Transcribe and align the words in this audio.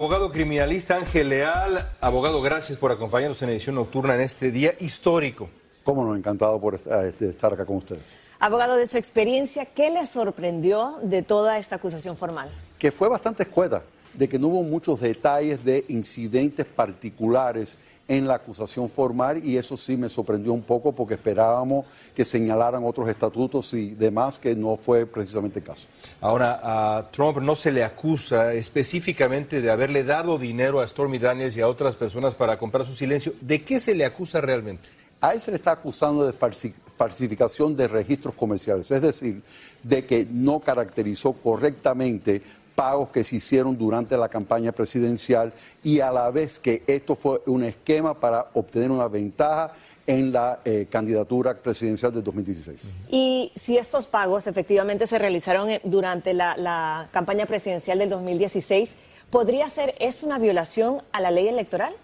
Abogado 0.00 0.32
criminalista 0.32 0.96
Ángel 0.96 1.28
Leal, 1.28 1.88
abogado, 2.00 2.42
gracias 2.42 2.76
por 2.76 2.90
acompañarnos 2.90 3.40
en 3.42 3.50
edición 3.50 3.76
nocturna 3.76 4.16
en 4.16 4.22
este 4.22 4.50
día 4.50 4.72
histórico. 4.80 5.48
Cómo 5.84 6.04
no, 6.04 6.16
encantado 6.16 6.60
por 6.60 6.74
este, 6.74 7.28
estar 7.28 7.52
acá 7.52 7.64
con 7.64 7.76
ustedes. 7.76 8.12
Abogado, 8.40 8.74
de 8.74 8.88
su 8.88 8.98
experiencia, 8.98 9.66
¿qué 9.66 9.90
le 9.90 10.04
sorprendió 10.04 10.98
de 11.00 11.22
toda 11.22 11.58
esta 11.58 11.76
acusación 11.76 12.16
formal? 12.16 12.50
Que 12.76 12.90
fue 12.90 13.08
bastante 13.08 13.44
escueta, 13.44 13.84
de 14.14 14.28
que 14.28 14.36
no 14.36 14.48
hubo 14.48 14.64
muchos 14.64 15.00
detalles 15.00 15.64
de 15.64 15.84
incidentes 15.86 16.66
particulares 16.66 17.78
en 18.06 18.26
la 18.26 18.34
acusación 18.34 18.88
formal 18.88 19.44
y 19.44 19.56
eso 19.56 19.76
sí 19.76 19.96
me 19.96 20.08
sorprendió 20.08 20.52
un 20.52 20.62
poco 20.62 20.92
porque 20.92 21.14
esperábamos 21.14 21.86
que 22.14 22.24
señalaran 22.24 22.84
otros 22.84 23.08
estatutos 23.08 23.72
y 23.74 23.90
demás 23.90 24.38
que 24.38 24.54
no 24.54 24.76
fue 24.76 25.06
precisamente 25.06 25.60
el 25.60 25.64
caso. 25.64 25.86
Ahora, 26.20 26.60
a 26.62 27.10
Trump 27.10 27.38
no 27.38 27.56
se 27.56 27.72
le 27.72 27.82
acusa 27.82 28.52
específicamente 28.52 29.60
de 29.60 29.70
haberle 29.70 30.04
dado 30.04 30.38
dinero 30.38 30.80
a 30.80 30.86
Stormy 30.86 31.18
Daniels 31.18 31.56
y 31.56 31.62
a 31.62 31.68
otras 31.68 31.96
personas 31.96 32.34
para 32.34 32.58
comprar 32.58 32.86
su 32.86 32.94
silencio. 32.94 33.32
¿De 33.40 33.62
qué 33.62 33.80
se 33.80 33.94
le 33.94 34.04
acusa 34.04 34.40
realmente? 34.40 34.88
A 35.20 35.32
él 35.32 35.40
se 35.40 35.50
le 35.50 35.56
está 35.56 35.72
acusando 35.72 36.26
de 36.26 36.34
falsificación 36.34 37.74
de 37.76 37.88
registros 37.88 38.34
comerciales, 38.34 38.90
es 38.90 39.00
decir, 39.00 39.42
de 39.82 40.04
que 40.04 40.26
no 40.30 40.60
caracterizó 40.60 41.32
correctamente 41.32 42.42
pagos 42.74 43.10
que 43.10 43.24
se 43.24 43.36
hicieron 43.36 43.76
durante 43.76 44.16
la 44.16 44.28
campaña 44.28 44.72
presidencial 44.72 45.52
y 45.82 46.00
a 46.00 46.10
la 46.10 46.30
vez 46.30 46.58
que 46.58 46.82
esto 46.86 47.14
fue 47.14 47.40
un 47.46 47.64
esquema 47.64 48.14
para 48.14 48.48
obtener 48.54 48.90
una 48.90 49.08
ventaja 49.08 49.72
en 50.06 50.32
la 50.32 50.60
eh, 50.64 50.86
candidatura 50.90 51.54
presidencial 51.54 52.12
de 52.12 52.20
2016. 52.20 52.82
Y 53.10 53.52
si 53.54 53.78
estos 53.78 54.06
pagos 54.06 54.46
efectivamente 54.46 55.06
se 55.06 55.18
realizaron 55.18 55.70
eh, 55.70 55.80
durante 55.84 56.34
la, 56.34 56.56
la 56.56 57.08
campaña 57.10 57.46
presidencial 57.46 57.98
del 57.98 58.10
2016, 58.10 58.96
¿podría 59.30 59.68
ser 59.70 59.94
es 59.98 60.22
una 60.22 60.38
violación 60.38 61.02
a 61.12 61.20
la 61.20 61.30
ley 61.30 61.48
electoral? 61.48 61.94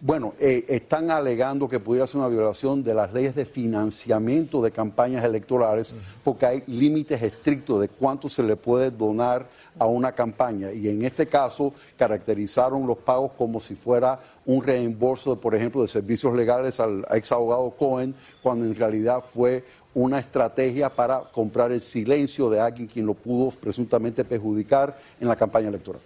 Bueno, 0.00 0.34
eh, 0.38 0.64
están 0.68 1.10
alegando 1.10 1.68
que 1.68 1.80
pudiera 1.80 2.06
ser 2.06 2.20
una 2.20 2.28
violación 2.28 2.84
de 2.84 2.94
las 2.94 3.12
leyes 3.12 3.34
de 3.34 3.44
financiamiento 3.44 4.62
de 4.62 4.70
campañas 4.70 5.24
electorales 5.24 5.92
porque 6.22 6.46
hay 6.46 6.62
límites 6.68 7.20
estrictos 7.20 7.80
de 7.80 7.88
cuánto 7.88 8.28
se 8.28 8.44
le 8.44 8.54
puede 8.54 8.92
donar 8.92 9.48
a 9.76 9.86
una 9.86 10.12
campaña 10.12 10.70
y 10.70 10.88
en 10.88 11.04
este 11.04 11.26
caso 11.26 11.74
caracterizaron 11.96 12.86
los 12.86 12.98
pagos 12.98 13.32
como 13.36 13.60
si 13.60 13.74
fuera 13.74 14.20
un 14.46 14.62
reembolso, 14.62 15.34
de, 15.34 15.42
por 15.42 15.56
ejemplo, 15.56 15.82
de 15.82 15.88
servicios 15.88 16.32
legales 16.32 16.78
al 16.78 17.04
ex 17.10 17.32
abogado 17.32 17.70
Cohen, 17.72 18.14
cuando 18.40 18.66
en 18.66 18.76
realidad 18.76 19.20
fue 19.20 19.64
una 19.94 20.20
estrategia 20.20 20.90
para 20.90 21.22
comprar 21.32 21.72
el 21.72 21.80
silencio 21.80 22.48
de 22.50 22.60
alguien 22.60 22.86
quien 22.86 23.04
lo 23.04 23.14
pudo 23.14 23.50
presuntamente 23.50 24.24
perjudicar 24.24 24.96
en 25.20 25.26
la 25.26 25.34
campaña 25.34 25.66
electoral. 25.66 26.00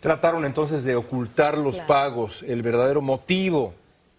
Trataron 0.00 0.44
entonces 0.44 0.84
de 0.84 0.96
ocultar 0.96 1.58
los 1.58 1.80
pagos, 1.80 2.42
el 2.42 2.62
verdadero 2.62 3.00
motivo 3.00 3.74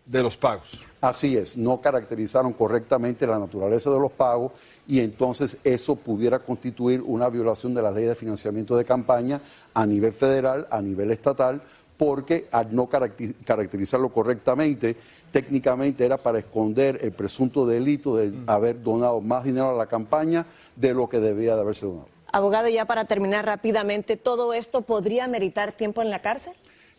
de 0.05 0.23
los 0.23 0.38
pagos. 0.38 0.80
Así 1.02 1.36
es, 1.38 1.58
no 1.58 1.81
caracterizaron 1.81 2.53
correctamente 2.53 3.27
la 3.27 3.39
naturaleza 3.39 3.89
de 3.89 3.99
los 3.99 4.11
pagos 4.11 4.52
y 4.88 4.99
entonces 4.99 5.58
eso 5.64 5.95
pudiera 5.95 6.39
constituir 6.39 7.02
una 7.02 7.30
violación 7.30 7.73
de 7.73 7.81
la 7.81 7.91
ley 7.91 8.05
de 8.05 8.16
financiamiento 8.16 8.75
de 8.75 8.86
campaña 8.86 9.41
a 9.73 9.86
nivel 9.86 10.14
federal, 10.14 10.67
a 10.69 10.81
nivel 10.81 11.11
estatal, 11.11 11.61
porque 11.97 12.47
al 12.52 12.75
no 12.75 12.89
caracterizarlo 12.89 14.09
correctamente, 14.09 14.95
técnicamente 15.31 16.05
era 16.05 16.17
para 16.17 16.39
esconder 16.39 16.99
el 17.02 17.11
presunto 17.11 17.66
delito 17.66 18.16
de 18.16 18.30
mm. 18.30 18.44
haber 18.47 18.81
donado 18.81 19.21
más 19.21 19.44
dinero 19.44 19.69
a 19.69 19.73
la 19.73 19.88
campaña 19.88 20.45
de 20.75 20.94
lo 20.94 21.08
que 21.08 21.19
debía 21.19 21.55
de 21.55 21.61
haberse 21.61 21.86
donado. 21.86 22.12
Abogado, 22.34 22.67
ya 22.67 22.86
para 22.86 23.06
terminar 23.06 23.45
rápidamente, 23.45 24.17
¿todo 24.17 24.56
esto 24.56 24.81
podría 24.81 25.28
meritar 25.28 25.72
tiempo 25.72 26.02
en 26.02 26.09
la 26.09 26.20
cárcel? 26.23 26.53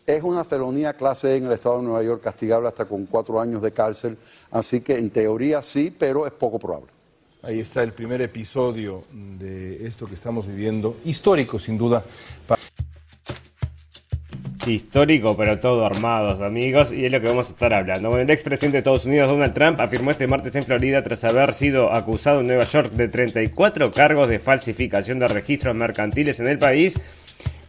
Es 0.06 0.22
una 0.22 0.44
felonía 0.44 0.92
clase 0.92 1.32
E 1.32 1.36
en 1.38 1.46
el 1.46 1.52
estado 1.52 1.78
de 1.78 1.82
Nueva 1.82 2.04
York, 2.04 2.22
castigable 2.22 2.68
hasta 2.68 2.84
con 2.84 3.04
cuatro 3.06 3.40
años 3.40 3.60
de 3.60 3.72
cárcel, 3.72 4.16
así 4.52 4.80
que 4.80 4.96
en 4.96 5.10
teoría 5.10 5.60
sí, 5.64 5.90
pero 5.90 6.24
es 6.28 6.32
poco 6.32 6.60
probable. 6.60 6.92
Ahí 7.42 7.58
está 7.58 7.82
el 7.82 7.92
primer 7.92 8.22
episodio 8.22 9.02
de 9.12 9.84
esto 9.84 10.06
que 10.06 10.14
estamos 10.14 10.46
viviendo, 10.46 10.98
histórico 11.04 11.58
sin 11.58 11.78
duda 11.78 12.04
histórico, 14.66 15.36
pero 15.36 15.58
todo 15.58 15.84
armados, 15.84 16.40
amigos, 16.40 16.92
y 16.92 17.04
es 17.04 17.12
lo 17.12 17.20
que 17.20 17.28
vamos 17.28 17.48
a 17.48 17.50
estar 17.50 17.72
hablando. 17.72 18.18
El 18.18 18.30
expresidente 18.30 18.76
de 18.76 18.78
Estados 18.78 19.06
Unidos, 19.06 19.30
Donald 19.30 19.54
Trump, 19.54 19.80
afirmó 19.80 20.10
este 20.10 20.26
martes 20.26 20.54
en 20.56 20.62
Florida, 20.62 21.02
tras 21.02 21.24
haber 21.24 21.52
sido 21.52 21.92
acusado 21.92 22.40
en 22.40 22.46
Nueva 22.46 22.64
York 22.64 22.92
de 22.92 23.08
34 23.08 23.90
cargos 23.90 24.28
de 24.28 24.38
falsificación 24.38 25.18
de 25.18 25.28
registros 25.28 25.74
mercantiles 25.74 26.40
en 26.40 26.48
el 26.48 26.58
país, 26.58 26.98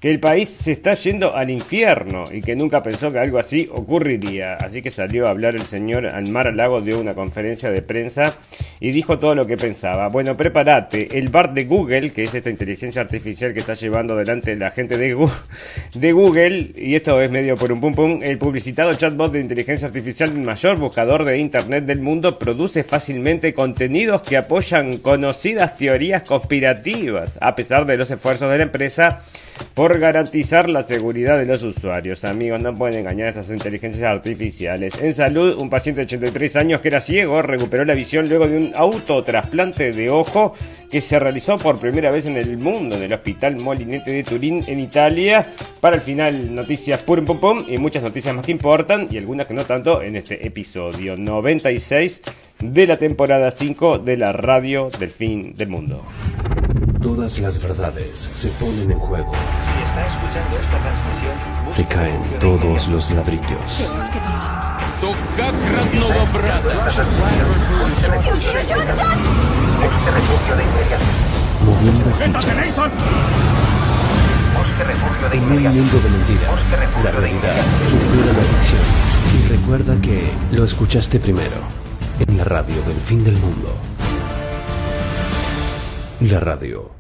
que 0.06 0.12
el 0.12 0.20
país 0.20 0.50
se 0.50 0.72
está 0.72 0.94
yendo 0.94 1.36
al 1.36 1.50
infierno 1.50 2.26
y 2.32 2.40
que 2.42 2.56
nunca 2.56 2.84
pensó 2.84 3.12
que 3.12 3.18
algo 3.18 3.40
así 3.40 3.68
ocurriría. 3.72 4.54
Así 4.54 4.84
que 4.84 4.92
salió 4.92 5.26
a 5.26 5.32
hablar 5.32 5.56
el 5.56 5.64
señor 5.64 6.06
Almar 6.06 6.54
Lago, 6.54 6.80
dio 6.80 7.00
una 7.00 7.16
conferencia 7.16 7.72
de 7.72 7.82
prensa 7.82 8.36
y 8.80 8.92
dijo 8.92 9.18
todo 9.18 9.34
lo 9.34 9.48
que 9.48 9.58
pensaba. 9.58 10.10
Bueno, 10.10 10.38
prepárate, 10.38 11.18
el 11.18 11.30
BART 11.30 11.54
de 11.54 11.66
Google, 11.66 12.12
que 12.12 12.22
es 12.22 12.36
esta 12.36 12.52
inteligencia 12.52 13.02
artificial 13.02 13.52
que 13.52 13.62
está 13.62 13.74
llevando 13.74 14.14
adelante 14.14 14.56
la 14.56 14.70
gente 14.70 15.00
de, 15.00 15.18
de 15.96 16.12
Google, 16.12 16.70
y 16.76 16.94
esto 16.94 17.20
es 17.20 17.32
medio 17.32 17.58
por 17.58 17.72
un 17.72 17.82
pum 17.82 17.96
pum, 17.96 18.20
el 18.22 18.38
publicitado 18.38 18.94
chatbot 18.94 19.32
de 19.32 19.40
inteligencia 19.40 19.88
artificial, 19.88 20.30
el 20.30 20.42
mayor 20.42 20.78
buscador 20.78 21.26
de 21.26 21.40
Internet 21.40 21.86
del 21.86 22.02
mundo, 22.02 22.38
produce 22.38 22.84
fácilmente 22.84 23.56
contenidos 23.56 24.22
que 24.22 24.38
apoyan 24.38 25.00
conocidas 25.00 25.80
teorías 25.80 26.22
conspirativas, 26.22 27.40
a 27.42 27.56
pesar 27.56 27.88
de 27.88 27.98
los 27.98 28.12
esfuerzos 28.12 28.52
de 28.52 28.58
la 28.58 28.64
empresa 28.66 29.24
por 29.74 30.00
garantizar 30.00 30.70
la 30.70 30.84
seguridad 30.84 31.38
de 31.38 31.46
los 31.46 31.64
usuarios. 31.64 32.24
Amigos, 32.24 32.62
no 32.62 32.78
pueden 32.78 33.00
engañar 33.00 33.28
a 33.28 33.30
estas 33.30 33.50
inteligencias 33.50 34.04
artificiales. 34.04 35.00
En 35.02 35.14
salud, 35.14 35.58
un 35.60 35.70
paciente 35.70 36.02
de 36.02 36.06
83 36.06 36.56
años 36.56 36.82
que 36.82 36.88
era 36.88 37.02
ciego 37.02 37.42
recuperó 37.42 37.86
la 37.86 37.94
visión 37.94 38.30
luego 38.30 38.48
de 38.48 38.58
un 38.58 38.72
autotrasplante 38.76 39.92
de 39.92 40.10
ojo 40.10 40.54
que 40.90 41.02
se 41.02 41.20
realizó 41.20 41.58
por 41.58 41.80
primera 41.80 42.12
vez 42.12 42.26
en 42.26 42.38
el 42.38 42.58
mundo 42.58 42.96
en 42.96 43.04
el 43.04 43.14
Hospital 43.14 43.58
Molinete 43.58 44.12
de 44.12 44.24
Turín 44.24 44.64
en 44.68 44.80
Italia. 44.80 45.46
Para 45.82 45.98
el 45.98 46.02
final, 46.02 46.56
noticias 46.56 47.00
pum 47.02 47.26
pum 47.26 47.40
pum 47.40 47.64
y 47.68 47.78
muchas 47.78 48.04
noticias 48.04 48.34
más 48.36 48.46
que 48.46 48.52
importan 48.52 49.08
y 49.12 49.18
algunas 49.18 49.48
que 49.48 49.54
no 49.54 49.66
tanto 49.66 50.02
en 50.02 50.16
este 50.16 50.46
episodio 50.46 51.18
96 51.18 52.22
de 52.60 52.88
la 52.88 52.98
temporada 52.98 53.52
5 53.52 54.00
de 54.00 54.18
la 54.18 54.32
radio 54.32 54.90
del 55.00 55.10
fin 55.10 55.56
del 55.56 55.70
mundo. 55.70 56.04
Todas 57.06 57.38
las 57.38 57.62
verdades 57.62 58.28
se 58.34 58.48
ponen 58.48 58.92
en 58.92 58.98
juego. 58.98 59.32
Si 59.32 59.84
está 59.84 60.08
escuchando 60.08 60.58
esta 60.58 60.82
transmisión, 60.82 61.36
se 61.70 61.86
caen 61.88 62.40
todos 62.40 62.88
los 62.88 63.12
ladrillos. 63.12 63.90
¿Qué 64.12 64.20
pasa? 64.22 64.80
Moviendo 71.64 72.10
fichas. 72.10 72.80
En 75.32 75.44
un 75.44 75.64
mundo 75.64 76.00
de 76.00 76.10
mentiras, 76.10 76.66
la 77.04 77.12
realidad 77.12 77.56
supera 77.88 78.34
la 78.34 78.44
ficción. 78.56 78.82
Y 79.32 79.48
recuerda 79.50 80.02
que 80.02 80.32
lo 80.52 80.64
escuchaste 80.64 81.20
primero, 81.20 81.62
en 82.28 82.36
la 82.36 82.46
radio 82.46 82.82
del 82.88 83.00
fin 83.00 83.24
del 83.24 83.38
mundo. 83.38 83.76
La 86.22 86.40
radio 86.40 86.95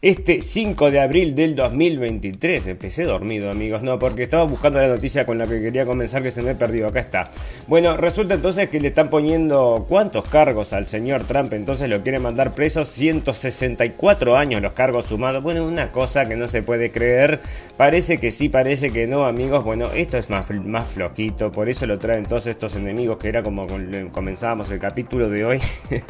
este 0.00 0.40
5 0.40 0.92
de 0.92 1.00
abril 1.00 1.34
del 1.34 1.56
2023. 1.56 2.68
Empecé 2.68 3.02
dormido 3.02 3.50
amigos, 3.50 3.82
no, 3.82 3.98
porque 3.98 4.22
estaba 4.22 4.44
buscando 4.44 4.80
la 4.80 4.86
noticia 4.86 5.26
con 5.26 5.38
la 5.38 5.46
que 5.46 5.60
quería 5.60 5.84
comenzar 5.84 6.22
que 6.22 6.30
se 6.30 6.40
me 6.42 6.54
perdido, 6.54 6.86
acá 6.86 7.00
está. 7.00 7.30
Bueno, 7.66 7.96
resulta 7.96 8.34
entonces 8.34 8.68
que 8.70 8.80
le 8.80 8.88
están 8.88 9.10
poniendo 9.10 9.86
cuántos 9.88 10.24
cargos 10.28 10.72
al 10.72 10.86
señor 10.86 11.24
Trump, 11.24 11.52
entonces 11.52 11.88
lo 11.88 12.02
quieren 12.02 12.22
mandar 12.22 12.52
preso, 12.52 12.84
164 12.84 14.36
años 14.36 14.62
los 14.62 14.72
cargos 14.72 15.06
sumados, 15.06 15.42
bueno, 15.42 15.66
una 15.66 15.90
cosa 15.90 16.28
que 16.28 16.36
no 16.36 16.46
se 16.46 16.62
puede 16.62 16.92
creer, 16.92 17.40
parece 17.76 18.18
que 18.18 18.30
sí, 18.30 18.48
parece 18.48 18.90
que 18.90 19.06
no 19.08 19.26
amigos, 19.26 19.64
bueno, 19.64 19.90
esto 19.92 20.16
es 20.16 20.30
más, 20.30 20.48
más 20.50 20.86
flojito, 20.92 21.50
por 21.50 21.68
eso 21.68 21.86
lo 21.86 21.98
traen 21.98 22.24
todos 22.24 22.46
estos 22.46 22.76
enemigos 22.76 23.18
que 23.18 23.28
era 23.28 23.42
como 23.42 23.66
comenzábamos 24.12 24.70
el 24.70 24.78
capítulo 24.78 25.28
de 25.28 25.44
hoy. 25.44 25.60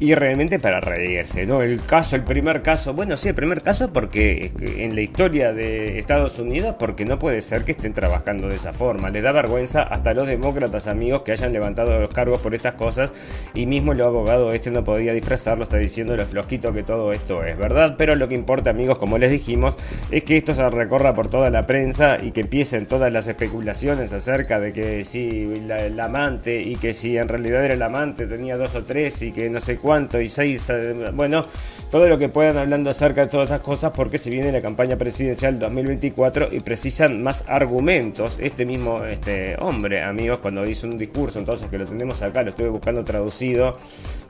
y 0.00 0.14
realmente 0.14 0.58
para 0.58 0.80
reírse, 0.80 1.44
¿no? 1.44 1.62
El 1.62 1.84
caso, 1.84 2.16
el 2.16 2.22
primer 2.22 2.62
caso, 2.62 2.94
bueno, 2.94 3.16
sí, 3.18 3.28
el 3.28 3.34
primer 3.34 3.62
caso 3.62 3.92
porque 3.92 4.52
en 4.60 4.94
la 4.94 5.00
historia 5.00 5.52
de 5.52 5.98
Estados 5.98 6.38
Unidos, 6.38 6.76
porque 6.78 7.04
no 7.04 7.18
puede 7.18 7.40
ser 7.40 7.64
que 7.64 7.72
estén 7.72 7.92
trabajando 7.92 8.48
de 8.48 8.56
esa 8.56 8.72
forma. 8.72 9.10
Le 9.10 9.20
da 9.20 9.32
vergüenza 9.32 9.82
hasta 9.82 10.14
los 10.14 10.26
demócratas 10.26 10.86
amigos 10.86 11.22
que 11.22 11.32
hayan 11.32 11.52
levantado 11.52 11.98
los 12.00 12.12
cargos 12.12 12.40
por 12.40 12.54
estas 12.54 12.74
cosas 12.74 13.12
y 13.54 13.66
mismo 13.66 13.92
el 13.92 14.02
abogado 14.02 14.52
este 14.52 14.70
no 14.70 14.84
podía 14.84 15.12
disfrazarlo, 15.12 15.64
está 15.64 15.76
diciendo 15.76 16.16
lo 16.16 16.24
flojito 16.24 16.72
que 16.72 16.82
todo 16.82 17.12
esto 17.12 17.44
es, 17.44 17.58
¿verdad? 17.58 17.96
Pero 17.98 18.14
lo 18.14 18.28
que 18.28 18.34
importa, 18.34 18.70
amigos, 18.70 18.98
como 18.98 19.18
les 19.18 19.30
dijimos, 19.30 19.76
es 20.10 20.22
que 20.22 20.36
esto 20.36 20.54
se 20.54 20.68
recorra 20.70 21.14
por 21.14 21.28
toda 21.28 21.50
la 21.50 21.66
prensa 21.66 22.18
y 22.22 22.30
que 22.30 22.42
empiecen 22.42 22.86
todas 22.86 23.12
las 23.12 23.26
especulaciones 23.26 24.12
acerca 24.12 24.60
de 24.60 24.72
que 24.72 25.04
si 25.04 25.52
el 25.68 26.00
amante 26.00 26.60
y 26.60 26.76
que 26.76 26.94
si 26.94 27.16
en 27.16 27.28
realidad 27.28 27.64
era 27.64 27.74
el 27.74 27.82
amante 27.82 28.26
tenía 28.26 28.56
dos 28.56 28.74
o 28.74 28.84
tres 28.84 29.22
y 29.22 29.32
que 29.32 29.50
no 29.50 29.60
sé 29.60 29.76
cuánto 29.76 30.20
y 30.20 30.28
seis, 30.28 30.68
eh, 30.70 31.10
bueno, 31.12 31.44
todo 31.90 32.08
lo 32.08 32.18
que 32.18 32.28
puedan 32.28 32.58
hablando 32.58 32.90
acerca 32.90 33.07
de 33.14 33.26
todas 33.26 33.50
estas 33.50 33.62
cosas 33.62 33.92
porque 33.94 34.18
se 34.18 34.30
viene 34.30 34.52
la 34.52 34.60
campaña 34.60 34.96
presidencial 34.96 35.58
2024 35.58 36.48
y 36.52 36.60
precisan 36.60 37.22
más 37.22 37.44
argumentos. 37.46 38.38
Este 38.40 38.64
mismo 38.64 39.04
este 39.04 39.56
hombre, 39.58 40.02
amigos, 40.02 40.40
cuando 40.40 40.64
hizo 40.66 40.86
un 40.86 40.98
discurso, 40.98 41.38
entonces 41.38 41.68
que 41.68 41.78
lo 41.78 41.84
tenemos 41.84 42.22
acá, 42.22 42.42
lo 42.42 42.50
estuve 42.50 42.68
buscando 42.68 43.04
traducido, 43.04 43.76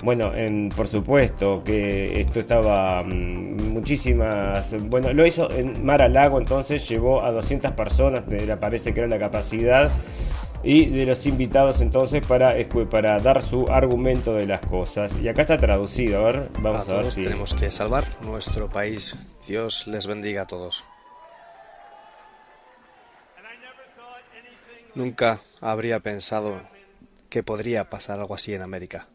bueno, 0.03 0.33
por 0.75 0.87
supuesto 0.87 1.63
que 1.65 2.21
esto 2.21 2.41
estaba 2.41 3.03
mm, 3.03 3.73
muchísimas, 3.73 4.75
bueno, 4.89 5.13
lo 5.13 5.27
hizo 5.27 5.51
en 5.51 5.85
Mar 5.85 6.03
a 6.03 6.09
Lago, 6.09 6.39
entonces 6.39 6.89
llevó 6.89 7.25
a 7.25 7.33
200 7.33 7.73
personas, 7.73 8.27
le 8.29 8.57
parece 8.57 8.95
que 8.95 9.01
era 9.01 9.09
la 9.09 9.19
capacidad 9.19 9.91
y 10.63 10.87
de 10.87 11.07
los 11.07 11.25
invitados 11.27 11.81
entonces 11.81 12.25
para, 12.27 12.57
para 12.91 13.19
dar 13.21 13.43
su 13.43 13.67
argumento 13.69 14.35
de 14.35 14.47
las 14.47 14.61
cosas. 14.61 15.15
Y 15.23 15.29
acá 15.29 15.43
está 15.43 15.57
traducido, 15.57 16.21
a 16.21 16.25
ver, 16.25 16.51
vamos 16.61 16.89
a, 16.89 16.97
ver 16.97 17.11
si... 17.11 17.23
Tenemos 17.23 17.55
que 17.55 17.71
salvar 17.71 18.05
nuestro 18.23 18.69
país. 18.69 19.15
Dios 19.47 19.87
les 19.87 20.07
bendiga 20.07 20.43
a 20.43 20.47
todos. 20.47 20.85
Nunca 24.95 25.39
habría 25.61 26.01
pensado 26.01 26.61
que 27.29 27.43
podría 27.43 27.89
pasar 27.89 28.19
algo 28.19 28.35
así 28.35 28.53
en 28.55 28.63
América. 28.63 29.07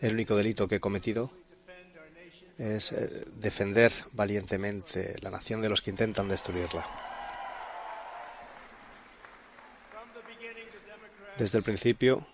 El 0.00 0.14
único 0.14 0.36
delito 0.36 0.68
que 0.68 0.76
he 0.76 0.80
cometido 0.80 1.30
es 2.56 2.92
eh, 2.92 3.24
defender 3.36 3.92
valientemente 4.12 5.16
la 5.22 5.30
nación 5.30 5.60
de 5.60 5.68
los 5.68 5.82
que 5.82 5.90
intentan 5.90 6.28
destruirla. 6.28 7.07
Desde 11.38 11.58
el 11.58 11.62
principio, 11.62 12.26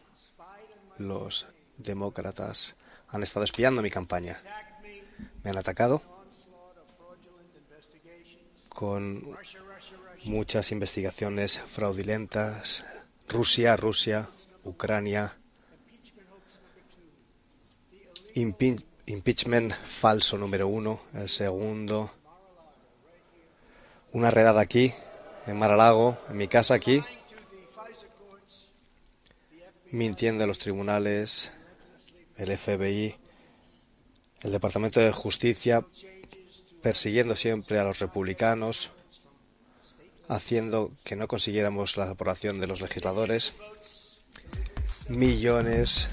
los 0.96 1.46
demócratas 1.76 2.74
han 3.08 3.22
estado 3.22 3.44
espiando 3.44 3.82
mi 3.82 3.90
campaña. 3.90 4.40
Me 5.42 5.50
han 5.50 5.58
atacado 5.58 6.00
con 8.70 9.36
muchas 10.24 10.72
investigaciones 10.72 11.60
fraudulentas. 11.60 12.82
Rusia, 13.28 13.76
Rusia, 13.76 14.26
Ucrania. 14.64 15.36
impeachment 18.34 19.74
falso 19.74 20.38
número 20.38 20.66
uno. 20.66 21.02
El 21.12 21.28
segundo. 21.28 22.10
Una 24.12 24.30
redada 24.30 24.62
aquí, 24.62 24.94
en 25.46 25.58
Mar-a-Lago, 25.58 26.16
en 26.30 26.38
mi 26.38 26.48
casa 26.48 26.72
aquí 26.72 27.04
mintiendo 29.94 30.42
a 30.42 30.46
los 30.48 30.58
tribunales, 30.58 31.52
el 32.36 32.58
FBI, 32.58 33.14
el 34.42 34.52
Departamento 34.52 34.98
de 34.98 35.12
Justicia, 35.12 35.86
persiguiendo 36.82 37.36
siempre 37.36 37.78
a 37.78 37.84
los 37.84 38.00
republicanos, 38.00 38.90
haciendo 40.28 40.90
que 41.04 41.14
no 41.14 41.28
consiguiéramos 41.28 41.96
la 41.96 42.10
aprobación 42.10 42.58
de 42.58 42.66
los 42.66 42.80
legisladores, 42.80 43.54
millones 45.08 46.08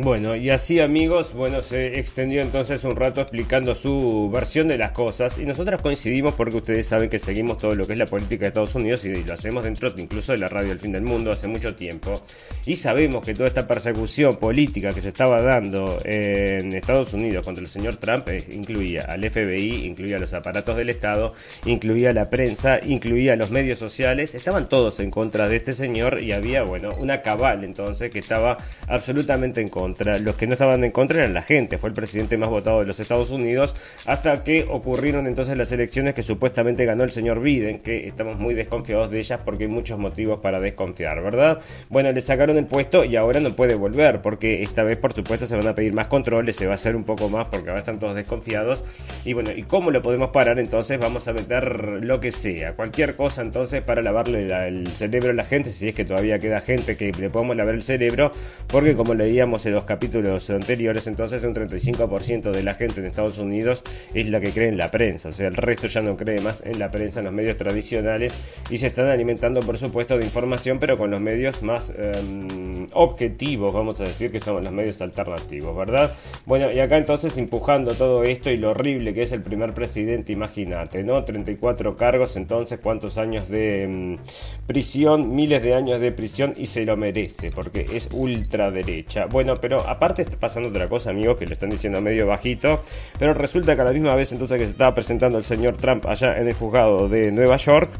bueno, 0.00 0.36
y 0.36 0.48
así 0.50 0.78
amigos, 0.78 1.34
bueno, 1.34 1.60
se 1.60 1.98
extendió 1.98 2.40
entonces 2.40 2.84
un 2.84 2.94
rato 2.94 3.20
explicando 3.20 3.74
su 3.74 4.30
versión 4.32 4.68
de 4.68 4.78
las 4.78 4.92
cosas. 4.92 5.38
Y 5.38 5.44
nosotros 5.44 5.82
coincidimos 5.82 6.34
porque 6.34 6.58
ustedes 6.58 6.86
saben 6.86 7.10
que 7.10 7.18
seguimos 7.18 7.58
todo 7.58 7.74
lo 7.74 7.84
que 7.84 7.94
es 7.94 7.98
la 7.98 8.06
política 8.06 8.42
de 8.42 8.48
Estados 8.48 8.76
Unidos 8.76 9.04
y 9.04 9.24
lo 9.24 9.32
hacemos 9.32 9.64
dentro 9.64 9.92
incluso 9.96 10.30
de 10.30 10.38
la 10.38 10.46
radio 10.46 10.70
El 10.70 10.78
Fin 10.78 10.92
del 10.92 11.02
Mundo 11.02 11.32
hace 11.32 11.48
mucho 11.48 11.74
tiempo. 11.74 12.22
Y 12.64 12.76
sabemos 12.76 13.26
que 13.26 13.34
toda 13.34 13.48
esta 13.48 13.66
persecución 13.66 14.36
política 14.36 14.92
que 14.92 15.00
se 15.00 15.08
estaba 15.08 15.42
dando 15.42 16.00
en 16.04 16.72
Estados 16.74 17.12
Unidos 17.12 17.44
contra 17.44 17.62
el 17.62 17.68
señor 17.68 17.96
Trump 17.96 18.28
eh, 18.28 18.44
incluía 18.52 19.02
al 19.02 19.28
FBI, 19.28 19.84
incluía 19.84 20.20
los 20.20 20.32
aparatos 20.32 20.76
del 20.76 20.90
Estado, 20.90 21.34
incluía 21.64 22.12
la 22.12 22.30
prensa, 22.30 22.78
incluía 22.84 23.34
los 23.34 23.50
medios 23.50 23.80
sociales, 23.80 24.36
estaban 24.36 24.68
todos 24.68 25.00
en 25.00 25.10
contra 25.10 25.48
de 25.48 25.56
este 25.56 25.72
señor 25.72 26.22
y 26.22 26.30
había, 26.30 26.62
bueno, 26.62 26.90
una 26.98 27.20
cabal 27.20 27.64
entonces 27.64 28.12
que 28.12 28.20
estaba 28.20 28.58
absolutamente 28.86 29.60
en 29.60 29.68
contra 29.68 29.87
los 30.20 30.36
que 30.36 30.46
no 30.46 30.52
estaban 30.54 30.84
en 30.84 30.90
contra 30.90 31.18
eran 31.18 31.34
la 31.34 31.42
gente. 31.42 31.78
Fue 31.78 31.88
el 31.88 31.94
presidente 31.94 32.36
más 32.36 32.48
votado 32.48 32.80
de 32.80 32.86
los 32.86 33.00
Estados 33.00 33.30
Unidos 33.30 33.74
hasta 34.06 34.44
que 34.44 34.66
ocurrieron 34.68 35.26
entonces 35.26 35.56
las 35.56 35.72
elecciones 35.72 36.14
que 36.14 36.22
supuestamente 36.22 36.84
ganó 36.84 37.04
el 37.04 37.10
señor 37.10 37.40
Biden, 37.40 37.80
que 37.80 38.08
estamos 38.08 38.38
muy 38.38 38.54
desconfiados 38.54 39.10
de 39.10 39.18
ellas 39.18 39.40
porque 39.44 39.64
hay 39.64 39.70
muchos 39.70 39.98
motivos 39.98 40.40
para 40.40 40.60
desconfiar, 40.60 41.22
¿verdad? 41.22 41.58
Bueno, 41.88 42.12
le 42.12 42.20
sacaron 42.20 42.56
el 42.58 42.66
puesto 42.66 43.04
y 43.04 43.16
ahora 43.16 43.40
no 43.40 43.54
puede 43.54 43.74
volver 43.74 44.20
porque 44.22 44.62
esta 44.62 44.82
vez 44.82 44.98
por 44.98 45.12
supuesto 45.12 45.46
se 45.46 45.56
van 45.56 45.66
a 45.66 45.74
pedir 45.74 45.92
más 45.94 46.08
controles, 46.08 46.56
se 46.56 46.66
va 46.66 46.72
a 46.72 46.74
hacer 46.74 46.96
un 46.96 47.04
poco 47.04 47.28
más 47.28 47.48
porque 47.48 47.70
ahora 47.70 47.80
están 47.80 47.98
todos 47.98 48.14
desconfiados. 48.14 48.84
Y 49.24 49.32
bueno, 49.32 49.50
¿y 49.54 49.62
cómo 49.62 49.90
lo 49.90 50.02
podemos 50.02 50.30
parar? 50.30 50.58
Entonces 50.58 50.98
vamos 50.98 51.26
a 51.28 51.32
meter 51.32 51.80
lo 52.02 52.20
que 52.20 52.32
sea, 52.32 52.74
cualquier 52.74 53.16
cosa 53.16 53.42
entonces 53.42 53.82
para 53.82 54.02
lavarle 54.02 54.46
el 54.68 54.86
cerebro 54.88 55.30
a 55.30 55.34
la 55.34 55.44
gente, 55.44 55.70
si 55.70 55.88
es 55.88 55.94
que 55.94 56.04
todavía 56.04 56.38
queda 56.38 56.60
gente 56.60 56.96
que 56.96 57.12
le 57.12 57.30
podemos 57.30 57.56
lavar 57.56 57.74
el 57.74 57.82
cerebro, 57.82 58.30
porque 58.66 58.94
como 58.94 59.14
leíamos 59.14 59.64
el 59.66 59.74
los 59.78 59.84
capítulos 59.84 60.50
anteriores, 60.50 61.06
entonces 61.06 61.44
un 61.44 61.54
35% 61.54 62.50
de 62.50 62.64
la 62.64 62.74
gente 62.74 62.98
en 62.98 63.06
Estados 63.06 63.38
Unidos 63.38 63.84
es 64.12 64.28
la 64.28 64.40
que 64.40 64.50
cree 64.50 64.68
en 64.68 64.76
la 64.76 64.90
prensa, 64.90 65.28
o 65.28 65.32
sea, 65.32 65.46
el 65.46 65.54
resto 65.54 65.86
ya 65.86 66.00
no 66.00 66.16
cree 66.16 66.40
más 66.40 66.64
en 66.66 66.80
la 66.80 66.90
prensa, 66.90 67.20
en 67.20 67.26
los 67.26 67.34
medios 67.34 67.56
tradicionales 67.56 68.34
y 68.70 68.78
se 68.78 68.88
están 68.88 69.06
alimentando, 69.06 69.60
por 69.60 69.78
supuesto, 69.78 70.18
de 70.18 70.24
información, 70.24 70.80
pero 70.80 70.98
con 70.98 71.12
los 71.12 71.20
medios 71.20 71.62
más 71.62 71.92
em, 71.96 72.88
objetivos, 72.92 73.72
vamos 73.72 74.00
a 74.00 74.04
decir, 74.04 74.32
que 74.32 74.40
son 74.40 74.64
los 74.64 74.72
medios 74.72 75.00
alternativos, 75.00 75.76
¿verdad? 75.76 76.10
Bueno, 76.44 76.72
y 76.72 76.80
acá 76.80 76.98
entonces 76.98 77.38
empujando 77.38 77.94
todo 77.94 78.24
esto 78.24 78.50
y 78.50 78.56
lo 78.56 78.70
horrible 78.70 79.14
que 79.14 79.22
es 79.22 79.30
el 79.30 79.42
primer 79.42 79.74
presidente, 79.74 80.32
imagínate, 80.32 81.04
¿no? 81.04 81.24
34 81.24 81.96
cargos, 81.96 82.34
entonces, 82.34 82.80
¿cuántos 82.82 83.16
años 83.16 83.48
de 83.48 83.84
em, 83.84 84.18
prisión? 84.66 85.36
Miles 85.36 85.62
de 85.62 85.74
años 85.74 86.00
de 86.00 86.10
prisión 86.10 86.54
y 86.56 86.66
se 86.66 86.84
lo 86.84 86.96
merece, 86.96 87.52
porque 87.52 87.86
es 87.92 88.08
ultraderecha. 88.12 89.26
Bueno, 89.26 89.56
pero 89.60 89.80
aparte 89.88 90.22
está 90.22 90.36
pasando 90.36 90.68
otra 90.68 90.88
cosa, 90.88 91.10
amigos, 91.10 91.38
que 91.38 91.46
lo 91.46 91.52
están 91.52 91.70
diciendo 91.70 92.00
medio 92.00 92.26
bajito. 92.26 92.80
Pero 93.18 93.34
resulta 93.34 93.74
que 93.74 93.82
a 93.82 93.84
la 93.84 93.92
misma 93.92 94.14
vez 94.14 94.32
entonces 94.32 94.58
que 94.58 94.64
se 94.64 94.72
estaba 94.72 94.94
presentando 94.94 95.38
el 95.38 95.44
señor 95.44 95.76
Trump 95.76 96.06
allá 96.06 96.38
en 96.38 96.48
el 96.48 96.54
juzgado 96.54 97.08
de 97.08 97.30
Nueva 97.30 97.56
York, 97.56 97.90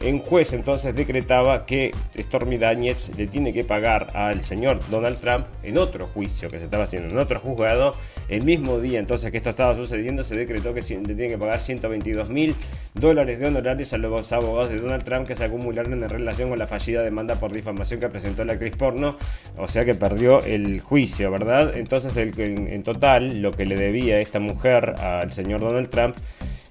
en 0.00 0.18
juez 0.18 0.52
entonces 0.52 0.94
decretaba 0.94 1.64
que 1.64 1.90
Stormy 2.16 2.58
Daniels 2.58 3.12
le 3.16 3.26
tiene 3.26 3.52
que 3.52 3.64
pagar 3.64 4.08
al 4.14 4.44
señor 4.44 4.78
Donald 4.90 5.18
Trump 5.18 5.46
en 5.62 5.78
otro 5.78 6.06
juicio 6.06 6.48
que 6.50 6.58
se 6.58 6.64
estaba 6.66 6.84
haciendo 6.84 7.14
en 7.14 7.18
otro 7.18 7.40
juzgado. 7.40 7.92
El 8.28 8.44
mismo 8.44 8.78
día 8.78 8.98
entonces 8.98 9.30
que 9.30 9.38
esto 9.38 9.50
estaba 9.50 9.74
sucediendo 9.74 10.22
se 10.22 10.36
decretó 10.36 10.74
que 10.74 10.80
le 10.80 11.14
tiene 11.14 11.28
que 11.28 11.38
pagar 11.38 11.60
122 11.60 12.30
mil 12.30 12.54
dólares 12.94 13.38
de 13.38 13.46
honorarios 13.46 13.92
a 13.92 13.98
los 13.98 14.32
abogados 14.32 14.68
de 14.68 14.76
Donald 14.76 15.04
Trump 15.04 15.26
que 15.26 15.34
se 15.34 15.44
acumularon 15.44 15.92
en 15.92 16.08
relación 16.08 16.50
con 16.50 16.58
la 16.58 16.66
fallida 16.66 17.02
demanda 17.02 17.36
por 17.36 17.52
difamación 17.52 18.00
que 18.00 18.08
presentó 18.08 18.44
la 18.44 18.54
actriz 18.54 18.76
porno. 18.76 19.16
O 19.56 19.66
sea 19.66 19.84
que 19.84 19.94
perdió 19.94 20.40
el 20.42 20.80
juicio, 20.80 21.30
¿verdad? 21.30 21.76
Entonces 21.76 22.16
el, 22.16 22.38
en, 22.40 22.68
en 22.68 22.82
total 22.82 23.40
lo 23.40 23.50
que 23.50 23.64
le 23.64 23.76
debía 23.76 24.20
esta 24.20 24.40
mujer 24.40 24.94
al 25.00 25.32
señor 25.32 25.60
Donald 25.60 25.88
Trump 25.88 26.16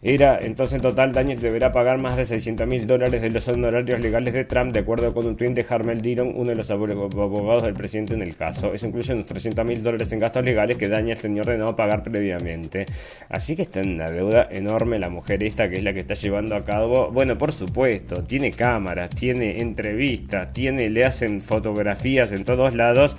era 0.01 0.39
entonces 0.41 0.75
en 0.75 0.81
total 0.81 1.11
Daniel 1.11 1.39
deberá 1.39 1.71
pagar 1.71 1.97
más 1.97 2.17
de 2.17 2.25
600 2.25 2.67
mil 2.67 2.87
dólares 2.87 3.21
de 3.21 3.29
los 3.29 3.47
honorarios 3.47 3.99
legales 3.99 4.33
de 4.33 4.45
Trump, 4.45 4.73
de 4.73 4.81
acuerdo 4.81 5.13
con 5.13 5.25
un 5.25 5.35
tweet 5.35 5.51
de 5.51 5.65
Harmel 5.67 6.01
Dillon, 6.01 6.33
uno 6.35 6.49
de 6.49 6.55
los 6.55 6.69
abogados 6.71 7.63
del 7.63 7.73
presidente 7.73 8.13
en 8.13 8.21
el 8.21 8.35
caso. 8.35 8.73
Eso 8.73 8.87
incluye 8.87 9.13
unos 9.13 9.25
300 9.25 9.65
mil 9.65 9.81
dólares 9.83 10.11
en 10.11 10.19
gastos 10.19 10.43
legales 10.43 10.77
que 10.77 10.87
Daniel 10.87 11.19
tenía 11.19 11.41
ordenado 11.41 11.75
pagar 11.75 12.03
previamente. 12.03 12.85
Así 13.29 13.55
que 13.55 13.63
está 13.63 13.81
en 13.81 13.95
una 13.95 14.09
deuda 14.09 14.47
enorme 14.51 14.99
la 14.99 15.09
mujer 15.09 15.43
esta, 15.43 15.69
que 15.69 15.75
es 15.75 15.83
la 15.83 15.93
que 15.93 15.99
está 15.99 16.13
llevando 16.13 16.55
a 16.55 16.63
cabo. 16.63 17.11
Bueno, 17.11 17.37
por 17.37 17.53
supuesto, 17.53 18.23
tiene 18.23 18.51
cámaras, 18.51 19.09
tiene 19.09 19.59
entrevistas, 19.59 20.51
tiene, 20.51 20.89
le 20.89 21.05
hacen 21.05 21.41
fotografías 21.41 22.31
en 22.31 22.43
todos 22.43 22.75
lados 22.75 23.15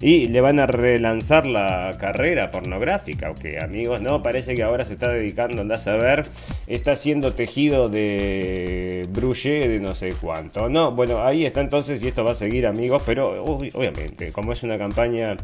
y 0.00 0.26
le 0.26 0.40
van 0.40 0.60
a 0.60 0.66
relanzar 0.66 1.46
la 1.46 1.90
carrera 1.98 2.50
pornográfica, 2.50 3.32
que 3.34 3.58
amigos, 3.62 4.00
no, 4.00 4.22
parece 4.22 4.54
que 4.54 4.62
ahora 4.62 4.84
se 4.84 4.94
está 4.94 5.10
dedicando, 5.10 5.62
andás 5.62 5.88
a 5.88 5.96
ver, 5.96 6.24
está 6.66 6.92
haciendo 6.92 7.32
tejido 7.32 7.88
de 7.88 9.06
bruche 9.10 9.68
de 9.68 9.80
no 9.80 9.94
sé 9.94 10.14
cuánto, 10.20 10.68
no, 10.68 10.92
bueno, 10.92 11.22
ahí 11.22 11.44
está 11.44 11.60
entonces 11.60 12.02
y 12.02 12.08
esto 12.08 12.24
va 12.24 12.32
a 12.32 12.34
seguir 12.34 12.66
amigos, 12.66 13.02
pero 13.04 13.44
obviamente, 13.44 14.32
como 14.32 14.52
es 14.52 14.62
una 14.62 14.78
campaña 14.78 15.36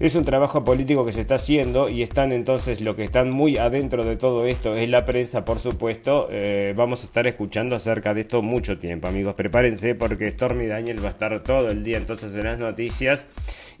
es 0.00 0.14
un 0.16 0.24
trabajo 0.24 0.64
político 0.64 1.04
que 1.04 1.12
se 1.12 1.20
está 1.20 1.36
haciendo 1.36 1.88
y 1.88 2.02
están 2.02 2.32
entonces 2.32 2.80
lo 2.80 2.96
que 2.96 3.04
están 3.04 3.30
muy 3.30 3.58
adentro 3.58 4.04
de 4.04 4.16
todo 4.16 4.46
esto 4.46 4.72
es 4.72 4.88
la 4.88 5.04
prensa, 5.04 5.44
por 5.44 5.58
supuesto. 5.58 6.28
Eh, 6.30 6.74
vamos 6.76 7.02
a 7.02 7.04
estar 7.04 7.26
escuchando 7.26 7.76
acerca 7.76 8.14
de 8.14 8.22
esto 8.22 8.42
mucho 8.42 8.78
tiempo, 8.78 9.06
amigos. 9.06 9.34
Prepárense 9.34 9.94
porque 9.94 10.30
Stormy 10.30 10.66
Daniel 10.66 11.04
va 11.04 11.08
a 11.08 11.12
estar 11.12 11.40
todo 11.42 11.68
el 11.68 11.84
día 11.84 11.98
entonces 11.98 12.34
en 12.34 12.44
las 12.44 12.58
noticias 12.58 13.26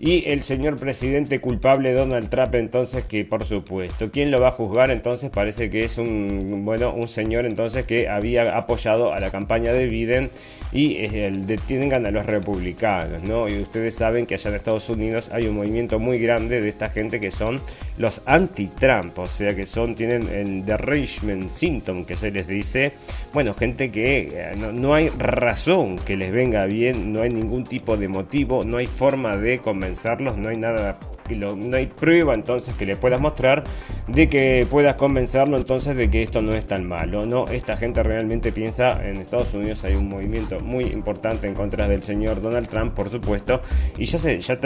y 0.04 0.28
el 0.28 0.42
señor 0.42 0.74
presidente 0.80 1.40
culpable 1.40 1.92
Donald 1.92 2.28
Trump 2.28 2.56
entonces 2.56 3.04
que 3.04 3.24
por 3.24 3.44
supuesto, 3.44 4.10
¿quién 4.10 4.32
lo 4.32 4.40
va 4.40 4.48
a 4.48 4.50
juzgar? 4.50 4.90
Entonces 4.90 5.30
parece 5.30 5.70
que 5.70 5.84
es 5.84 5.96
un 5.96 6.64
bueno, 6.64 6.92
un 6.92 7.06
señor 7.06 7.46
entonces 7.46 7.86
que 7.86 8.08
había 8.08 8.56
apoyado 8.56 9.12
a 9.12 9.20
la 9.20 9.30
campaña 9.30 9.72
de 9.72 9.86
Biden 9.86 10.30
y 10.72 10.96
eh, 10.96 11.32
detengan 11.32 12.04
a 12.04 12.10
los 12.10 12.26
republicanos, 12.26 13.22
¿no? 13.22 13.48
Y 13.48 13.60
ustedes 13.60 13.94
saben 13.94 14.26
que 14.26 14.34
allá 14.34 14.50
en 14.50 14.56
Estados 14.56 14.90
Unidos 14.90 15.30
hay 15.32 15.46
un 15.46 15.54
movimiento 15.54 16.00
muy 16.00 16.18
grande 16.18 16.60
de 16.60 16.68
esta 16.68 16.90
gente 16.90 17.20
que 17.20 17.30
son 17.30 17.60
los 17.96 18.22
anti-Trump, 18.26 19.16
o 19.20 19.28
sea 19.28 19.54
que 19.54 19.66
son 19.66 19.94
tienen 19.94 20.26
el 20.28 20.64
derangement 20.64 21.48
symptom 21.48 22.04
que 22.04 22.16
se 22.16 22.32
les 22.32 22.48
dice, 22.48 22.92
bueno, 23.32 23.54
gente 23.54 23.92
que 23.92 24.28
eh, 24.32 24.52
no, 24.56 24.72
no 24.72 24.94
hay 24.94 25.10
razón 25.10 25.96
que 25.96 26.16
les 26.16 26.32
venga 26.32 26.64
bien, 26.64 27.12
no 27.12 27.22
hay 27.22 27.30
ningún 27.30 27.62
tipo 27.62 27.96
de 27.96 28.08
motivo, 28.08 28.64
no 28.64 28.78
hay 28.78 28.86
forma 28.86 29.36
de 29.36 29.58
convencerlos, 29.92 30.38
no 30.38 30.48
hay 30.48 30.56
nada 30.56 30.98
no 31.30 31.76
hay 31.76 31.86
prueba 31.86 32.34
entonces 32.34 32.74
que 32.76 32.86
le 32.86 32.96
puedas 32.96 33.20
mostrar 33.20 33.64
de 34.08 34.28
que 34.28 34.66
puedas 34.68 34.96
convencerlo 34.96 35.56
entonces 35.56 35.96
de 35.96 36.10
que 36.10 36.22
esto 36.22 36.42
no 36.42 36.52
es 36.54 36.66
tan 36.66 36.86
malo. 36.86 37.24
No, 37.26 37.46
esta 37.46 37.76
gente 37.76 38.02
realmente 38.02 38.52
piensa, 38.52 38.92
en 39.04 39.16
Estados 39.16 39.54
Unidos 39.54 39.84
hay 39.84 39.94
un 39.94 40.08
movimiento 40.08 40.60
muy 40.60 40.84
importante 40.84 41.46
en 41.46 41.54
contra 41.54 41.88
del 41.88 42.02
señor 42.02 42.40
Donald 42.40 42.68
Trump, 42.68 42.94
por 42.94 43.08
supuesto, 43.08 43.60
y 43.98 44.04
ya 44.04 44.18
se, 44.18 44.38
ya 44.38 44.58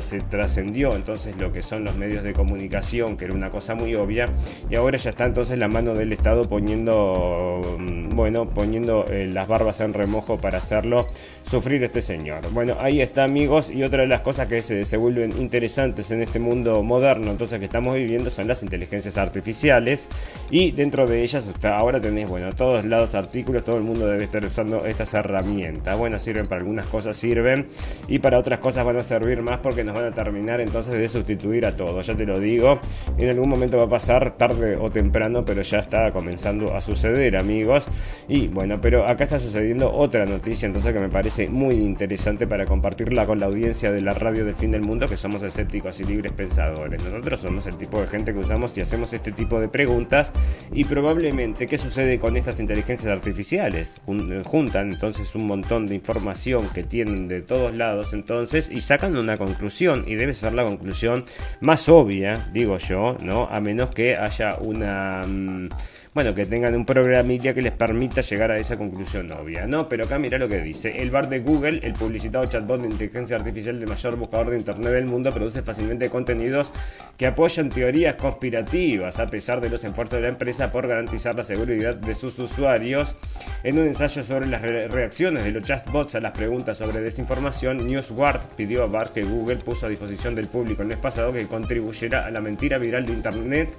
se 0.00 0.20
trascendió 0.20 0.94
entonces 0.94 1.34
lo 1.38 1.52
que 1.52 1.62
son 1.62 1.84
los 1.84 1.96
medios 1.96 2.24
de 2.24 2.32
comunicación, 2.32 3.16
que 3.16 3.26
era 3.26 3.34
una 3.34 3.50
cosa 3.50 3.74
muy 3.74 3.94
obvia, 3.94 4.26
y 4.68 4.74
ahora 4.74 4.98
ya 4.98 5.10
está 5.10 5.24
entonces 5.24 5.58
la 5.58 5.68
mano 5.68 5.94
del 5.94 6.12
Estado 6.12 6.42
poniendo, 6.48 7.60
mm, 7.78 8.10
bueno, 8.10 8.48
poniendo 8.48 9.04
eh, 9.08 9.28
las 9.32 9.48
barbas 9.48 9.80
en 9.80 9.94
remojo 9.94 10.36
para 10.36 10.58
hacerlo 10.58 11.06
sufrir 11.42 11.82
este 11.84 12.02
señor. 12.02 12.40
Bueno, 12.52 12.76
ahí 12.80 13.00
está 13.00 13.24
amigos, 13.24 13.70
y 13.70 13.82
otra 13.82 14.02
de 14.02 14.08
las 14.08 14.20
cosas 14.20 14.48
que 14.48 14.62
se, 14.62 14.84
se 14.84 14.96
vuelven 14.96 15.32
interesantes 15.40 15.91
en 15.98 16.22
este 16.22 16.38
mundo 16.38 16.82
moderno 16.82 17.30
entonces 17.30 17.58
que 17.58 17.66
estamos 17.66 17.96
viviendo 17.96 18.30
son 18.30 18.48
las 18.48 18.62
inteligencias 18.62 19.18
artificiales 19.18 20.08
y 20.50 20.70
dentro 20.70 21.06
de 21.06 21.22
ellas 21.22 21.50
ahora 21.64 22.00
tenéis 22.00 22.28
bueno 22.28 22.50
todos 22.52 22.84
lados 22.86 23.14
artículos 23.14 23.62
todo 23.62 23.76
el 23.76 23.82
mundo 23.82 24.06
debe 24.06 24.24
estar 24.24 24.44
usando 24.44 24.86
estas 24.86 25.12
herramientas. 25.12 25.98
Bueno 25.98 26.18
sirven 26.18 26.46
para 26.46 26.62
algunas 26.62 26.86
cosas 26.86 27.16
sirven 27.16 27.66
y 28.08 28.18
para 28.18 28.38
otras 28.38 28.58
cosas 28.58 28.86
van 28.86 28.96
a 28.96 29.02
servir 29.02 29.42
más 29.42 29.60
porque 29.60 29.84
nos 29.84 29.94
van 29.94 30.06
a 30.06 30.12
terminar 30.12 30.60
entonces 30.60 30.94
de 30.94 31.06
sustituir 31.08 31.66
a 31.66 31.76
todos 31.76 32.06
ya 32.06 32.16
te 32.16 32.24
lo 32.24 32.40
digo 32.40 32.80
en 33.18 33.28
algún 33.28 33.50
momento 33.50 33.76
va 33.76 33.84
a 33.84 33.90
pasar 33.90 34.36
tarde 34.38 34.76
o 34.76 34.90
temprano 34.90 35.44
pero 35.44 35.60
ya 35.60 35.78
está 35.78 36.10
comenzando 36.10 36.74
a 36.74 36.80
suceder 36.80 37.36
amigos. 37.36 37.86
Y 38.28 38.48
bueno 38.48 38.80
pero 38.80 39.06
acá 39.06 39.24
está 39.24 39.38
sucediendo 39.38 39.92
otra 39.92 40.24
noticia 40.24 40.66
entonces 40.66 40.92
que 40.92 41.00
me 41.00 41.10
parece 41.10 41.48
muy 41.48 41.74
interesante 41.74 42.46
para 42.46 42.64
compartirla 42.64 43.26
con 43.26 43.38
la 43.38 43.46
audiencia 43.46 43.92
de 43.92 44.00
la 44.00 44.14
radio 44.14 44.44
del 44.44 44.54
fin 44.54 44.70
del 44.70 44.82
mundo 44.82 45.06
que 45.06 45.18
somos 45.18 45.42
escépticos 45.42 45.81
y 46.00 46.04
libres 46.04 46.32
pensadores. 46.32 47.02
Nosotros 47.02 47.40
somos 47.40 47.66
el 47.66 47.76
tipo 47.76 48.00
de 48.00 48.06
gente 48.06 48.32
que 48.32 48.38
usamos 48.38 48.76
y 48.78 48.80
hacemos 48.80 49.12
este 49.12 49.32
tipo 49.32 49.60
de 49.60 49.68
preguntas 49.68 50.32
y 50.72 50.84
probablemente 50.84 51.66
qué 51.66 51.76
sucede 51.76 52.18
con 52.18 52.36
estas 52.36 52.60
inteligencias 52.60 53.12
artificiales. 53.12 54.00
Juntan 54.44 54.92
entonces 54.92 55.34
un 55.34 55.46
montón 55.46 55.86
de 55.86 55.94
información 55.94 56.68
que 56.72 56.84
tienen 56.84 57.28
de 57.28 57.42
todos 57.42 57.74
lados 57.74 58.12
entonces 58.12 58.70
y 58.70 58.80
sacan 58.80 59.16
una 59.16 59.36
conclusión 59.36 60.04
y 60.06 60.14
debe 60.14 60.34
ser 60.34 60.52
la 60.54 60.64
conclusión 60.64 61.24
más 61.60 61.88
obvia, 61.88 62.48
digo 62.52 62.78
yo, 62.78 63.16
¿no? 63.22 63.48
A 63.50 63.60
menos 63.60 63.90
que 63.90 64.16
haya 64.16 64.56
una... 64.60 65.22
Mm, 65.26 65.68
bueno, 66.14 66.34
que 66.34 66.44
tengan 66.44 66.74
un 66.74 66.84
programilla 66.84 67.54
que 67.54 67.62
les 67.62 67.72
permita 67.72 68.20
llegar 68.20 68.50
a 68.50 68.58
esa 68.58 68.76
conclusión 68.76 69.32
obvia, 69.32 69.66
¿no? 69.66 69.88
Pero 69.88 70.04
acá 70.04 70.18
mira 70.18 70.36
lo 70.36 70.46
que 70.46 70.60
dice. 70.60 71.00
El 71.00 71.10
bar 71.10 71.30
de 71.30 71.40
Google, 71.40 71.80
el 71.82 71.94
publicitado 71.94 72.44
chatbot 72.44 72.82
de 72.82 72.88
inteligencia 72.88 73.36
artificial 73.36 73.80
de 73.80 73.86
mayor 73.86 74.16
buscador 74.16 74.50
de 74.50 74.58
internet 74.58 74.92
del 74.92 75.06
mundo, 75.06 75.32
produce 75.32 75.62
fácilmente 75.62 76.10
contenidos 76.10 76.70
que 77.16 77.26
apoyan 77.26 77.70
teorías 77.70 78.16
conspirativas, 78.16 79.18
a 79.18 79.26
pesar 79.26 79.62
de 79.62 79.70
los 79.70 79.82
esfuerzos 79.84 80.16
de 80.18 80.22
la 80.22 80.28
empresa 80.28 80.70
por 80.70 80.86
garantizar 80.86 81.34
la 81.34 81.44
seguridad 81.44 81.94
de 81.94 82.14
sus 82.14 82.38
usuarios. 82.38 83.16
En 83.62 83.78
un 83.78 83.86
ensayo 83.86 84.22
sobre 84.22 84.46
las 84.48 84.60
reacciones 84.60 85.44
de 85.44 85.50
los 85.52 85.64
chatbots 85.64 86.14
a 86.14 86.20
las 86.20 86.32
preguntas 86.32 86.76
sobre 86.76 87.00
desinformación, 87.00 87.78
NewsGuard 87.78 88.40
pidió 88.54 88.82
a 88.82 88.86
Bart 88.86 89.14
que 89.14 89.22
Google 89.22 89.56
puso 89.56 89.86
a 89.86 89.88
disposición 89.88 90.34
del 90.34 90.48
público 90.48 90.82
el 90.82 90.88
mes 90.88 90.98
pasado 90.98 91.32
que 91.32 91.46
contribuyera 91.46 92.26
a 92.26 92.30
la 92.30 92.42
mentira 92.42 92.76
viral 92.76 93.06
de 93.06 93.12
internet 93.14 93.70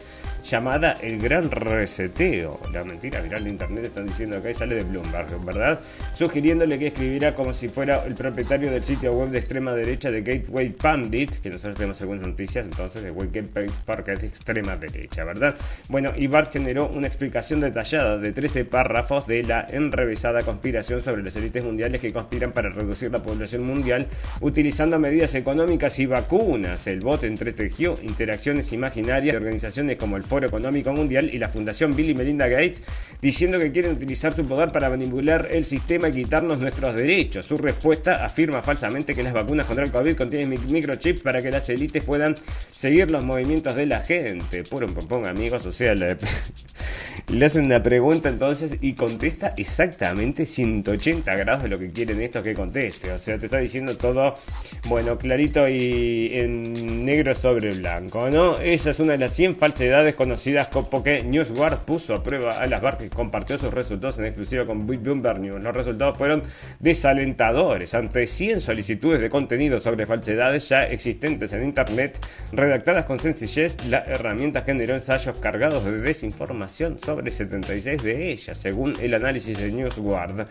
llamada 0.44 0.94
el 1.02 1.20
Gran 1.20 1.50
Reseteo. 1.50 2.60
La 2.74 2.84
mentira 2.84 3.22
viral 3.22 3.44
de 3.46 3.50
internet 3.50 3.86
están 3.86 4.06
diciendo 4.06 4.38
acá 4.38 4.52
y 4.52 4.54
sale 4.54 4.76
de 4.76 4.84
Bloomberg, 4.84 5.44
¿verdad? 5.46 5.80
Sugiriéndole 6.14 6.78
que 6.78 6.88
escribiera 6.88 7.34
como 7.34 7.54
si 7.54 7.70
fuera 7.70 8.04
el 8.06 8.14
propietario 8.14 8.72
del 8.72 8.84
sitio 8.84 9.14
web 9.14 9.30
de 9.30 9.40
extrema 9.40 9.74
derecha 9.74 10.12
de 10.12 10.22
Gateway 10.22 10.70
Pandit, 10.70 11.32
que 11.42 11.50
nosotros 11.50 11.76
tenemos 11.76 12.00
algunas 12.02 12.28
noticias 12.28 12.66
entonces 12.66 13.04
de 13.04 13.12
Gateway 13.12 13.70
Park 13.86 14.06
de 14.06 14.28
extrema 14.28 14.76
derecha, 14.76 15.24
¿verdad? 15.24 15.56
Bueno, 15.90 16.12
y 16.16 16.28
Bart 16.28 16.52
generó 16.52 16.88
una 16.88 17.08
explicación 17.08 17.62
detallada 17.62 18.18
de 18.18 18.32
13 18.32 18.66
párrafos 18.66 19.28
de 19.28 19.44
la 19.44 19.66
enrevesada 19.70 20.42
conspiración 20.44 21.02
sobre 21.02 21.24
las 21.24 21.36
élites 21.36 21.64
mundiales 21.64 22.02
que 22.02 22.12
conspiran 22.12 22.52
para 22.52 22.70
reducir 22.70 23.12
la 23.12 23.24
población 23.24 23.64
mundial 23.64 24.08
utilizando 24.42 25.00
medidas 25.00 25.36
económicas 25.36 25.98
y 26.00 26.06
vacunas. 26.06 26.88
El 26.88 27.00
bot 27.00 27.24
entretejió 27.24 27.98
interacciones 28.02 28.74
imaginarias 28.74 29.34
de 29.34 29.38
organizaciones 29.38 29.98
como 29.98 30.18
el 30.18 30.24
Foro 30.34 30.48
Económico 30.48 30.92
Mundial 30.92 31.30
y 31.32 31.38
la 31.38 31.48
Fundación 31.48 31.96
Bill 31.96 32.10
y 32.10 32.16
Melinda 32.16 32.48
Gates 32.48 32.82
diciendo 33.22 33.60
que 33.60 33.72
quieren 33.72 33.92
utilizar 33.92 34.36
su 34.36 34.44
poder 34.44 34.72
para 34.72 34.90
manipular 34.90 35.48
el 35.52 35.64
sistema 35.64 36.10
y 36.10 36.12
quitarnos 36.12 36.60
nuestros 36.60 36.96
derechos. 36.96 37.46
Su 37.46 37.56
respuesta 37.56 38.26
afirma 38.26 38.64
falsamente 38.64 39.14
que 39.14 39.22
las 39.22 39.32
vacunas 39.32 39.68
contra 39.68 39.86
el 39.86 39.92
COVID 39.92 40.18
contienen 40.18 40.60
microchips 40.72 41.22
para 41.22 41.40
que 41.40 41.52
las 41.52 41.70
élites 41.70 42.04
puedan 42.04 42.34
seguir 42.76 43.12
los 43.12 43.24
movimientos 43.24 43.76
de 43.76 43.86
la 43.86 44.00
gente. 44.00 44.64
Puro 44.64 44.88
pompón, 44.88 45.28
amigos. 45.28 45.68
O 45.68 45.72
sea, 45.72 45.94
le, 45.94 46.18
le 47.30 47.46
hacen 47.46 47.66
una 47.66 47.82
pregunta 47.82 48.30
entonces 48.30 48.78
y 48.82 48.94
contesta 48.94 49.54
exactamente 49.58 50.46
180 50.46 51.36
grados 51.36 51.64
de 51.64 51.70
lo 51.70 51.80
que 51.80 51.90
quieren 51.92 52.22
estos 52.22 52.44
que 52.44 52.54
conteste. 52.54 53.12
O 53.12 53.18
sea, 53.18 53.38
te 53.38 53.46
está 53.46 53.60
diciendo 53.60 53.96
todo, 53.96 54.36
bueno, 54.88 55.18
clarito 55.18 55.68
y 55.68 56.30
en 56.34 57.06
negro 57.06 57.34
sobre 57.34 57.72
blanco, 57.72 58.30
¿no? 58.30 58.58
Esa 58.60 58.90
es 58.90 59.00
una 59.00 59.14
de 59.14 59.20
las 59.20 59.34
100 59.34 59.56
falsedades 59.56 60.16
conocidas 60.16 60.68
porque 60.68 61.24
NewsGuard 61.24 61.80
puso 61.86 62.14
a 62.16 62.24
prueba 62.24 62.60
a 62.60 62.68
las 62.68 62.82
barcas 62.82 63.08
y 63.08 63.10
compartió 63.10 63.58
sus 63.58 63.74
resultados 63.74 64.20
en 64.20 64.26
exclusiva 64.26 64.66
con 64.66 64.86
Bloomberg 64.86 65.40
News. 65.40 65.62
Los 65.62 65.76
resultados 65.76 66.18
fueron 66.18 66.44
desalentadores. 66.80 67.94
Ante 67.94 68.28
100 68.28 68.62
solicitudes 68.62 69.22
de 69.22 69.30
contenido 69.30 69.80
sobre 69.80 70.06
falsedades 70.06 70.68
ya 70.68 70.84
existentes 70.84 71.54
en 71.54 71.64
Internet, 71.64 72.20
redactadas 72.52 73.06
con 73.06 73.20
sencillez, 73.20 73.78
la 73.88 74.00
herramienta 74.00 74.62
generó 74.62 74.94
ensayos 74.94 75.38
cargados 75.40 75.86
de 75.86 76.00
desinformación 76.00 77.00
sobre 77.04 77.13
76 77.32 78.04
de 78.04 78.32
ellas, 78.32 78.58
según 78.58 78.94
el 79.02 79.14
análisis 79.14 79.58
de 79.58 79.72
NewsGuard 79.72 80.48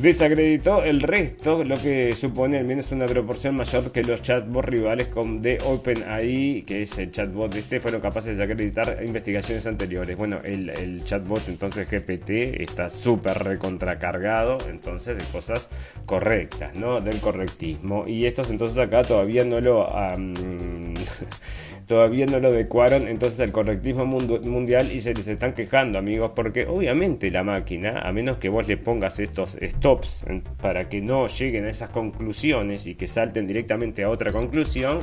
desacreditó 0.00 0.82
el 0.82 1.02
resto, 1.02 1.62
lo 1.62 1.76
que 1.76 2.12
supone 2.12 2.58
al 2.58 2.64
menos 2.64 2.90
una 2.92 3.06
proporción 3.06 3.56
mayor 3.56 3.92
que 3.92 4.02
los 4.02 4.22
chatbots 4.22 4.68
rivales 4.68 5.08
con 5.08 5.42
de 5.42 5.58
OpenAI, 5.64 6.64
que 6.66 6.82
es 6.82 6.98
el 6.98 7.10
chatbot 7.10 7.52
de 7.52 7.60
este, 7.60 7.80
fueron 7.80 8.00
capaces 8.00 8.36
de 8.38 8.44
acreditar 8.44 9.02
investigaciones 9.04 9.66
anteriores. 9.66 10.16
Bueno, 10.16 10.40
el, 10.42 11.02
chatbot 11.04 11.48
entonces 11.48 11.88
GPT 11.88 12.60
está 12.62 12.88
súper 12.88 13.38
recontracargado, 13.38 14.58
entonces 14.68 15.18
de 15.18 15.24
cosas 15.24 15.68
correctas, 16.06 16.76
¿no? 16.78 17.00
Del 17.00 17.20
correctismo. 17.20 18.06
Y 18.06 18.26
estos 18.26 18.50
entonces 18.50 18.78
acá 18.78 19.02
todavía 19.02 19.44
no 19.44 19.60
lo... 19.60 19.90
todavía 21.90 22.24
no 22.24 22.38
lo 22.38 22.50
adecuaron 22.50 23.08
entonces 23.08 23.40
al 23.40 23.50
correctismo 23.50 24.04
mundial 24.04 24.92
y 24.92 25.00
se 25.00 25.12
les 25.12 25.26
están 25.26 25.54
quejando, 25.54 25.98
amigos, 25.98 26.30
porque 26.36 26.64
obviamente 26.64 27.32
la 27.32 27.42
máquina, 27.42 27.98
a 27.98 28.12
menos 28.12 28.38
que 28.38 28.48
vos 28.48 28.68
le 28.68 28.76
pongas 28.76 29.18
estos 29.18 29.56
stops 29.60 30.24
para 30.62 30.88
que 30.88 31.00
no 31.00 31.26
lleguen 31.26 31.64
a 31.64 31.70
esas 31.70 31.90
conclusiones 31.90 32.86
y 32.86 32.94
que 32.94 33.08
salten 33.08 33.48
directamente 33.48 34.04
a 34.04 34.08
otra 34.08 34.30
conclusión, 34.30 35.00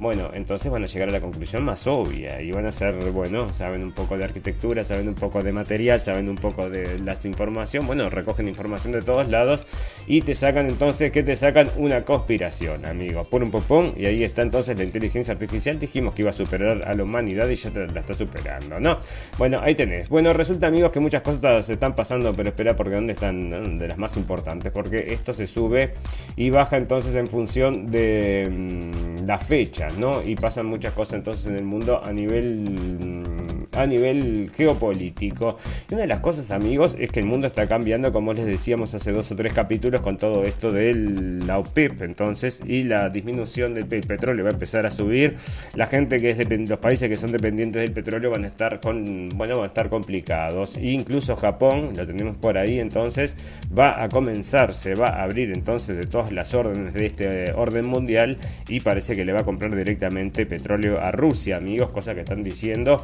Bueno, 0.00 0.30
entonces 0.32 0.72
van 0.72 0.82
a 0.82 0.86
llegar 0.86 1.10
a 1.10 1.12
la 1.12 1.20
conclusión 1.20 1.62
más 1.62 1.86
obvia 1.86 2.40
y 2.40 2.50
van 2.52 2.64
a 2.64 2.70
ser, 2.70 2.94
bueno, 3.10 3.52
saben 3.52 3.82
un 3.82 3.92
poco 3.92 4.16
de 4.16 4.24
arquitectura, 4.24 4.82
saben 4.82 5.06
un 5.08 5.14
poco 5.14 5.42
de 5.42 5.52
material, 5.52 6.00
saben 6.00 6.26
un 6.30 6.36
poco 6.36 6.70
de 6.70 6.98
la 7.00 7.14
información, 7.24 7.86
bueno, 7.86 8.08
recogen 8.08 8.48
información 8.48 8.94
de 8.94 9.02
todos 9.02 9.28
lados 9.28 9.66
y 10.06 10.22
te 10.22 10.34
sacan 10.34 10.70
entonces, 10.70 11.12
¿qué 11.12 11.22
te 11.22 11.36
sacan? 11.36 11.68
Una 11.76 12.02
conspiración, 12.02 12.86
amigo. 12.86 13.24
Por 13.24 13.42
un 13.42 13.50
popón 13.50 13.92
y 13.94 14.06
ahí 14.06 14.24
está 14.24 14.40
entonces 14.40 14.78
la 14.78 14.84
inteligencia 14.84 15.34
artificial. 15.34 15.78
Dijimos 15.78 16.14
que 16.14 16.22
iba 16.22 16.30
a 16.30 16.32
superar 16.32 16.82
a 16.88 16.94
la 16.94 17.02
humanidad 17.02 17.46
y 17.50 17.56
ya 17.56 17.68
la 17.70 18.00
está 18.00 18.14
superando, 18.14 18.80
¿no? 18.80 18.96
Bueno, 19.36 19.60
ahí 19.62 19.74
tenés. 19.74 20.08
Bueno, 20.08 20.32
resulta, 20.32 20.68
amigos, 20.68 20.92
que 20.92 21.00
muchas 21.00 21.20
cosas 21.20 21.66
se 21.66 21.74
están 21.74 21.94
pasando, 21.94 22.32
pero 22.32 22.48
espera, 22.48 22.74
porque 22.74 22.94
¿dónde 22.94 23.12
están? 23.12 23.78
De 23.78 23.86
las 23.86 23.98
más 23.98 24.16
importantes, 24.16 24.72
porque 24.72 25.12
esto 25.12 25.34
se 25.34 25.46
sube 25.46 25.92
y 26.36 26.48
baja 26.48 26.78
entonces 26.78 27.14
en 27.14 27.26
función 27.26 27.90
de 27.90 28.48
mm, 28.50 29.26
la 29.26 29.36
fecha, 29.36 29.89
¿no? 29.98 30.22
Y 30.22 30.34
pasan 30.36 30.66
muchas 30.66 30.92
cosas 30.92 31.14
entonces 31.14 31.46
en 31.46 31.56
el 31.56 31.64
mundo 31.64 32.00
a 32.04 32.12
nivel 32.12 32.98
mm, 33.00 33.39
a 33.72 33.86
nivel 33.86 34.50
geopolítico. 34.54 35.56
Y 35.90 35.94
una 35.94 36.02
de 36.02 36.08
las 36.08 36.20
cosas, 36.20 36.50
amigos, 36.50 36.96
es 36.98 37.10
que 37.10 37.20
el 37.20 37.26
mundo 37.26 37.46
está 37.46 37.66
cambiando, 37.66 38.12
como 38.12 38.32
les 38.32 38.46
decíamos 38.46 38.94
hace 38.94 39.12
dos 39.12 39.30
o 39.32 39.36
tres 39.36 39.52
capítulos, 39.52 40.00
con 40.00 40.16
todo 40.16 40.44
esto 40.44 40.70
de 40.70 40.94
la 40.94 41.58
OPEP, 41.58 42.02
entonces, 42.02 42.62
y 42.66 42.84
la 42.84 43.08
disminución 43.08 43.74
del 43.74 43.86
petróleo 43.86 44.44
va 44.44 44.50
a 44.50 44.54
empezar 44.54 44.86
a 44.86 44.90
subir. 44.90 45.36
La 45.74 45.86
gente 45.86 46.18
que 46.18 46.30
es 46.30 46.68
los 46.68 46.78
países 46.78 47.08
que 47.08 47.16
son 47.16 47.32
dependientes 47.32 47.82
del 47.82 47.92
petróleo 47.92 48.30
van 48.30 48.44
a 48.44 48.48
estar 48.48 48.80
con, 48.80 49.28
bueno, 49.30 49.56
van 49.56 49.64
a 49.64 49.66
estar 49.68 49.88
complicados. 49.88 50.76
E 50.76 50.90
incluso 50.90 51.36
Japón, 51.36 51.92
lo 51.96 52.06
tenemos 52.06 52.36
por 52.36 52.58
ahí, 52.58 52.78
entonces, 52.80 53.36
va 53.76 54.02
a 54.02 54.08
comenzar, 54.08 54.74
se 54.74 54.94
va 54.94 55.08
a 55.08 55.24
abrir 55.24 55.52
entonces 55.54 55.96
de 55.96 56.04
todas 56.04 56.32
las 56.32 56.54
órdenes 56.54 56.94
de 56.94 57.06
este 57.06 57.52
orden 57.52 57.86
mundial 57.86 58.38
y 58.68 58.80
parece 58.80 59.14
que 59.14 59.24
le 59.24 59.32
va 59.32 59.40
a 59.40 59.44
comprar 59.44 59.74
directamente 59.76 60.46
petróleo 60.46 61.00
a 61.00 61.10
Rusia, 61.10 61.56
amigos, 61.56 61.90
cosa 61.90 62.14
que 62.14 62.20
están 62.20 62.42
diciendo, 62.42 63.02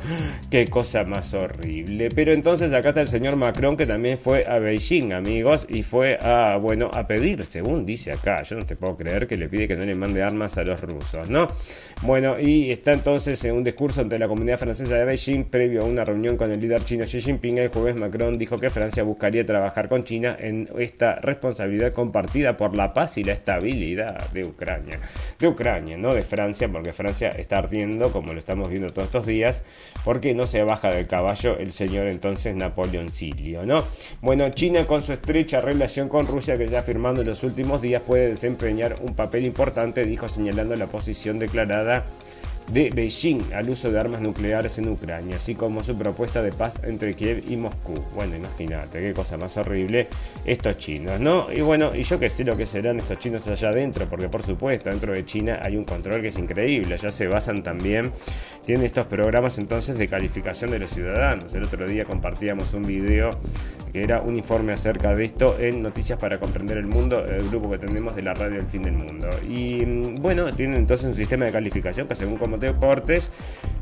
qué 0.50 0.66
cosa 0.66 1.04
más 1.04 1.34
horrible. 1.34 2.08
Pero 2.14 2.32
entonces 2.32 2.72
acá 2.72 2.90
está 2.90 3.00
el 3.00 3.08
señor 3.08 3.36
Macron 3.36 3.76
que 3.76 3.86
también 3.86 4.18
fue 4.18 4.46
a 4.46 4.58
Beijing, 4.58 5.12
amigos, 5.12 5.66
y 5.68 5.82
fue 5.82 6.18
a, 6.20 6.56
bueno, 6.56 6.90
a 6.92 7.06
pedir, 7.06 7.44
según 7.44 7.84
dice 7.84 8.12
acá, 8.12 8.42
yo 8.42 8.56
no 8.56 8.66
te 8.66 8.76
puedo 8.76 8.96
creer 8.96 9.26
que 9.26 9.36
le 9.36 9.48
pide 9.48 9.66
que 9.66 9.76
no 9.76 9.84
le 9.84 9.94
mande 9.94 10.22
armas 10.22 10.56
a 10.58 10.62
los 10.62 10.80
rusos, 10.80 11.30
¿no? 11.30 11.48
Bueno, 12.02 12.38
y 12.38 12.70
está 12.70 12.92
entonces 12.92 13.42
en 13.44 13.54
un 13.54 13.64
discurso 13.64 14.00
ante 14.00 14.18
la 14.18 14.28
comunidad 14.28 14.58
francesa 14.58 14.96
de 14.96 15.04
Beijing 15.04 15.44
previo 15.44 15.82
a 15.82 15.84
una 15.84 16.04
reunión 16.04 16.36
con 16.36 16.52
el 16.52 16.60
líder 16.60 16.84
chino 16.84 17.04
Xi 17.04 17.20
Jinping. 17.20 17.58
El 17.58 17.68
jueves 17.68 17.98
Macron 17.98 18.38
dijo 18.38 18.56
que 18.58 18.70
Francia 18.70 19.02
buscaría 19.02 19.44
trabajar 19.44 19.88
con 19.88 20.04
China 20.04 20.36
en 20.38 20.68
esta 20.78 21.16
responsabilidad 21.16 21.92
compartida 21.92 22.56
por 22.56 22.76
la 22.76 22.92
paz 22.92 23.18
y 23.18 23.24
la 23.24 23.32
estabilidad 23.32 24.30
de 24.30 24.44
Ucrania. 24.44 25.00
De 25.38 25.48
Ucrania, 25.48 25.96
no 25.96 26.14
de 26.14 26.22
Francia, 26.22 26.68
porque 26.68 26.92
Francia 26.92 27.30
está 27.30 27.58
ardiendo, 27.58 28.12
como 28.12 28.32
lo 28.32 28.38
estamos 28.38 28.68
viendo 28.68 28.90
todos 28.90 29.06
estos 29.06 29.26
días, 29.26 29.64
porque 30.04 30.35
no 30.36 30.46
se 30.46 30.62
baja 30.62 30.90
del 30.90 31.06
caballo 31.06 31.58
el 31.58 31.72
señor 31.72 32.06
entonces 32.06 32.54
Napoleón 32.54 33.08
Silio, 33.08 33.64
¿no? 33.64 33.84
Bueno, 34.20 34.48
China 34.50 34.86
con 34.86 35.00
su 35.00 35.12
estrecha 35.12 35.60
relación 35.60 36.08
con 36.08 36.26
Rusia 36.26 36.56
que 36.56 36.68
ya 36.68 36.82
firmando 36.82 37.22
en 37.22 37.28
los 37.28 37.42
últimos 37.42 37.82
días 37.82 38.02
puede 38.02 38.28
desempeñar 38.28 38.96
un 39.02 39.14
papel 39.14 39.46
importante, 39.46 40.04
dijo 40.04 40.28
señalando 40.28 40.76
la 40.76 40.86
posición 40.86 41.38
declarada 41.38 42.04
de 42.72 42.90
Beijing 42.90 43.52
al 43.54 43.70
uso 43.70 43.90
de 43.90 44.00
armas 44.00 44.20
nucleares 44.20 44.78
en 44.78 44.88
Ucrania, 44.88 45.36
así 45.36 45.54
como 45.54 45.84
su 45.84 45.96
propuesta 45.96 46.42
de 46.42 46.52
paz 46.52 46.78
entre 46.82 47.14
Kiev 47.14 47.44
y 47.48 47.56
Moscú. 47.56 47.94
Bueno, 48.14 48.36
imagínate, 48.36 49.00
qué 49.00 49.12
cosa 49.12 49.36
más 49.36 49.56
horrible 49.56 50.08
estos 50.44 50.76
chinos, 50.76 51.20
¿no? 51.20 51.52
Y 51.52 51.60
bueno, 51.60 51.94
y 51.94 52.02
yo 52.02 52.18
que 52.18 52.28
sé 52.28 52.44
lo 52.44 52.56
que 52.56 52.66
serán 52.66 52.98
estos 52.98 53.18
chinos 53.18 53.46
allá 53.48 53.68
adentro, 53.68 54.06
porque 54.06 54.28
por 54.28 54.42
supuesto, 54.42 54.90
dentro 54.90 55.12
de 55.12 55.24
China 55.24 55.60
hay 55.62 55.76
un 55.76 55.84
control 55.84 56.20
que 56.20 56.28
es 56.28 56.38
increíble, 56.38 56.96
ya 56.96 57.10
se 57.10 57.26
basan 57.26 57.62
también, 57.62 58.10
tienen 58.64 58.84
estos 58.84 59.06
programas 59.06 59.58
entonces 59.58 59.98
de 59.98 60.08
calificación 60.08 60.70
de 60.70 60.80
los 60.80 60.90
ciudadanos. 60.90 61.54
El 61.54 61.64
otro 61.64 61.86
día 61.86 62.04
compartíamos 62.04 62.74
un 62.74 62.82
video 62.82 63.30
que 63.92 64.02
era 64.02 64.20
un 64.20 64.36
informe 64.36 64.72
acerca 64.72 65.14
de 65.14 65.24
esto 65.24 65.56
en 65.58 65.82
Noticias 65.82 66.18
para 66.18 66.38
Comprender 66.38 66.76
el 66.78 66.86
Mundo, 66.86 67.24
el 67.24 67.48
grupo 67.48 67.70
que 67.70 67.78
tenemos 67.78 68.16
de 68.16 68.22
la 68.22 68.34
radio 68.34 68.60
El 68.60 68.66
Fin 68.66 68.82
del 68.82 68.94
Mundo. 68.94 69.28
Y 69.48 69.84
mm, 69.84 70.16
bueno, 70.16 70.52
tienen 70.52 70.78
entonces 70.78 71.06
un 71.06 71.14
sistema 71.14 71.46
de 71.46 71.52
calificación 71.52 72.08
que 72.08 72.14
según 72.14 72.36
como 72.58 73.02
te 73.02 73.20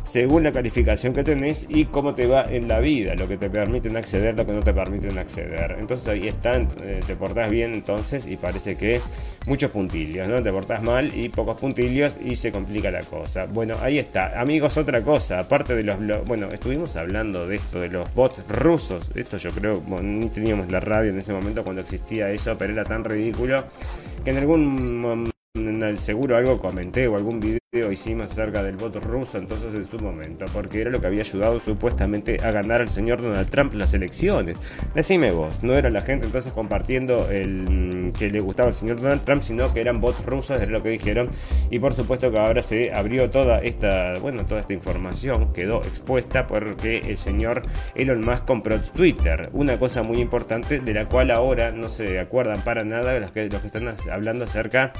según 0.04 0.44
la 0.44 0.52
calificación 0.52 1.12
que 1.12 1.24
tenés 1.24 1.66
y 1.68 1.86
cómo 1.86 2.14
te 2.14 2.26
va 2.26 2.44
en 2.44 2.68
la 2.68 2.78
vida, 2.78 3.14
lo 3.14 3.26
que 3.26 3.36
te 3.36 3.48
permiten 3.50 3.96
acceder, 3.96 4.36
lo 4.36 4.46
que 4.46 4.52
no 4.52 4.60
te 4.60 4.72
permiten 4.72 5.18
acceder. 5.18 5.76
Entonces 5.78 6.06
ahí 6.06 6.28
están, 6.28 6.68
eh, 6.82 7.00
te 7.06 7.16
portás 7.16 7.50
bien 7.50 7.74
entonces 7.74 8.26
y 8.26 8.36
parece 8.36 8.76
que 8.76 9.00
muchos 9.46 9.70
puntillos, 9.70 10.28
¿no? 10.28 10.42
Te 10.42 10.52
portás 10.52 10.82
mal 10.82 11.12
y 11.14 11.30
pocos 11.30 11.60
puntillos 11.60 12.18
y 12.22 12.36
se 12.36 12.52
complica 12.52 12.90
la 12.90 13.02
cosa. 13.02 13.46
Bueno, 13.46 13.76
ahí 13.80 13.98
está. 13.98 14.38
Amigos, 14.40 14.76
otra 14.76 15.00
cosa, 15.00 15.40
aparte 15.40 15.74
de 15.74 15.82
los... 15.82 15.96
Bueno, 16.26 16.48
estuvimos 16.52 16.94
hablando 16.96 17.46
de 17.48 17.56
esto, 17.56 17.80
de 17.80 17.88
los 17.88 18.12
bots 18.14 18.46
rusos. 18.48 19.10
Esto 19.14 19.38
yo 19.38 19.50
creo, 19.50 19.80
bueno, 19.80 20.04
ni 20.04 20.28
teníamos 20.28 20.70
la 20.70 20.80
radio 20.80 21.10
en 21.10 21.18
ese 21.18 21.32
momento 21.32 21.64
cuando 21.64 21.80
existía 21.80 22.30
eso, 22.30 22.54
pero 22.58 22.72
era 22.72 22.84
tan 22.84 23.04
ridículo 23.04 23.64
que 24.22 24.30
en 24.30 24.36
algún 24.36 25.30
en 25.56 25.82
el 25.82 25.98
seguro 25.98 26.36
algo 26.36 26.58
comenté 26.58 27.06
o 27.06 27.16
algún 27.16 27.40
video 27.40 27.63
hicimos 27.92 28.30
acerca 28.30 28.62
del 28.62 28.76
voto 28.76 29.00
ruso 29.00 29.38
entonces 29.38 29.74
en 29.74 29.84
su 29.84 29.98
momento, 29.98 30.44
porque 30.52 30.80
era 30.80 30.90
lo 30.90 31.00
que 31.00 31.06
había 31.06 31.22
ayudado 31.22 31.60
supuestamente 31.60 32.38
a 32.42 32.50
ganar 32.50 32.80
al 32.80 32.88
señor 32.88 33.20
Donald 33.20 33.48
Trump 33.50 33.74
las 33.74 33.94
elecciones. 33.94 34.58
Decime 34.94 35.30
vos, 35.30 35.62
no 35.62 35.74
era 35.74 35.90
la 35.90 36.00
gente 36.00 36.26
entonces 36.26 36.52
compartiendo 36.52 37.28
el 37.30 38.12
que 38.18 38.30
le 38.30 38.40
gustaba 38.40 38.68
al 38.68 38.74
señor 38.74 39.00
Donald 39.00 39.24
Trump, 39.24 39.42
sino 39.42 39.72
que 39.72 39.80
eran 39.80 40.00
bots 40.00 40.24
rusos, 40.24 40.58
era 40.60 40.70
lo 40.70 40.82
que 40.82 40.90
dijeron, 40.90 41.28
y 41.70 41.78
por 41.78 41.92
supuesto 41.92 42.30
que 42.30 42.38
ahora 42.38 42.62
se 42.62 42.92
abrió 42.92 43.30
toda 43.30 43.58
esta, 43.58 44.14
bueno, 44.20 44.44
toda 44.46 44.60
esta 44.60 44.72
información, 44.72 45.52
quedó 45.52 45.80
expuesta 45.82 46.46
porque 46.46 46.98
el 46.98 47.18
señor 47.18 47.62
Elon 47.94 48.20
Musk 48.20 48.44
compró 48.44 48.80
Twitter, 48.80 49.48
una 49.52 49.78
cosa 49.78 50.02
muy 50.02 50.20
importante 50.20 50.80
de 50.80 50.94
la 50.94 51.08
cual 51.08 51.30
ahora 51.30 51.70
no 51.72 51.88
se 51.88 52.18
acuerdan 52.18 52.62
para 52.62 52.84
nada 52.84 53.18
los 53.18 53.34
los 53.34 53.60
que 53.60 53.66
están 53.66 53.94
hablando 54.10 54.44
acerca 54.44 54.92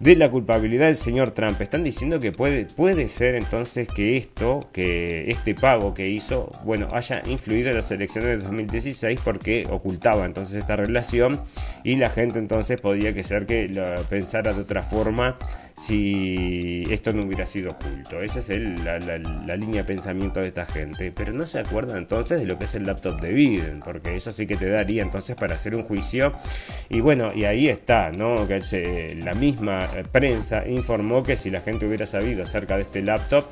de 0.00 0.14
la 0.14 0.30
culpabilidad 0.30 0.86
del 0.86 0.96
señor 0.96 1.32
Trump. 1.32 1.60
Están 1.60 1.82
diciendo 1.82 2.20
que 2.20 2.32
puede, 2.32 2.66
puede 2.66 3.08
ser 3.08 3.34
entonces 3.34 3.88
que 3.88 4.16
esto, 4.16 4.60
que 4.72 5.30
este 5.30 5.54
pago 5.54 5.94
que 5.94 6.08
hizo, 6.08 6.50
bueno, 6.64 6.88
haya 6.92 7.22
influido 7.26 7.70
en 7.70 7.76
las 7.76 7.90
elecciones 7.90 8.30
de 8.30 8.36
2016 8.38 9.20
porque 9.24 9.66
ocultaba 9.70 10.24
entonces 10.24 10.56
esta 10.56 10.76
relación 10.76 11.40
y 11.82 11.96
la 11.96 12.10
gente 12.10 12.38
entonces 12.38 12.80
podía 12.80 13.12
que 13.12 13.24
ser 13.24 13.46
que 13.46 13.68
lo 13.68 13.82
pensara 14.04 14.52
de 14.52 14.62
otra 14.62 14.82
forma 14.82 15.36
si 15.78 16.82
esto 16.90 17.12
no 17.12 17.24
hubiera 17.24 17.46
sido 17.46 17.70
oculto. 17.70 18.20
Esa 18.20 18.40
es 18.40 18.48
la, 18.48 19.56
línea 19.56 19.82
de 19.82 19.84
pensamiento 19.84 20.40
de 20.40 20.48
esta 20.48 20.66
gente. 20.66 21.12
Pero 21.12 21.32
no 21.32 21.46
se 21.46 21.60
acuerdan 21.60 21.98
entonces 21.98 22.40
de 22.40 22.46
lo 22.46 22.58
que 22.58 22.64
es 22.64 22.74
el 22.74 22.84
laptop 22.84 23.20
de 23.20 23.32
Biden, 23.32 23.80
porque 23.80 24.16
eso 24.16 24.32
sí 24.32 24.46
que 24.46 24.56
te 24.56 24.68
daría 24.68 25.02
entonces 25.02 25.36
para 25.36 25.54
hacer 25.54 25.76
un 25.76 25.84
juicio. 25.84 26.32
Y 26.88 27.00
bueno, 27.00 27.32
y 27.34 27.44
ahí 27.44 27.68
está, 27.68 28.10
¿no? 28.10 28.46
Que 28.48 29.16
la 29.22 29.34
misma 29.34 29.86
prensa 30.10 30.66
informó 30.66 31.22
que 31.22 31.36
si 31.36 31.50
la 31.50 31.60
gente 31.60 31.86
hubiera 31.86 32.06
sabido 32.06 32.42
acerca 32.42 32.76
de 32.76 32.82
este 32.82 33.02
laptop, 33.02 33.44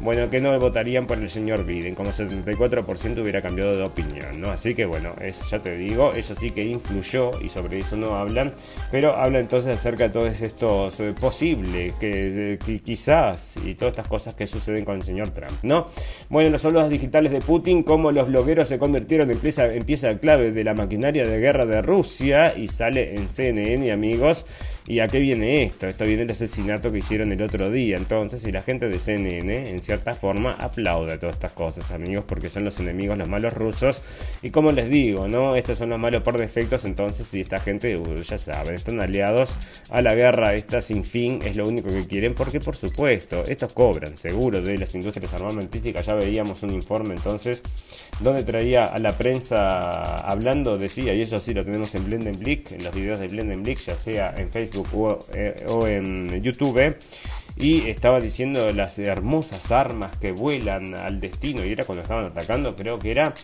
bueno, 0.00 0.30
que 0.30 0.40
no 0.40 0.58
votarían 0.58 1.06
por 1.06 1.18
el 1.18 1.28
señor 1.28 1.64
Biden, 1.64 1.94
como 1.94 2.10
74% 2.10 3.20
hubiera 3.20 3.42
cambiado 3.42 3.76
de 3.76 3.82
opinión, 3.82 4.40
¿no? 4.40 4.50
Así 4.50 4.74
que 4.74 4.86
bueno, 4.86 5.14
es, 5.20 5.50
ya 5.50 5.58
te 5.58 5.76
digo, 5.76 6.12
eso 6.12 6.34
sí 6.34 6.50
que 6.50 6.64
influyó 6.64 7.32
y 7.40 7.48
sobre 7.48 7.80
eso 7.80 7.96
no 7.96 8.16
hablan, 8.16 8.52
pero 8.90 9.16
habla 9.16 9.40
entonces 9.40 9.74
acerca 9.74 10.04
de 10.04 10.10
todos 10.10 10.40
estos 10.40 11.00
eh, 11.00 11.14
posibles, 11.18 11.94
que, 11.94 12.58
quizás 12.84 13.56
y 13.64 13.74
todas 13.74 13.92
estas 13.92 14.08
cosas 14.08 14.34
que 14.34 14.46
suceden 14.46 14.84
con 14.84 14.96
el 14.96 15.02
señor 15.02 15.30
Trump, 15.30 15.58
¿no? 15.62 15.86
Bueno, 16.28 16.50
los 16.50 16.62
saludos 16.62 16.88
digitales 16.90 17.32
de 17.32 17.40
Putin, 17.40 17.82
como 17.82 18.12
los 18.12 18.28
blogueros 18.28 18.68
se 18.68 18.78
convirtieron 18.78 19.30
en 19.30 19.38
pieza, 19.38 19.66
en 19.66 19.84
pieza 19.84 20.16
clave 20.18 20.52
de 20.52 20.64
la 20.64 20.74
maquinaria 20.74 21.26
de 21.26 21.38
guerra 21.40 21.66
de 21.66 21.82
Rusia 21.82 22.56
y 22.56 22.68
sale 22.68 23.14
en 23.16 23.28
CNN, 23.28 23.90
amigos. 23.90 24.46
¿Y 24.90 25.00
a 25.00 25.08
qué 25.08 25.18
viene 25.18 25.64
esto? 25.64 25.86
Esto 25.86 26.04
viene 26.06 26.20
del 26.20 26.30
asesinato 26.30 26.90
que 26.90 26.96
hicieron 26.96 27.30
el 27.30 27.42
otro 27.42 27.70
día. 27.70 27.98
Entonces, 27.98 28.46
y 28.46 28.52
la 28.52 28.62
gente 28.62 28.88
de 28.88 28.98
CNN, 28.98 29.68
en 29.68 29.82
cierta 29.82 30.14
forma, 30.14 30.52
aplaude 30.52 31.18
todas 31.18 31.36
estas 31.36 31.52
cosas, 31.52 31.90
amigos, 31.90 32.24
porque 32.26 32.48
son 32.48 32.64
los 32.64 32.80
enemigos, 32.80 33.18
los 33.18 33.28
malos 33.28 33.52
rusos. 33.52 34.00
Y 34.40 34.48
como 34.48 34.72
les 34.72 34.88
digo, 34.88 35.28
¿no? 35.28 35.56
Estos 35.56 35.76
son 35.76 35.90
los 35.90 35.98
malos 35.98 36.22
por 36.22 36.38
defectos. 36.38 36.86
Entonces, 36.86 37.26
si 37.26 37.42
esta 37.42 37.60
gente, 37.60 37.98
uh, 37.98 38.22
ya 38.22 38.38
saben, 38.38 38.76
están 38.76 38.98
aliados 38.98 39.58
a 39.90 40.00
la 40.00 40.14
guerra 40.14 40.54
esta 40.54 40.80
sin 40.80 41.04
fin, 41.04 41.40
es 41.44 41.54
lo 41.54 41.68
único 41.68 41.90
que 41.90 42.06
quieren, 42.06 42.32
porque 42.32 42.58
por 42.58 42.74
supuesto, 42.74 43.44
estos 43.46 43.74
cobran, 43.74 44.16
seguro, 44.16 44.62
de 44.62 44.78
las 44.78 44.94
industrias 44.94 45.34
armamentísticas. 45.34 46.06
Ya 46.06 46.14
veíamos 46.14 46.62
un 46.62 46.72
informe 46.72 47.14
entonces, 47.14 47.62
donde 48.20 48.42
traía 48.42 48.86
a 48.86 48.98
la 48.98 49.18
prensa 49.18 50.20
hablando, 50.20 50.78
decía, 50.78 51.12
y 51.12 51.20
eso 51.20 51.38
sí 51.40 51.52
lo 51.52 51.62
tenemos 51.62 51.94
en 51.94 52.06
Blendenblick, 52.06 52.72
en 52.72 52.84
los 52.84 52.94
videos 52.94 53.20
de 53.20 53.28
Blendenblick, 53.28 53.78
ya 53.80 53.94
sea 53.94 54.34
en 54.38 54.48
Facebook 54.48 54.77
eh, 55.34 55.64
o, 55.68 55.86
en 55.86 56.40
YouTube 56.42 56.96
y 57.56 57.88
estaba 57.88 58.20
diciendo 58.20 58.72
las 58.72 58.98
hermosas 58.98 59.70
armas 59.72 60.16
que 60.16 60.32
vuelan 60.32 60.94
al 60.94 61.20
destino 61.20 61.64
y 61.64 61.72
era 61.72 61.84
cuando 61.84 62.02
estaban 62.02 62.26
atacando, 62.26 62.76
creo 62.76 62.98
que 62.98 63.10
era 63.10 63.34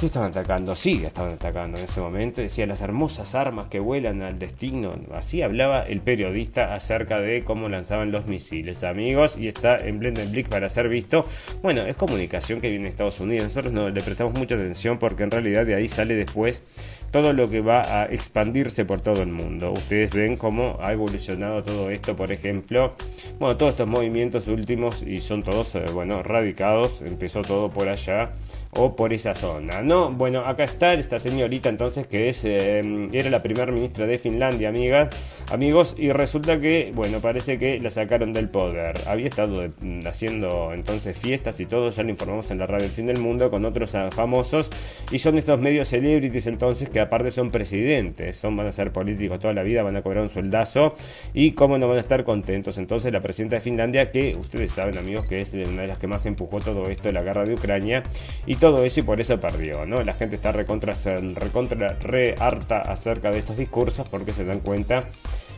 ¿Qué 0.00 0.06
estaban 0.06 0.30
atacando? 0.30 0.74
Sí, 0.74 1.02
estaban 1.04 1.32
atacando 1.32 1.76
en 1.76 1.84
ese 1.84 2.00
momento. 2.00 2.40
Decía 2.40 2.66
las 2.66 2.80
hermosas 2.80 3.34
armas 3.34 3.68
que 3.68 3.80
vuelan 3.80 4.22
al 4.22 4.38
destino. 4.38 4.94
Así 5.12 5.42
hablaba 5.42 5.82
el 5.82 6.00
periodista 6.00 6.74
acerca 6.74 7.20
de 7.20 7.44
cómo 7.44 7.68
lanzaban 7.68 8.10
los 8.10 8.24
misiles, 8.24 8.82
amigos. 8.82 9.36
Y 9.36 9.46
está 9.46 9.76
en 9.76 9.98
Blendenblick 9.98 10.48
para 10.48 10.70
ser 10.70 10.88
visto. 10.88 11.22
Bueno, 11.60 11.82
es 11.82 11.96
comunicación 11.96 12.62
que 12.62 12.70
viene 12.70 12.84
de 12.84 12.90
Estados 12.92 13.20
Unidos. 13.20 13.48
Nosotros 13.48 13.74
no 13.74 13.90
le 13.90 14.00
prestamos 14.00 14.32
mucha 14.38 14.54
atención 14.54 14.98
porque 14.98 15.24
en 15.24 15.32
realidad 15.32 15.66
de 15.66 15.74
ahí 15.74 15.86
sale 15.86 16.14
después 16.14 16.62
todo 17.10 17.32
lo 17.32 17.46
que 17.48 17.60
va 17.60 18.02
a 18.02 18.04
expandirse 18.06 18.84
por 18.84 19.00
todo 19.00 19.22
el 19.22 19.30
mundo. 19.30 19.72
Ustedes 19.72 20.12
ven 20.12 20.36
cómo 20.36 20.78
ha 20.80 20.92
evolucionado 20.92 21.62
todo 21.62 21.90
esto, 21.90 22.16
por 22.16 22.32
ejemplo. 22.32 22.94
Bueno, 23.38 23.56
todos 23.56 23.72
estos 23.72 23.88
movimientos 23.88 24.48
últimos 24.48 25.02
y 25.02 25.20
son 25.20 25.42
todos, 25.42 25.74
eh, 25.74 25.84
bueno, 25.92 26.22
radicados. 26.22 27.02
Empezó 27.02 27.42
todo 27.42 27.70
por 27.70 27.88
allá 27.88 28.30
o 28.72 28.94
por 28.94 29.12
esa 29.12 29.34
zona, 29.34 29.82
¿no? 29.82 30.12
Bueno, 30.12 30.40
acá 30.40 30.64
está 30.64 30.94
esta 30.94 31.18
señorita 31.18 31.68
entonces 31.68 32.06
que 32.06 32.28
es 32.28 32.44
eh, 32.44 32.80
era 33.12 33.28
la 33.28 33.42
primera 33.42 33.72
ministra 33.72 34.06
de 34.06 34.16
Finlandia, 34.16 34.68
amigas, 34.68 35.08
amigos, 35.50 35.96
y 35.98 36.12
resulta 36.12 36.60
que, 36.60 36.92
bueno, 36.94 37.20
parece 37.20 37.58
que 37.58 37.80
la 37.80 37.90
sacaron 37.90 38.32
del 38.32 38.48
poder. 38.48 39.00
Había 39.06 39.26
estado 39.26 39.64
haciendo 40.06 40.72
entonces 40.72 41.18
fiestas 41.18 41.58
y 41.58 41.66
todo, 41.66 41.90
ya 41.90 42.02
lo 42.04 42.10
informamos 42.10 42.50
en 42.52 42.58
la 42.58 42.66
radio 42.66 42.86
El 42.86 42.92
Fin 42.92 43.06
del 43.06 43.18
Mundo 43.18 43.50
con 43.50 43.64
otros 43.64 43.94
ah, 43.96 44.10
famosos 44.12 44.70
y 45.10 45.18
son 45.18 45.36
estos 45.36 45.58
medios 45.58 45.88
celebrities 45.88 46.46
entonces 46.46 46.88
que 46.88 46.99
aparte 47.00 47.30
son 47.30 47.50
presidentes, 47.50 48.36
son 48.36 48.56
van 48.56 48.66
a 48.66 48.72
ser 48.72 48.92
políticos 48.92 49.40
toda 49.40 49.54
la 49.54 49.62
vida, 49.62 49.82
van 49.82 49.96
a 49.96 50.02
cobrar 50.02 50.22
un 50.22 50.28
sueldazo 50.28 50.94
y 51.34 51.52
cómo 51.52 51.78
no 51.78 51.88
van 51.88 51.98
a 51.98 52.00
estar 52.00 52.24
contentos. 52.24 52.78
Entonces 52.78 53.12
la 53.12 53.20
presidenta 53.20 53.56
de 53.56 53.60
Finlandia 53.60 54.10
que 54.10 54.36
ustedes 54.36 54.72
saben, 54.72 54.98
amigos, 54.98 55.26
que 55.26 55.40
es 55.40 55.52
una 55.52 55.82
de 55.82 55.88
las 55.88 55.98
que 55.98 56.06
más 56.06 56.26
empujó 56.26 56.60
todo 56.60 56.84
esto 56.90 57.04
de 57.04 57.12
la 57.12 57.22
guerra 57.22 57.44
de 57.44 57.54
Ucrania 57.54 58.02
y 58.46 58.56
todo 58.56 58.84
eso 58.84 59.00
y 59.00 59.02
por 59.02 59.20
eso 59.20 59.40
perdió, 59.40 59.86
¿no? 59.86 60.02
La 60.02 60.14
gente 60.14 60.36
está 60.36 60.52
recontra, 60.52 60.94
recontra 61.34 61.96
re 62.00 62.34
harta 62.38 62.80
acerca 62.80 63.30
de 63.30 63.38
estos 63.38 63.56
discursos 63.56 64.08
porque 64.08 64.32
se 64.32 64.44
dan 64.44 64.60
cuenta 64.60 65.08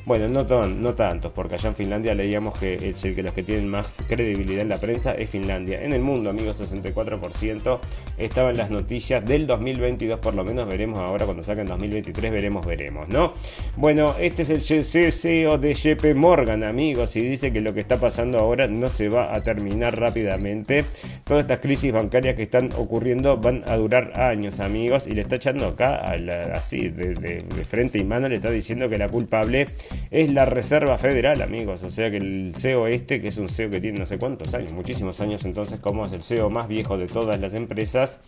bueno, 0.05 0.29
no, 0.29 0.67
no 0.67 0.95
tantos, 0.95 1.33
porque 1.33 1.55
allá 1.55 1.69
en 1.69 1.77
Finlandia 1.77 2.15
leíamos 2.15 2.59
que 2.59 2.91
es 2.91 3.05
el 3.05 3.15
que 3.15 3.23
los 3.23 3.33
que 3.33 3.43
tienen 3.45 3.69
más 3.69 4.03
credibilidad 4.09 4.63
en 4.63 4.69
la 4.69 4.79
prensa 4.79 5.13
es 5.13 5.31
Finlandia. 5.31 5.83
En 5.83 5.93
el 5.93 6.03
mundo, 6.03 6.31
amigos, 6.31 6.57
64% 6.61 7.79
estaba 8.19 8.51
en 8.51 8.57
las 8.57 8.71
noticias 8.71 9.25
del 9.25 9.47
2022, 9.47 10.19
por 10.19 10.35
lo 10.35 10.45
menos 10.45 10.69
veremos 10.69 10.99
ahora 10.99 11.25
cuando 11.25 11.43
saquen 11.45 11.67
2023, 11.67 12.33
veremos, 12.33 12.67
veremos, 12.67 13.09
¿no? 13.09 13.33
Bueno, 13.77 14.17
este 14.19 14.43
es 14.43 14.51
el 14.51 15.13
CEO 15.13 15.59
de 15.59 15.75
JP 15.75 16.17
Morgan, 16.17 16.65
amigos, 16.65 17.15
y 17.17 17.21
dice 17.21 17.53
que 17.53 17.61
lo 17.61 17.73
que 17.73 17.81
está 17.81 17.99
pasando 17.99 18.39
ahora 18.39 18.67
no 18.67 18.89
se 18.89 19.09
va 19.09 19.35
a 19.35 19.41
terminar 19.41 19.99
rápidamente. 19.99 20.85
Todas 21.25 21.43
estas 21.43 21.61
crisis 21.61 21.93
bancarias 21.93 22.35
que 22.35 22.43
están 22.43 22.71
ocurriendo 22.77 23.37
van 23.37 23.63
a 23.69 23.77
durar 23.77 24.21
años, 24.21 24.59
amigos, 24.59 25.07
y 25.07 25.13
le 25.13 25.21
está 25.21 25.37
echando 25.37 25.69
acá, 25.69 26.03
así, 26.55 26.89
de, 26.89 27.15
de 27.15 27.65
frente 27.65 28.01
y 28.01 28.05
mano, 28.05 28.29
le 28.29 28.37
está 28.37 28.51
diciendo 28.51 28.89
que 28.89 28.99
la 28.99 29.09
culpable 29.09 29.67
es 30.11 30.31
la 30.31 30.45
Reserva 30.45 30.99
Federal, 30.99 31.43
amigos. 31.43 31.83
O 31.83 31.91
sea 31.91 32.11
que 32.11 32.19
el 32.19 32.55
CEO 32.57 32.87
este, 32.87 33.21
que 33.21 33.29
es 33.29 33.39
un 33.39 33.49
CEO 33.49 33.71
que 33.71 33.81
tiene 33.81 33.99
no 33.99 34.07
sé 34.07 34.19
cuántos 34.19 34.55
años, 34.55 34.73
muchísimos 34.73 35.21
años 35.21 35.45
entonces, 35.45 35.81
como 35.81 36.07
es 36.07 36.13
el 36.13 36.23
CEO 36.23 36.51
más 36.51 36.69
viejo 36.69 36.99
de 36.99 37.07
todas 37.07 37.41
las 37.41 37.55
empresas, 37.55 38.21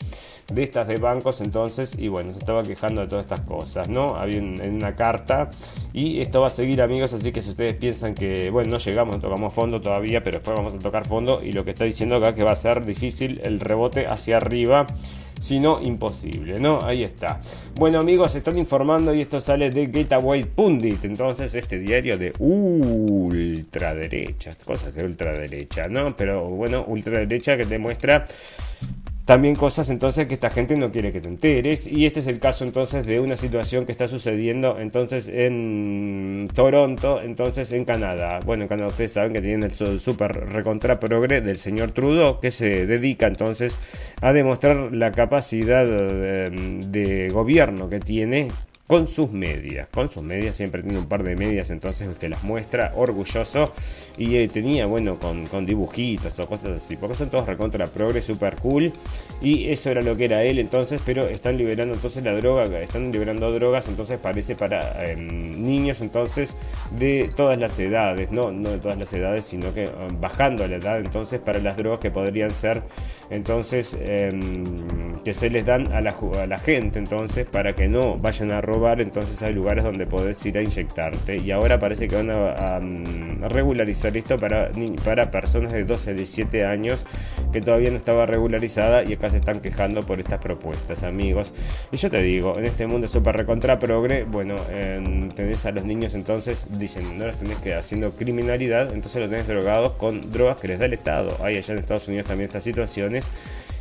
de 0.53 0.63
estas 0.63 0.89
de 0.89 0.97
bancos 0.97 1.41
entonces, 1.41 1.95
y 1.99 2.09
bueno, 2.09 2.33
se 2.33 2.39
estaba 2.39 2.63
quejando 2.63 3.03
de 3.03 3.09
todas 3.09 3.25
estas 3.25 3.41
cosas, 3.41 3.89
¿no? 3.89 4.17
Había 4.17 4.39
en 4.39 4.75
una 4.75 4.95
carta 4.95 5.51
y 5.93 6.21
esto 6.21 6.41
va 6.41 6.49
a 6.49 6.51
seguir, 6.51 6.83
amigos, 6.83 7.13
así 7.13 7.33
que 7.33 7.43
si 7.43 7.51
ustedes 7.51 7.75
piensan 7.75 8.15
que, 8.15 8.51
bueno, 8.51 8.71
no 8.71 8.79
llegamos, 8.79 9.17
no 9.17 9.23
tocamos 9.23 9.53
fondo 9.53 9.81
todavía, 9.81 10.23
pero 10.23 10.39
después 10.39 10.57
vamos 10.57 10.75
a 10.75 10.79
tocar 10.79 11.07
fondo 11.07 11.43
y 11.43 11.53
lo 11.53 11.65
que 11.65 11.71
está 11.71 11.85
diciendo 11.85 12.17
acá 12.17 12.35
que 12.35 12.43
va 12.43 12.53
a 12.53 12.57
ser 12.57 12.85
difícil 12.85 13.41
el 13.45 13.61
rebote 13.61 14.07
hacia 14.07 14.37
arriba 14.39 14.87
sino 15.45 15.79
imposible, 15.83 16.59
¿no? 16.59 16.79
Ahí 16.83 17.03
está. 17.03 17.43
Bueno, 17.75 18.01
amigos, 18.01 18.35
están 18.35 18.57
informando 18.57 19.15
y 19.15 19.21
esto 19.21 19.41
sale 19.41 19.69
de 19.69 19.89
Gateway 19.89 20.45
Pundit, 20.45 21.05
entonces 21.05 21.55
este 21.55 21.79
diario 21.79 22.17
de 22.17 22.33
ultraderecha, 22.39 24.53
cosas 24.65 24.95
de 24.95 25.05
ultraderecha, 25.05 25.87
¿no? 25.89 26.17
Pero 26.17 26.49
bueno, 26.49 26.87
ultraderecha 26.89 27.59
que 27.59 27.67
demuestra 27.67 28.25
también 29.25 29.55
cosas 29.55 29.89
entonces 29.89 30.27
que 30.27 30.35
esta 30.35 30.51
gente 30.51 30.77
no 30.77 30.93
quiere 30.93 31.13
que 31.13 31.21
te 31.21 31.29
enteres 31.29 31.87
y 31.87 32.05
este 32.05 32.21
es 32.21 32.27
el 32.27 32.39
caso 32.41 32.65
entonces 32.65 33.07
de 33.07 33.21
una 33.21 33.37
situación 33.37 33.87
que 33.87 33.93
está 33.93 34.07
sucediendo 34.07 34.79
entonces 34.79 35.29
en 35.29 36.49
Toronto, 36.55 37.23
entonces 37.23 37.73
en 37.73 37.85
Canadá. 37.85 38.41
Bueno, 38.45 38.65
en 38.65 38.69
Canadá 38.69 38.89
ustedes 38.89 39.13
saben 39.13 39.33
que 39.33 39.41
tienen 39.41 39.63
el 39.63 40.01
super 40.01 40.33
recontra 40.51 41.01
progre 41.01 41.41
del 41.41 41.57
señor 41.57 41.93
Trudeau 41.93 42.39
que 42.39 42.51
se 42.51 42.87
dedica 42.87 43.27
entonces 43.27 43.79
a 44.21 44.33
demostrar 44.33 44.93
la 44.93 45.11
capacidad 45.11 45.87
de, 45.87 46.81
de 46.87 47.29
gobierno 47.31 47.89
que 47.89 48.01
tiene 48.01 48.49
con 48.87 49.09
sus 49.09 49.31
medias. 49.33 49.89
Con 49.89 50.11
sus 50.11 50.23
medias, 50.23 50.57
siempre 50.57 50.83
tiene 50.83 50.99
un 50.99 51.07
par 51.07 51.23
de 51.23 51.37
medias, 51.37 51.71
entonces 51.71 52.09
te 52.19 52.29
las 52.29 52.43
muestra 52.43 52.93
orgulloso. 52.95 53.73
Y 54.17 54.37
eh, 54.37 54.49
tenía, 54.49 54.87
bueno, 54.87 55.19
con, 55.19 55.47
con, 55.47 55.65
dibujitos 55.65 56.39
o 56.39 56.47
cosas 56.47 56.83
así, 56.83 56.97
porque 56.97 57.15
son 57.15 57.31
todos 57.31 57.47
recontra 57.47 57.87
progre, 57.87 58.21
super 58.21 58.57
cool. 58.57 58.93
Y 59.41 59.71
eso 59.71 59.91
era 59.91 60.03
lo 60.03 60.17
que 60.17 60.27
era 60.27 60.45
él 60.45 60.59
entonces, 60.59 61.01
pero 61.05 61.29
están 61.29 61.57
liberando 61.57 61.95
entonces 61.95 62.23
la 62.23 62.35
droga, 62.35 62.81
están 62.81 63.11
liberando 63.11 63.51
drogas, 63.53 63.89
entonces 63.89 64.19
parece 64.19 64.55
para 64.55 65.05
em, 65.05 65.51
niños 65.63 66.01
entonces 66.01 66.55
de 66.99 67.31
todas 67.35 67.59
las 67.59 67.79
edades, 67.79 68.31
no, 68.31 68.53
no 68.53 68.71
de 68.71 68.79
todas 68.79 68.99
las 68.99 69.13
edades, 69.13 69.45
sino 69.45 69.73
que 69.75 69.85
um, 69.85 70.21
bajando 70.21 70.67
la 70.67 70.77
edad 70.77 70.99
entonces 70.99 71.41
para 71.41 71.59
las 71.59 71.77
drogas 71.77 72.01
que 72.01 72.11
podrían 72.11 72.51
ser 72.51 72.83
entonces 73.31 73.97
em, 74.01 75.23
que 75.25 75.35
se 75.35 75.51
les 75.51 75.67
dan 75.67 75.93
a 75.93 76.01
la, 76.01 76.15
a 76.41 76.47
la 76.47 76.59
gente 76.59 76.99
entonces 76.99 77.47
para 77.47 77.75
que 77.75 77.89
no 77.89 78.17
vayan 78.17 78.53
a 78.53 78.61
robar 78.61 78.74
entonces 79.01 79.43
hay 79.43 79.53
lugares 79.53 79.85
donde 79.85 80.07
podés 80.07 80.45
ir 80.47 80.59
a 80.59 80.63
inyectarte. 80.63 81.37
Y 81.37 81.51
ahora 81.51 81.79
parece 81.79 82.09
que 82.09 82.17
van 82.17 82.31
a, 82.31 82.81
mm, 82.81 83.43
regularizar 83.49 84.17
esto 84.17 84.37
para, 84.39 84.71
para 85.05 85.31
personas 85.31 85.73
de 85.73 85.85
12 85.85 86.11
a 86.11 86.15
17 86.15 86.65
años 86.65 87.05
que 87.53 87.61
todavía 87.61 87.91
no 87.91 87.97
estaba 87.97 88.27
regularizada 88.27 89.05
y 89.05 89.13
acá 89.15 89.31
se 89.31 89.37
están 89.37 89.61
quejando 89.61 90.03
por 90.03 90.19
estas 90.19 90.41
propuestas, 90.41 91.03
amigos. 91.05 91.53
Y 91.93 91.97
yo 91.97 92.11
te 92.11 92.21
digo, 92.23 92.59
en 92.59 92.65
este 92.65 92.87
mundo 92.87 93.07
super 93.09 93.37
recontra 93.37 93.79
progre, 93.79 94.25
bueno, 94.25 94.57
tenés 95.35 95.65
a 95.67 95.71
los 95.71 95.85
niños 95.85 96.15
entonces, 96.15 96.67
dicen, 96.79 97.17
no 97.19 97.27
los 97.27 97.37
tenés 97.37 97.59
que 97.59 97.75
haciendo 97.75 98.13
criminalidad, 98.13 98.93
entonces 98.93 99.21
los 99.21 99.31
tenés 99.31 99.47
drogados 99.47 99.93
con 99.93 100.33
drogas 100.33 100.57
que 100.61 100.69
les 100.69 100.79
da 100.79 100.87
el 100.87 100.95
Estado. 100.95 101.37
Hay 101.43 101.57
allá 101.57 101.75
en 101.75 101.81
Estados 101.81 102.09
Unidos 102.09 102.27
también 102.27 102.47
estas 102.47 102.65
situaciones. 102.65 103.25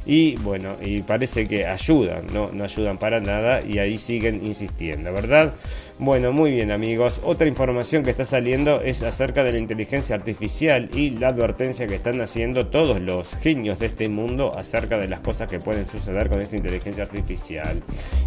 Y 0.05 0.35
bueno, 0.37 0.75
y 0.81 1.01
parece 1.01 1.47
que 1.47 1.65
ayudan, 1.65 2.27
¿no? 2.33 2.49
No 2.51 2.63
ayudan 2.63 2.97
para 2.97 3.21
nada 3.21 3.61
y 3.61 3.79
ahí 3.79 3.97
siguen 3.97 4.45
insistiendo, 4.45 5.13
¿verdad? 5.13 5.53
Bueno, 5.99 6.33
muy 6.33 6.51
bien 6.51 6.71
amigos. 6.71 7.21
Otra 7.23 7.47
información 7.47 8.03
que 8.03 8.09
está 8.09 8.25
saliendo 8.25 8.81
es 8.81 9.03
acerca 9.03 9.43
de 9.43 9.53
la 9.53 9.59
inteligencia 9.59 10.15
artificial 10.15 10.89
y 10.93 11.11
la 11.11 11.27
advertencia 11.27 11.87
que 11.87 11.95
están 11.95 12.19
haciendo 12.19 12.67
todos 12.67 12.99
los 12.99 13.35
genios 13.35 13.79
de 13.79 13.85
este 13.85 14.09
mundo 14.09 14.51
acerca 14.57 14.97
de 14.97 15.07
las 15.07 15.21
cosas 15.21 15.49
que 15.49 15.59
pueden 15.59 15.87
suceder 15.87 16.29
con 16.29 16.41
esta 16.41 16.57
inteligencia 16.57 17.03
artificial. 17.03 17.81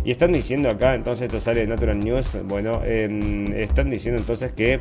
Y 0.05 0.13
están 0.13 0.33
diciendo 0.33 0.71
acá, 0.71 0.95
entonces 0.95 1.27
esto 1.27 1.41
sale 1.41 1.61
de 1.61 1.67
Natural 1.67 1.99
News, 1.99 2.39
bueno, 2.45 2.83
em, 2.85 3.53
están 3.53 3.91
diciendo 3.91 4.21
entonces 4.21 4.53
que 4.53 4.81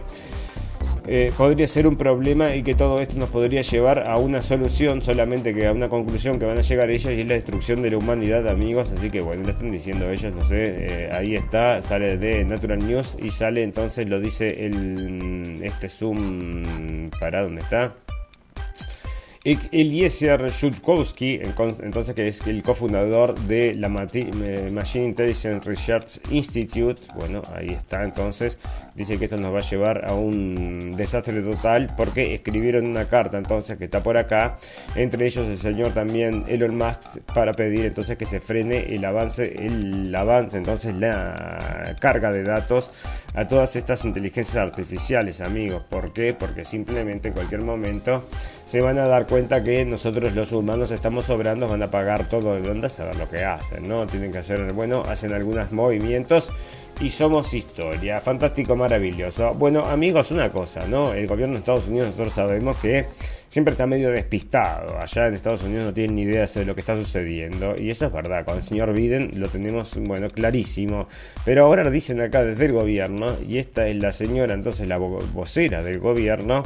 eh, 1.07 1.31
podría 1.37 1.67
ser 1.67 1.87
un 1.87 1.95
problema 1.95 2.55
y 2.55 2.63
que 2.63 2.75
todo 2.75 2.99
esto 2.99 3.15
nos 3.17 3.29
podría 3.29 3.61
llevar 3.61 4.09
a 4.09 4.17
una 4.17 4.41
solución, 4.41 5.01
solamente 5.01 5.53
que 5.53 5.67
a 5.67 5.71
una 5.71 5.89
conclusión 5.89 6.39
que 6.39 6.45
van 6.45 6.57
a 6.57 6.61
llegar 6.61 6.89
ellos 6.89 7.11
y 7.11 7.21
es 7.21 7.27
la 7.27 7.35
destrucción 7.35 7.81
de 7.81 7.91
la 7.91 7.97
humanidad, 7.97 8.47
amigos. 8.47 8.91
Así 8.91 9.09
que 9.09 9.21
bueno, 9.21 9.43
lo 9.43 9.49
están 9.49 9.71
diciendo 9.71 10.09
ellos, 10.09 10.33
no 10.33 10.43
sé, 10.43 10.63
eh, 10.65 11.09
ahí 11.11 11.35
está, 11.35 11.81
sale 11.81 12.17
de 12.17 12.43
Natural 12.45 12.79
News 12.79 13.17
y 13.21 13.29
sale 13.29 13.63
entonces, 13.63 14.09
lo 14.09 14.19
dice 14.19 14.65
el 14.65 15.61
este 15.63 15.89
Zoom, 15.89 17.09
para 17.19 17.43
dónde 17.43 17.61
está. 17.61 18.04
Eliezer 19.45 20.49
Shutkowski, 20.49 21.39
entonces 21.83 22.15
que 22.15 22.27
es 22.27 22.41
el 22.47 22.63
cofundador 22.63 23.39
de 23.41 23.75
la 23.75 23.89
Machine 23.89 25.05
Intelligence 25.05 25.69
Research 25.69 26.19
Institute, 26.31 26.99
bueno, 27.13 27.43
ahí 27.53 27.67
está 27.67 28.03
entonces, 28.03 28.57
dice 28.95 29.19
que 29.19 29.25
esto 29.25 29.37
nos 29.37 29.53
va 29.53 29.59
a 29.59 29.61
llevar 29.61 30.03
a 30.07 30.15
un 30.15 30.93
desastre 30.97 31.43
total 31.43 31.93
porque 31.95 32.33
escribieron 32.33 32.87
una 32.87 33.05
carta 33.05 33.37
entonces 33.37 33.77
que 33.77 33.85
está 33.85 34.01
por 34.01 34.17
acá, 34.17 34.57
entre 34.95 35.27
ellos 35.27 35.47
el 35.47 35.57
señor 35.57 35.91
también 35.93 36.43
Elon 36.47 36.75
Musk 36.75 37.19
para 37.31 37.51
pedir 37.51 37.85
entonces 37.85 38.17
que 38.17 38.25
se 38.25 38.39
frene 38.39 38.95
el 38.95 39.05
avance, 39.05 39.43
el 39.63 40.15
avance 40.15 40.57
entonces 40.57 40.95
la 40.95 41.95
carga 41.99 42.31
de 42.31 42.41
datos 42.41 42.89
a 43.35 43.47
todas 43.47 43.75
estas 43.75 44.05
inteligencias 44.05 44.57
artificiales, 44.57 45.41
amigos. 45.41 45.83
¿Por 45.89 46.13
qué? 46.13 46.33
Porque 46.33 46.65
simplemente 46.65 47.27
en 47.27 47.33
cualquier 47.33 47.61
momento 47.63 48.23
se 48.63 48.81
van 48.81 48.97
a 48.97 49.05
dar 49.07 49.27
cuenta 49.27 49.34
que 49.35 49.83
nosotros 49.83 50.33
los 50.33 50.53
humanos 50.53 50.91
estamos 50.91 51.25
sobrando, 51.25 51.67
van 51.67 51.83
a 51.83 51.91
pagar 51.91 52.29
todo 52.29 52.55
de 52.55 52.69
onda, 52.69 52.87
saber 52.87 53.17
lo 53.17 53.27
que 53.27 53.43
hacen, 53.43 53.87
¿no? 53.87 54.07
Tienen 54.07 54.31
que 54.31 54.37
hacer, 54.37 54.71
bueno, 54.71 55.03
hacen 55.05 55.33
algunos 55.33 55.73
movimientos 55.73 56.49
y 57.01 57.09
somos 57.09 57.53
historia. 57.53 58.21
Fantástico, 58.21 58.77
maravilloso. 58.77 59.53
Bueno, 59.53 59.83
amigos, 59.85 60.31
una 60.31 60.53
cosa, 60.53 60.87
¿no? 60.87 61.13
El 61.13 61.27
gobierno 61.27 61.55
de 61.55 61.59
Estados 61.59 61.87
Unidos, 61.87 62.07
nosotros 62.07 62.33
sabemos 62.33 62.77
que 62.77 63.07
siempre 63.47 63.73
está 63.73 63.85
medio 63.85 64.09
despistado. 64.11 64.99
Allá 64.99 65.27
en 65.27 65.33
Estados 65.33 65.63
Unidos 65.63 65.87
no 65.87 65.93
tienen 65.93 66.15
ni 66.15 66.23
idea 66.23 66.45
de 66.45 66.65
lo 66.65 66.75
que 66.75 66.81
está 66.81 66.95
sucediendo. 66.95 67.75
Y 67.77 67.89
eso 67.89 68.05
es 68.05 68.11
verdad, 68.11 68.45
con 68.45 68.57
el 68.57 68.63
señor 68.63 68.93
Biden 68.93 69.31
lo 69.35 69.49
tenemos, 69.49 69.95
bueno, 70.01 70.27
clarísimo. 70.29 71.07
Pero 71.43 71.65
ahora 71.65 71.89
dicen 71.89 72.21
acá 72.21 72.43
desde 72.43 72.65
el 72.65 72.73
gobierno, 72.73 73.35
y 73.47 73.57
esta 73.57 73.87
es 73.87 73.95
la 73.97 74.11
señora, 74.11 74.53
entonces 74.53 74.87
la 74.87 74.97
vocera 74.97 75.81
del 75.83 75.99
gobierno, 75.99 76.63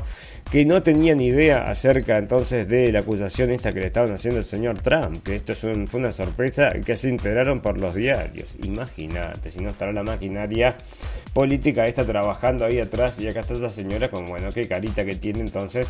que 0.52 0.66
no 0.66 0.82
tenía 0.82 1.14
ni 1.14 1.28
idea 1.28 1.70
acerca 1.70 2.18
entonces 2.18 2.68
de 2.68 2.92
la 2.92 3.00
acusación 3.00 3.52
esta 3.52 3.72
que 3.72 3.82
le 3.82 3.88
estaban 3.88 4.12
haciendo 4.12 4.40
el 4.40 4.46
señor 4.46 4.80
Trump, 4.80 5.22
que 5.24 5.36
esto 5.36 5.52
es 5.52 5.60
fue 5.60 6.00
una 6.00 6.12
sorpresa 6.12 6.72
que 6.84 6.98
se 6.98 7.10
enteraron 7.10 7.60
por 7.62 7.80
los 7.80 7.94
diarios. 7.94 8.58
Imagínate, 8.64 9.52
si 9.52 9.60
no 9.60 9.70
estará 9.70 9.94
la 9.94 10.02
maquinaria 10.02 10.76
política 11.34 11.86
está 11.86 12.04
trabajando 12.04 12.66
ahí 12.66 12.80
atrás 12.80 13.20
y 13.20 13.28
acá 13.28 13.42
está 13.42 13.54
esta 13.54 13.70
señora 13.70 14.10
con, 14.10 14.26
bueno, 14.26 14.50
qué 14.52 14.68
carita 14.68 15.06
que 15.06 15.16
tiene 15.16 15.42
entonces, 15.42 15.88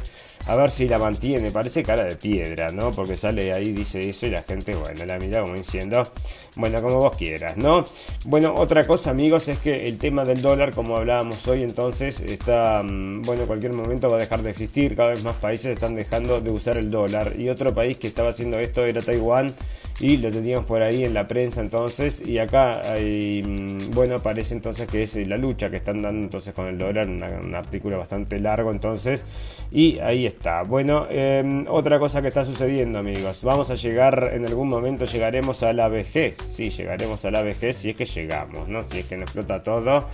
a 0.47 0.55
ver 0.55 0.71
si 0.71 0.78
la 0.87 0.99
mantiene, 0.99 1.51
parece 1.51 1.83
cara 1.83 2.03
de 2.03 2.15
piedra, 2.15 2.69
¿no? 2.69 2.91
Porque 2.91 3.15
sale 3.15 3.53
ahí, 3.53 3.71
dice 3.71 4.09
eso 4.09 4.27
y 4.27 4.31
la 4.31 4.43
gente, 4.43 4.75
bueno, 4.75 5.05
la 5.05 5.17
mira 5.17 5.41
como 5.41 5.55
diciendo, 5.55 6.03
bueno, 6.55 6.81
como 6.81 6.95
vos 6.95 7.15
quieras, 7.15 7.57
¿no? 7.57 7.83
Bueno, 8.25 8.53
otra 8.55 8.85
cosa 8.85 9.11
amigos 9.11 9.47
es 9.47 9.59
que 9.59 9.87
el 9.87 9.97
tema 9.97 10.23
del 10.23 10.41
dólar, 10.41 10.71
como 10.71 10.97
hablábamos 10.97 11.47
hoy 11.47 11.63
entonces, 11.63 12.19
está, 12.21 12.81
mm, 12.83 13.23
bueno, 13.23 13.41
en 13.41 13.47
cualquier 13.47 13.73
momento 13.73 14.09
va 14.09 14.17
a 14.17 14.19
dejar 14.19 14.41
de 14.41 14.51
existir, 14.51 14.95
cada 14.95 15.09
vez 15.09 15.23
más 15.23 15.35
países 15.35 15.73
están 15.73 15.95
dejando 15.95 16.41
de 16.41 16.51
usar 16.51 16.77
el 16.77 16.91
dólar 16.91 17.33
y 17.37 17.49
otro 17.49 17.73
país 17.73 17.97
que 17.97 18.07
estaba 18.07 18.29
haciendo 18.29 18.59
esto 18.59 18.85
era 18.85 19.01
Taiwán 19.01 19.53
y 19.99 20.17
lo 20.17 20.31
teníamos 20.31 20.65
por 20.65 20.81
ahí 20.81 21.03
en 21.03 21.13
la 21.13 21.27
prensa 21.27 21.61
entonces 21.61 22.21
y 22.25 22.37
acá 22.37 22.81
mm, 22.97 23.91
bueno 23.93 24.19
parece 24.19 24.55
entonces 24.55 24.87
que 24.87 25.03
es 25.03 25.15
la 25.27 25.37
lucha 25.37 25.69
que 25.69 25.77
están 25.77 26.01
dando 26.01 26.23
entonces 26.23 26.53
con 26.53 26.67
el 26.67 26.77
dólar 26.77 27.07
un 27.07 27.55
artículo 27.55 27.97
bastante 27.97 28.39
largo 28.39 28.71
entonces 28.71 29.25
y 29.71 29.99
ahí 29.99 30.25
está. 30.25 30.63
Bueno 30.63 31.07
em, 31.09 31.65
otra 31.67 31.99
cosa 31.99 32.21
que 32.21 32.29
está 32.29 32.43
sucediendo 32.43 32.99
amigos. 32.99 33.43
Vamos 33.43 33.69
a 33.69 33.75
llegar 33.75 34.31
en 34.33 34.45
algún 34.45 34.67
momento 34.67 35.05
llegaremos 35.05 35.63
a 35.63 35.73
la 35.73 35.87
vejez. 35.89 36.37
Sí 36.37 36.69
llegaremos 36.69 37.23
a 37.25 37.31
la 37.31 37.41
vejez 37.41 37.77
si 37.77 37.91
es 37.91 37.95
que 37.95 38.05
llegamos 38.05 38.67
no 38.67 38.83
si 38.89 38.99
es 38.99 39.07
que 39.07 39.17
nos 39.17 39.23
explota 39.23 39.63
todo 39.63 40.07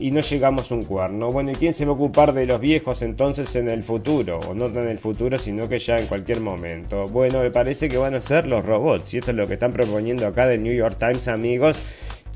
y 0.00 0.10
no 0.10 0.20
llegamos 0.20 0.70
a 0.70 0.74
un 0.74 0.82
cuerno. 0.82 1.28
Bueno, 1.28 1.50
¿y 1.50 1.54
quién 1.54 1.72
se 1.72 1.84
va 1.84 1.92
a 1.92 1.94
ocupar 1.94 2.32
de 2.32 2.46
los 2.46 2.60
viejos 2.60 3.02
entonces 3.02 3.54
en 3.56 3.70
el 3.70 3.82
futuro? 3.82 4.38
O 4.48 4.54
no 4.54 4.66
en 4.66 4.88
el 4.88 4.98
futuro, 4.98 5.38
sino 5.38 5.68
que 5.68 5.78
ya 5.78 5.96
en 5.96 6.06
cualquier 6.06 6.40
momento. 6.40 7.04
Bueno, 7.04 7.40
me 7.40 7.50
parece 7.50 7.88
que 7.88 7.98
van 7.98 8.14
a 8.14 8.20
ser 8.20 8.46
los 8.46 8.64
robots. 8.64 9.14
Y 9.14 9.18
esto 9.18 9.32
es 9.32 9.36
lo 9.36 9.46
que 9.46 9.54
están 9.54 9.72
proponiendo 9.72 10.26
acá 10.26 10.46
de 10.46 10.58
New 10.58 10.74
York 10.74 10.96
Times, 10.98 11.28
amigos. 11.28 11.78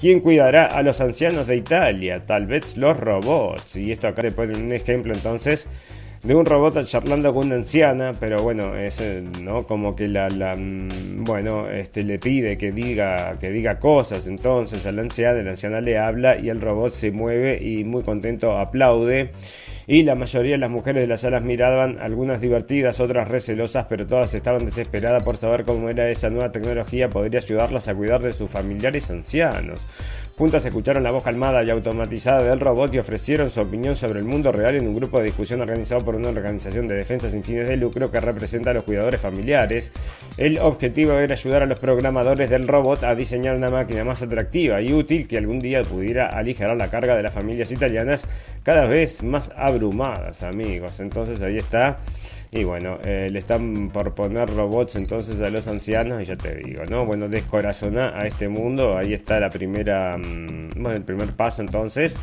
¿Quién 0.01 0.20
cuidará 0.20 0.66
a 0.66 0.83
los 0.83 1.01
ancianos 1.01 1.46
de 1.46 1.57
Italia? 1.57 2.25
Tal 2.27 2.46
vez 2.46 2.77
los 2.77 2.96
robots. 2.96 3.77
Y 3.77 3.92
esto 3.92 4.09
acá 4.09 4.22
le 4.22 4.33
ponen 4.33 4.64
un 4.64 4.72
ejemplo 4.72 5.14
entonces 5.14 5.68
de 6.24 6.35
un 6.37 6.46
robot 6.46 6.85
charlando 6.85 7.35
con 7.35 7.46
una 7.46 7.56
anciana, 7.56 8.12
pero 8.18 8.42
bueno, 8.42 8.76
es 8.76 9.00
eh, 9.00 9.24
no 9.40 9.64
como 9.64 9.96
que 9.96 10.06
la, 10.06 10.28
la, 10.28 10.54
mm, 10.54 11.24
bueno, 11.24 11.68
este 11.68 12.04
le 12.04 12.18
pide 12.20 12.56
que 12.56 12.70
diga 12.70 13.37
que 13.40 13.50
diga 13.50 13.78
cosas. 13.78 14.26
Entonces 14.28 14.87
a 14.87 14.92
la 14.92 15.02
anciana, 15.02 15.42
la 15.42 15.50
anciana 15.50 15.80
le 15.80 15.98
habla 15.98 16.38
y 16.38 16.48
el 16.48 16.61
robot 16.61 16.92
se 16.92 17.11
mueve 17.11 17.61
y 17.61 17.82
muy 17.85 18.02
contento 18.04 18.56
aplaude. 18.58 19.32
Y 19.87 20.04
la 20.04 20.14
mayoría 20.14 20.52
de 20.52 20.58
las 20.58 20.70
mujeres 20.70 21.02
de 21.02 21.08
las 21.08 21.22
salas 21.22 21.42
miraban, 21.42 21.98
algunas 21.98 22.40
divertidas, 22.40 23.00
otras 23.00 23.26
recelosas, 23.26 23.87
pero 23.88 24.06
todas 24.06 24.32
estaban 24.32 24.64
desesperadas 24.64 25.24
por 25.24 25.37
saber 25.37 25.64
cómo 25.64 25.88
era 25.88 26.08
esa 26.08 26.30
nueva 26.30 26.52
tecnología 26.52 27.11
podría 27.11 27.40
ayudarlas 27.40 27.88
a 27.88 27.94
cuidar 27.94 28.22
de 28.22 28.32
sus 28.32 28.48
familiares 28.48 29.11
ancianos. 29.11 29.80
Juntas 30.37 30.64
escucharon 30.64 31.03
la 31.03 31.11
voz 31.11 31.25
calmada 31.25 31.62
y 31.62 31.68
automatizada 31.68 32.42
del 32.42 32.59
robot 32.59 32.95
y 32.95 32.99
ofrecieron 32.99 33.51
su 33.51 33.61
opinión 33.61 33.95
sobre 33.95 34.18
el 34.18 34.25
mundo 34.25 34.51
real 34.51 34.75
en 34.77 34.88
un 34.88 34.95
grupo 34.95 35.18
de 35.18 35.27
discusión 35.27 35.61
organizado 35.61 36.03
por 36.03 36.14
una 36.14 36.31
organización 36.31 36.88
de 36.88 36.95
defensa 36.95 37.31
sin 37.31 37.45
fines 37.45 37.68
de 37.68 37.77
lucro 37.77 38.11
que 38.11 38.18
representa 38.18 38.71
a 38.71 38.75
los 38.75 38.85
cuidadores 38.85 39.21
familiares. 39.21 39.92
El 40.38 40.59
objetivo 40.59 41.12
era 41.12 41.35
ayudar 41.35 41.62
a 41.62 41.66
los 41.66 41.79
programadores 41.79 42.49
del 42.49 42.66
robot 42.66 43.05
a 43.05 43.14
diseñar 43.14 43.57
una 43.57 43.68
máquina 43.68 44.05
más 44.05 44.23
atractiva 44.23 44.81
y 44.81 44.95
útil 44.95 45.29
que 45.29 45.37
algún 45.37 45.59
día 45.59 45.83
pudiera 45.83 46.29
aligerar 46.29 46.77
la 46.79 46.88
carga 46.88 47.14
de 47.14 47.23
las 47.23 47.35
familias 47.35 47.71
italianas 47.71 48.27
cada 48.62 48.87
vez 48.87 49.23
más 49.23 49.53
abrumadas, 49.55 50.42
amigos. 50.42 50.99
Entonces 51.01 51.42
ahí 51.42 51.59
está. 51.59 51.99
Y 52.54 52.64
bueno, 52.64 52.98
eh, 53.02 53.28
le 53.30 53.38
están 53.38 53.88
por 53.88 54.14
poner 54.14 54.50
robots 54.50 54.96
entonces 54.96 55.40
a 55.40 55.48
los 55.48 55.66
ancianos 55.68 56.20
y 56.20 56.26
ya 56.26 56.36
te 56.36 56.54
digo, 56.56 56.84
¿no? 56.84 57.06
Bueno, 57.06 57.26
descorazona 57.26 58.10
a 58.14 58.26
este 58.26 58.46
mundo, 58.46 58.98
ahí 58.98 59.14
está 59.14 59.40
la 59.40 59.48
primera, 59.48 60.18
mm, 60.18 60.72
bueno, 60.76 60.92
el 60.92 61.02
primer 61.02 61.30
paso 61.30 61.62
entonces. 61.62 62.18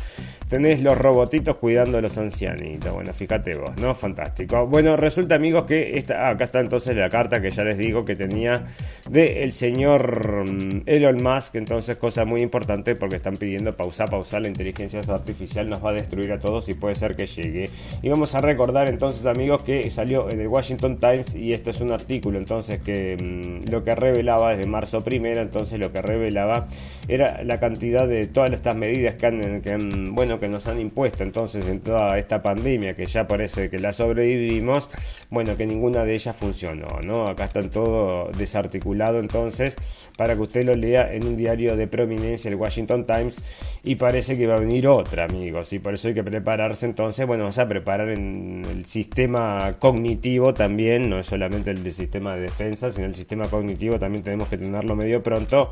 Tenés 0.48 0.82
los 0.82 0.98
robotitos 0.98 1.58
cuidando 1.58 1.98
a 1.98 2.00
los 2.00 2.18
ancianitos. 2.18 2.92
Bueno, 2.92 3.12
fíjate 3.12 3.56
vos, 3.56 3.70
¿no? 3.76 3.94
Fantástico. 3.94 4.66
Bueno, 4.66 4.96
resulta 4.96 5.36
amigos 5.36 5.64
que 5.64 5.96
esta, 5.96 6.26
ah, 6.26 6.30
acá 6.30 6.44
está 6.44 6.58
entonces 6.58 6.96
la 6.96 7.08
carta 7.08 7.40
que 7.40 7.52
ya 7.52 7.62
les 7.62 7.78
digo 7.78 8.04
que 8.04 8.16
tenía 8.16 8.64
de 9.08 9.44
el 9.44 9.52
señor 9.52 10.44
mm, 10.44 10.82
Elon 10.86 11.22
Musk. 11.22 11.54
Entonces, 11.54 11.96
cosa 11.98 12.24
muy 12.24 12.40
importante 12.40 12.96
porque 12.96 13.14
están 13.14 13.36
pidiendo 13.36 13.76
pausa, 13.76 14.06
pausa. 14.06 14.40
La 14.40 14.48
inteligencia 14.48 15.00
artificial 15.08 15.70
nos 15.70 15.84
va 15.84 15.90
a 15.90 15.92
destruir 15.92 16.32
a 16.32 16.40
todos 16.40 16.68
y 16.68 16.74
puede 16.74 16.96
ser 16.96 17.14
que 17.14 17.26
llegue. 17.26 17.70
Y 18.02 18.08
vamos 18.08 18.34
a 18.34 18.40
recordar 18.40 18.90
entonces 18.90 19.26
amigos 19.26 19.62
que 19.62 19.88
salió 19.88 20.19
en 20.28 20.40
el 20.40 20.48
Washington 20.48 20.98
Times 20.98 21.34
y 21.34 21.52
esto 21.52 21.70
es 21.70 21.80
un 21.80 21.92
artículo 21.92 22.38
entonces 22.38 22.80
que 22.80 23.16
mm, 23.16 23.70
lo 23.70 23.82
que 23.82 23.94
revelaba 23.94 24.54
desde 24.54 24.68
marzo 24.68 25.00
primero, 25.00 25.40
entonces 25.40 25.78
lo 25.78 25.92
que 25.92 26.02
revelaba 26.02 26.66
era 27.08 27.42
la 27.44 27.58
cantidad 27.58 28.06
de 28.06 28.26
todas 28.26 28.52
estas 28.52 28.76
medidas 28.76 29.14
que, 29.14 29.60
que, 29.62 29.78
bueno, 30.10 30.38
que 30.38 30.48
nos 30.48 30.66
han 30.66 30.80
impuesto 30.80 31.22
entonces 31.22 31.66
en 31.66 31.80
toda 31.80 32.18
esta 32.18 32.42
pandemia 32.42 32.94
que 32.94 33.06
ya 33.06 33.26
parece 33.26 33.70
que 33.70 33.78
la 33.78 33.92
sobrevivimos, 33.92 34.90
bueno, 35.30 35.56
que 35.56 35.66
ninguna 35.66 36.04
de 36.04 36.14
ellas 36.14 36.36
funcionó, 36.36 37.00
¿no? 37.04 37.26
Acá 37.26 37.44
están 37.44 37.70
todo 37.70 38.30
desarticulado 38.36 39.20
entonces 39.20 39.76
para 40.16 40.34
que 40.34 40.42
usted 40.42 40.64
lo 40.64 40.74
lea 40.74 41.14
en 41.14 41.26
un 41.26 41.36
diario 41.36 41.76
de 41.76 41.86
prominencia, 41.86 42.50
el 42.50 42.56
Washington 42.56 43.06
Times, 43.06 43.40
y 43.82 43.94
parece 43.94 44.36
que 44.36 44.46
va 44.46 44.56
a 44.56 44.60
venir 44.60 44.86
otra, 44.86 45.24
amigos, 45.24 45.72
y 45.72 45.78
por 45.78 45.94
eso 45.94 46.08
hay 46.08 46.14
que 46.14 46.22
prepararse 46.22 46.84
entonces, 46.84 47.26
bueno, 47.26 47.44
vamos 47.44 47.58
a 47.58 47.66
preparar 47.66 48.10
en 48.10 48.64
el 48.70 48.84
sistema 48.84 49.76
cognitivo 49.78 50.09
también, 50.54 51.08
no 51.08 51.18
es 51.18 51.26
solamente 51.26 51.70
el 51.70 51.92
sistema 51.92 52.34
de 52.34 52.42
defensa, 52.42 52.90
sino 52.90 53.06
el 53.06 53.14
sistema 53.14 53.46
cognitivo 53.48 53.98
también 53.98 54.24
tenemos 54.24 54.48
que 54.48 54.58
tenerlo 54.58 54.96
medio 54.96 55.22
pronto 55.22 55.70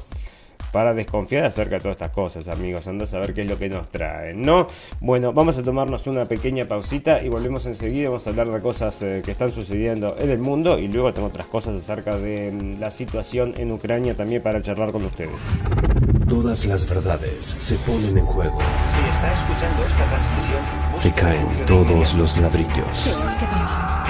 para 0.72 0.92
desconfiar 0.94 1.46
acerca 1.46 1.76
de 1.76 1.80
todas 1.80 1.96
estas 1.96 2.10
cosas, 2.10 2.48
amigos. 2.48 2.86
Anda 2.88 3.04
a 3.04 3.06
saber 3.06 3.34
qué 3.34 3.42
es 3.42 3.48
lo 3.48 3.58
que 3.58 3.68
nos 3.68 3.88
traen, 3.90 4.42
¿no? 4.42 4.66
Bueno, 5.00 5.32
vamos 5.32 5.58
a 5.58 5.62
tomarnos 5.62 6.06
una 6.06 6.24
pequeña 6.24 6.66
pausita 6.66 7.22
y 7.22 7.28
volvemos 7.28 7.66
enseguida. 7.66 8.08
Vamos 8.08 8.26
a 8.26 8.30
hablar 8.30 8.50
de 8.50 8.60
cosas 8.60 9.00
eh, 9.02 9.22
que 9.24 9.32
están 9.32 9.50
sucediendo 9.50 10.16
en 10.18 10.30
el 10.30 10.38
mundo 10.38 10.78
y 10.78 10.88
luego 10.88 11.12
tengo 11.12 11.28
otras 11.28 11.46
cosas 11.46 11.76
acerca 11.76 12.18
de 12.18 12.52
mm, 12.52 12.80
la 12.80 12.90
situación 12.90 13.54
en 13.56 13.72
Ucrania 13.72 14.14
también 14.14 14.42
para 14.42 14.60
charlar 14.60 14.92
con 14.92 15.04
ustedes. 15.04 16.17
Todas 16.28 16.66
las 16.66 16.86
verdades 16.86 17.56
se 17.58 17.74
ponen 17.76 18.18
en 18.18 18.26
juego. 18.26 18.58
Si 18.60 19.00
está 19.00 19.32
escuchando 19.32 19.82
esta 19.86 20.04
transmisión, 20.10 20.60
se 20.94 21.12
caen 21.12 21.64
todos 21.64 22.12
los 22.14 22.36
ladrillos. 22.36 23.16
¿Qué 23.38 23.46
pasa? 23.46 24.04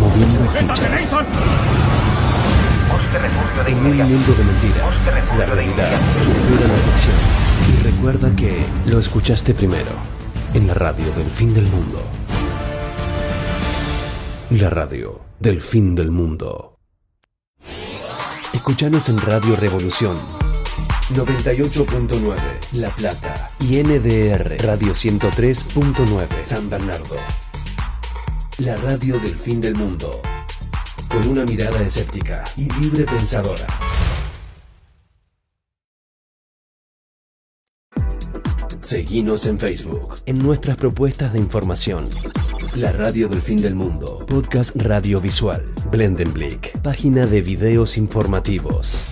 Moviendo 0.00 0.50
fichas. 0.52 1.12
En 3.66 3.76
un 3.76 3.96
mundo 3.98 4.32
de 4.32 4.44
mentiras, 4.44 5.00
la 5.38 5.46
realidad 5.46 5.90
supera 6.24 6.66
la 6.66 6.78
ficción. 6.92 7.16
Y 7.68 7.82
recuerda 7.84 8.34
que 8.34 8.64
lo 8.86 8.98
escuchaste 8.98 9.52
primero, 9.52 9.92
en 10.54 10.66
la 10.66 10.74
radio 10.74 11.12
del 11.12 11.30
fin 11.30 11.52
del 11.52 11.66
mundo. 11.66 12.02
La 14.50 14.70
radio 14.70 15.22
del 15.40 15.60
fin 15.60 15.96
del 15.96 16.12
mundo. 16.12 16.78
Escuchanos 18.52 19.08
en 19.08 19.18
Radio 19.18 19.56
Revolución 19.56 20.20
98.9 21.12 22.36
La 22.74 22.88
Plata 22.90 23.50
y 23.58 23.82
NDR 23.82 24.56
Radio 24.64 24.92
103.9 24.92 26.44
San 26.44 26.70
Bernardo. 26.70 27.16
La 28.58 28.76
radio 28.76 29.18
del 29.18 29.34
fin 29.34 29.60
del 29.60 29.74
mundo. 29.74 30.22
Con 31.08 31.26
una 31.26 31.44
mirada 31.44 31.82
escéptica 31.82 32.44
y 32.56 32.70
libre 32.80 33.04
pensadora. 33.04 33.66
Seguinos 38.86 39.46
en 39.46 39.58
Facebook, 39.58 40.14
en 40.26 40.38
nuestras 40.38 40.76
propuestas 40.76 41.32
de 41.32 41.40
información. 41.40 42.08
La 42.76 42.92
radio 42.92 43.26
del 43.26 43.42
fin 43.42 43.60
del 43.60 43.74
mundo. 43.74 44.24
Podcast 44.28 44.76
radiovisual. 44.76 45.64
Blendenblick. 45.90 46.80
Página 46.82 47.26
de 47.26 47.42
videos 47.42 47.98
informativos. 47.98 49.02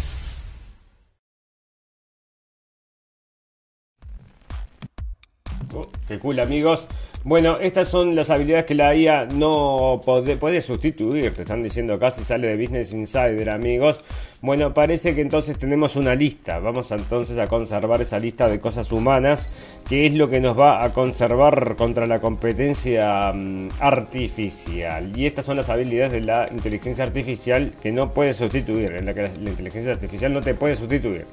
Qué 6.07 6.21
cool 6.21 6.39
amigos. 6.39 6.87
Bueno, 7.25 7.57
estas 7.59 7.89
son 7.89 8.15
las 8.15 8.29
habilidades 8.29 8.67
que 8.67 8.75
la 8.75 8.95
IA 8.95 9.25
no 9.25 9.99
puede, 10.05 10.61
sustituir, 10.61 11.33
te 11.33 11.41
están 11.41 11.63
diciendo 11.63 11.95
acá 11.95 12.11
si 12.11 12.23
sale 12.23 12.49
de 12.49 12.63
Business 12.63 12.93
Insider, 12.93 13.49
amigos. 13.49 14.03
Bueno, 14.43 14.75
parece 14.75 15.15
que 15.15 15.23
entonces 15.23 15.57
tenemos 15.57 15.97
una 15.97 16.15
lista. 16.15 16.59
Vamos 16.59 16.91
entonces 16.91 17.39
a 17.39 17.47
conservar 17.47 18.03
esa 18.03 18.19
lista 18.19 18.47
de 18.47 18.61
cosas 18.61 18.93
humanas, 18.93 19.49
que 19.89 20.05
es 20.05 20.13
lo 20.13 20.29
que 20.29 20.39
nos 20.39 20.61
va 20.61 20.85
a 20.85 20.93
conservar 20.93 21.77
contra 21.77 22.07
la 22.07 22.21
competencia 22.21 23.33
mm, 23.33 23.69
artificial. 23.81 25.19
Y 25.19 25.25
estas 25.25 25.47
son 25.47 25.57
las 25.57 25.71
habilidades 25.71 26.13
de 26.13 26.21
la 26.21 26.47
inteligencia 26.53 27.05
artificial 27.05 27.73
que 27.81 27.91
no 27.91 28.13
puede 28.13 28.35
sustituir, 28.35 28.93
en 28.97 29.07
la 29.07 29.15
que 29.15 29.23
la 29.23 29.49
inteligencia 29.49 29.93
artificial 29.93 30.31
no 30.31 30.43
te 30.43 30.53
puede 30.53 30.77
sustituir. 30.77 31.25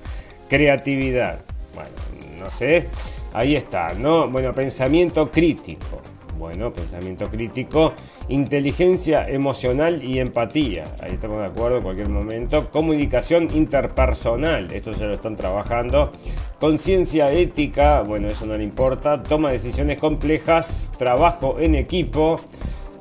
Creatividad. 0.48 1.42
Bueno, 1.76 1.90
no 2.40 2.50
sé. 2.50 2.88
Ahí 3.34 3.56
está, 3.56 3.94
¿no? 3.94 4.30
Bueno, 4.30 4.54
pensamiento 4.54 5.32
crítico. 5.32 6.02
Bueno, 6.38 6.74
pensamiento 6.74 7.30
crítico, 7.30 7.94
inteligencia 8.28 9.28
emocional 9.30 10.04
y 10.04 10.18
empatía. 10.18 10.86
Ahí 11.00 11.12
estamos 11.14 11.40
de 11.40 11.46
acuerdo 11.46 11.78
en 11.78 11.84
cualquier 11.84 12.10
momento. 12.10 12.72
Comunicación 12.72 13.48
interpersonal, 13.56 14.74
esto 14.74 14.92
ya 14.92 15.06
lo 15.06 15.14
están 15.14 15.36
trabajando. 15.36 16.12
Conciencia 16.60 17.32
ética, 17.32 18.02
bueno, 18.02 18.28
eso 18.28 18.48
no 18.48 18.58
le 18.58 18.64
importa. 18.64 19.22
Toma 19.22 19.52
decisiones 19.52 20.00
complejas, 20.00 20.90
trabajo 20.98 21.58
en 21.60 21.76
equipo 21.76 22.40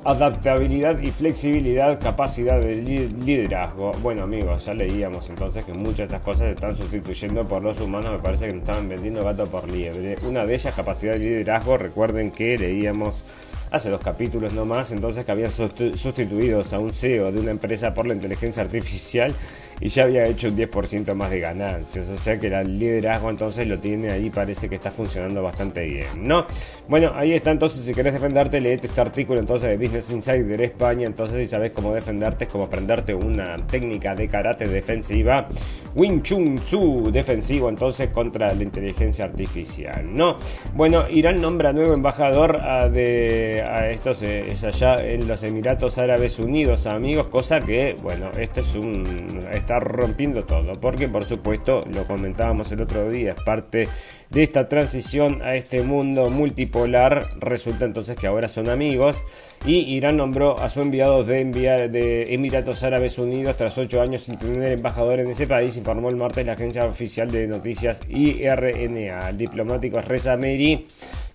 adaptabilidad 0.03 0.99
y 0.99 1.11
flexibilidad, 1.11 1.99
capacidad 1.99 2.59
de 2.59 2.75
liderazgo. 2.75 3.91
Bueno 4.01 4.23
amigos, 4.23 4.65
ya 4.65 4.73
leíamos 4.73 5.29
entonces 5.29 5.63
que 5.63 5.73
muchas 5.73 5.97
de 5.97 6.03
estas 6.05 6.21
cosas 6.21 6.47
se 6.47 6.51
están 6.51 6.75
sustituyendo 6.75 7.47
por 7.47 7.61
los 7.61 7.79
humanos, 7.79 8.13
me 8.13 8.19
parece 8.19 8.47
que 8.47 8.53
nos 8.53 8.61
estaban 8.61 8.89
vendiendo 8.89 9.23
gato 9.23 9.43
por 9.45 9.69
liebre. 9.69 10.15
Una 10.27 10.45
de 10.45 10.55
ellas, 10.55 10.73
capacidad 10.73 11.13
de 11.13 11.19
liderazgo, 11.19 11.77
recuerden 11.77 12.31
que 12.31 12.57
leíamos 12.57 13.23
hace 13.69 13.89
dos 13.89 14.01
capítulos 14.01 14.53
nomás, 14.53 14.91
entonces 14.91 15.23
que 15.23 15.31
habían 15.31 15.51
sustituido 15.51 16.63
a 16.69 16.79
un 16.79 16.93
CEO 16.93 17.31
de 17.31 17.39
una 17.39 17.51
empresa 17.51 17.93
por 17.93 18.07
la 18.07 18.13
inteligencia 18.13 18.63
artificial 18.63 19.33
y 19.81 19.89
ya 19.89 20.03
había 20.03 20.25
hecho 20.25 20.47
un 20.47 20.55
10% 20.55 21.13
más 21.15 21.31
de 21.31 21.39
ganancias. 21.39 22.07
O 22.07 22.17
sea 22.17 22.39
que 22.39 22.47
el 22.47 22.77
liderazgo 22.77 23.31
entonces 23.31 23.67
lo 23.67 23.79
tiene 23.79 24.11
ahí, 24.11 24.29
parece 24.29 24.69
que 24.69 24.75
está 24.75 24.91
funcionando 24.91 25.41
bastante 25.41 25.83
bien, 25.83 26.05
¿no? 26.19 26.45
Bueno, 26.87 27.11
ahí 27.15 27.33
está 27.33 27.51
entonces, 27.51 27.83
si 27.83 27.93
querés 27.93 28.13
defenderte, 28.13 28.61
leete 28.61 28.87
este 28.87 29.01
artículo 29.01 29.39
entonces 29.39 29.69
de 29.69 29.77
Business 29.77 30.11
Insider 30.11 30.61
España, 30.61 31.07
entonces 31.07 31.37
si 31.37 31.47
sabes 31.47 31.71
cómo 31.71 31.93
defenderte, 31.93 32.43
es 32.45 32.49
como 32.49 32.65
aprenderte 32.65 33.15
una 33.15 33.57
técnica 33.57 34.13
de 34.13 34.27
karate 34.27 34.67
defensiva, 34.67 35.47
Wing 35.95 36.21
Chun 36.21 36.55
Tzu 36.55 37.11
defensivo 37.11 37.67
entonces 37.67 38.11
contra 38.11 38.53
la 38.53 38.63
inteligencia 38.63 39.25
artificial, 39.25 40.13
¿no? 40.13 40.37
Bueno, 40.75 41.09
Irán 41.09 41.41
nombra 41.41 41.73
nuevo 41.73 41.93
embajador 41.93 42.57
a, 42.57 42.87
de, 42.87 43.63
a 43.67 43.89
estos, 43.89 44.21
eh, 44.21 44.45
es 44.47 44.63
allá 44.63 44.95
en 45.03 45.27
los 45.27 45.41
Emiratos 45.43 45.97
Árabes 45.97 46.37
Unidos, 46.37 46.85
amigos, 46.85 47.27
cosa 47.27 47.59
que, 47.59 47.95
bueno, 48.01 48.29
esto 48.37 48.59
es 48.59 48.75
un 48.75 49.39
rompiendo 49.79 50.43
todo, 50.43 50.73
porque 50.73 51.07
por 51.07 51.25
supuesto, 51.25 51.81
lo 51.91 52.05
comentábamos 52.05 52.71
el 52.71 52.81
otro 52.81 53.09
día, 53.09 53.33
es 53.33 53.43
parte 53.43 53.87
de 54.29 54.43
esta 54.43 54.69
transición 54.69 55.41
a 55.41 55.53
este 55.53 55.81
mundo 55.81 56.29
multipolar, 56.29 57.25
resulta 57.39 57.85
entonces 57.85 58.17
que 58.17 58.27
ahora 58.27 58.47
son 58.47 58.69
amigos 58.69 59.23
y 59.65 59.93
Irán 59.93 60.17
nombró 60.17 60.57
a 60.59 60.69
su 60.69 60.81
enviado 60.81 61.23
de, 61.23 61.43
de 61.43 62.33
Emiratos 62.33 62.83
Árabes 62.83 63.17
Unidos 63.17 63.57
tras 63.57 63.77
ocho 63.77 64.01
años 64.01 64.21
sin 64.21 64.37
tener 64.37 64.71
embajador 64.71 65.19
en 65.19 65.27
ese 65.27 65.47
país, 65.47 65.75
informó 65.77 66.09
el 66.09 66.15
martes 66.15 66.45
la 66.45 66.53
agencia 66.53 66.85
oficial 66.85 67.29
de 67.29 67.47
noticias 67.47 68.01
IRNA. 68.09 69.29
El 69.29 69.37
diplomático 69.37 70.01
Reza 70.01 70.37
Meri 70.37 70.85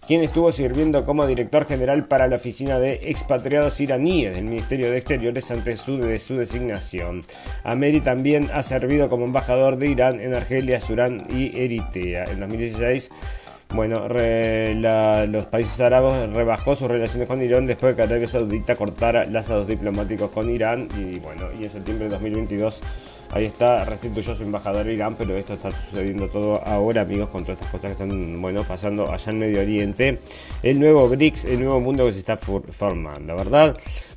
quien 0.07 0.23
estuvo 0.23 0.53
sirviendo 0.53 1.05
como 1.05 1.27
director 1.27 1.67
general 1.67 2.07
para 2.07 2.29
la 2.29 2.37
oficina 2.37 2.79
de 2.79 3.01
expatriados 3.05 3.81
iraníes 3.81 4.35
del 4.35 4.45
Ministerio 4.45 4.91
de 4.91 4.99
Exteriores 4.99 5.51
antes 5.51 5.85
de 5.87 6.19
su 6.19 6.37
designación. 6.37 7.23
Ameri 7.65 8.01
también 8.01 8.49
ha 8.55 8.63
servido 8.63 9.09
como 9.09 9.25
embajador 9.25 9.77
de 9.77 9.89
Irán 9.89 10.21
en 10.21 10.35
Argelia, 10.35 10.81
Sudán 10.81 11.23
y 11.31 11.59
Eritrea. 11.59 12.25
En 12.25 12.41
2016 12.41 13.11
bueno, 13.75 14.07
los 14.09 15.47
países 15.47 15.81
árabes 15.81 16.33
rebajó 16.33 16.77
sus 16.77 16.89
relaciones 16.89 17.27
con 17.27 17.43
Irán 17.43 17.67
después 17.67 17.93
de 17.93 17.97
que 17.97 18.03
Arabia 18.09 18.29
Saudita 18.29 18.77
cortara 18.77 19.27
lazos 19.27 19.67
diplomáticos 19.67 20.31
con 20.31 20.49
Irán 20.51 20.89
y 20.97 21.19
bueno, 21.19 21.49
y 21.59 21.65
en 21.65 21.71
septiembre 21.71 22.07
de 22.07 22.13
2022 22.13 22.81
Ahí 23.33 23.47
está, 23.47 23.85
restituyó 23.85 24.35
su 24.35 24.43
embajador 24.45 24.89
Irán, 24.89 25.15
pero 25.17 25.37
esto 25.37 25.55
está 25.55 25.71
sucediendo 25.71 26.29
todo 26.29 26.63
ahora, 26.65 27.03
amigos, 27.03 27.29
con 27.31 27.43
todas 27.43 27.61
estas 27.61 27.73
cosas 27.73 27.97
que 27.97 28.05
están 28.05 28.41
bueno, 28.41 28.63
pasando 28.63 29.11
allá 29.13 29.33
en 29.33 29.39
Medio 29.39 29.61
Oriente. 29.61 30.21
El 30.63 30.81
nuevo 30.81 31.09
BRICS, 31.09 31.45
el 31.47 31.61
nuevo 31.61 31.81
mundo 31.81 32.07
que 32.07 32.13
se 32.13 32.21
está 32.21 32.37
formando, 32.37 33.37
¿verdad? 33.37 33.77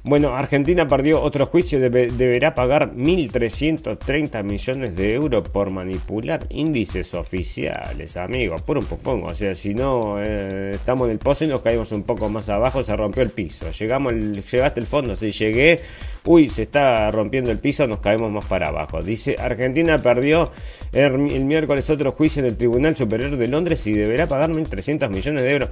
Bueno, 0.09 0.35
Argentina 0.35 0.87
perdió 0.87 1.21
otro 1.21 1.45
juicio, 1.45 1.79
deberá 1.79 2.55
pagar 2.55 2.95
1.330 2.95 4.41
millones 4.41 4.95
de 4.95 5.13
euros 5.13 5.47
por 5.49 5.69
manipular 5.69 6.47
índices 6.49 7.13
oficiales, 7.13 8.17
amigos, 8.17 8.63
por 8.63 8.79
un 8.79 8.85
poco. 8.85 9.23
O 9.23 9.35
sea, 9.35 9.53
si 9.53 9.75
no 9.75 10.19
eh, 10.19 10.71
estamos 10.73 11.05
en 11.05 11.11
el 11.11 11.19
pozo 11.19 11.45
y 11.45 11.47
nos 11.47 11.61
caímos 11.61 11.91
un 11.91 12.01
poco 12.01 12.27
más 12.27 12.49
abajo, 12.49 12.81
se 12.81 12.95
rompió 12.95 13.21
el 13.21 13.29
piso. 13.29 13.69
Llegamos, 13.69 14.13
el, 14.13 14.43
llegaste 14.43 14.79
al 14.79 14.87
fondo, 14.87 15.15
si 15.15 15.29
llegué, 15.29 15.79
uy, 16.25 16.49
se 16.49 16.63
está 16.63 17.11
rompiendo 17.11 17.51
el 17.51 17.59
piso, 17.59 17.85
nos 17.85 17.99
caemos 17.99 18.31
más 18.31 18.45
para 18.45 18.69
abajo. 18.69 19.03
Dice, 19.03 19.35
Argentina 19.37 19.99
perdió 19.99 20.49
el, 20.91 21.19
miércoles 21.19 21.87
otro 21.91 22.11
juicio 22.13 22.39
en 22.39 22.47
el 22.47 22.57
Tribunal 22.57 22.95
Superior 22.95 23.37
de 23.37 23.47
Londres 23.47 23.85
y 23.85 23.93
deberá 23.93 24.25
pagar 24.25 24.49
1.300 24.49 25.07
millones 25.09 25.43
de 25.43 25.51
euros. 25.51 25.69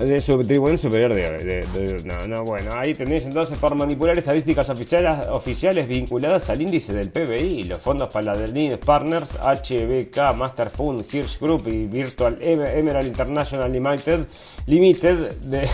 De 0.00 0.18
su 0.18 0.38
tribunal 0.46 0.78
superior 0.78 1.14
de, 1.14 2.02
no, 2.06 2.26
no, 2.26 2.42
bueno, 2.42 2.72
ahí 2.74 2.94
tenéis 2.94 3.26
entonces 3.26 3.58
por 3.58 3.74
manipular 3.74 4.16
estadísticas 4.16 4.70
oficiales, 4.70 5.86
vinculadas 5.86 6.48
al 6.48 6.62
índice 6.62 6.94
del 6.94 7.10
PBI, 7.10 7.64
los 7.64 7.80
fondos 7.80 8.08
para 8.08 8.32
Paladin 8.32 8.78
Partners, 8.78 9.36
HBK, 9.36 10.34
Master 10.34 10.70
Fund, 10.70 11.04
Hirsch 11.12 11.38
Group 11.38 11.68
y 11.68 11.86
Virtual 11.86 12.38
Emerald 12.40 13.08
International 13.08 13.70
Limited, 13.70 14.20
Limited 14.64 15.34
de 15.42 15.68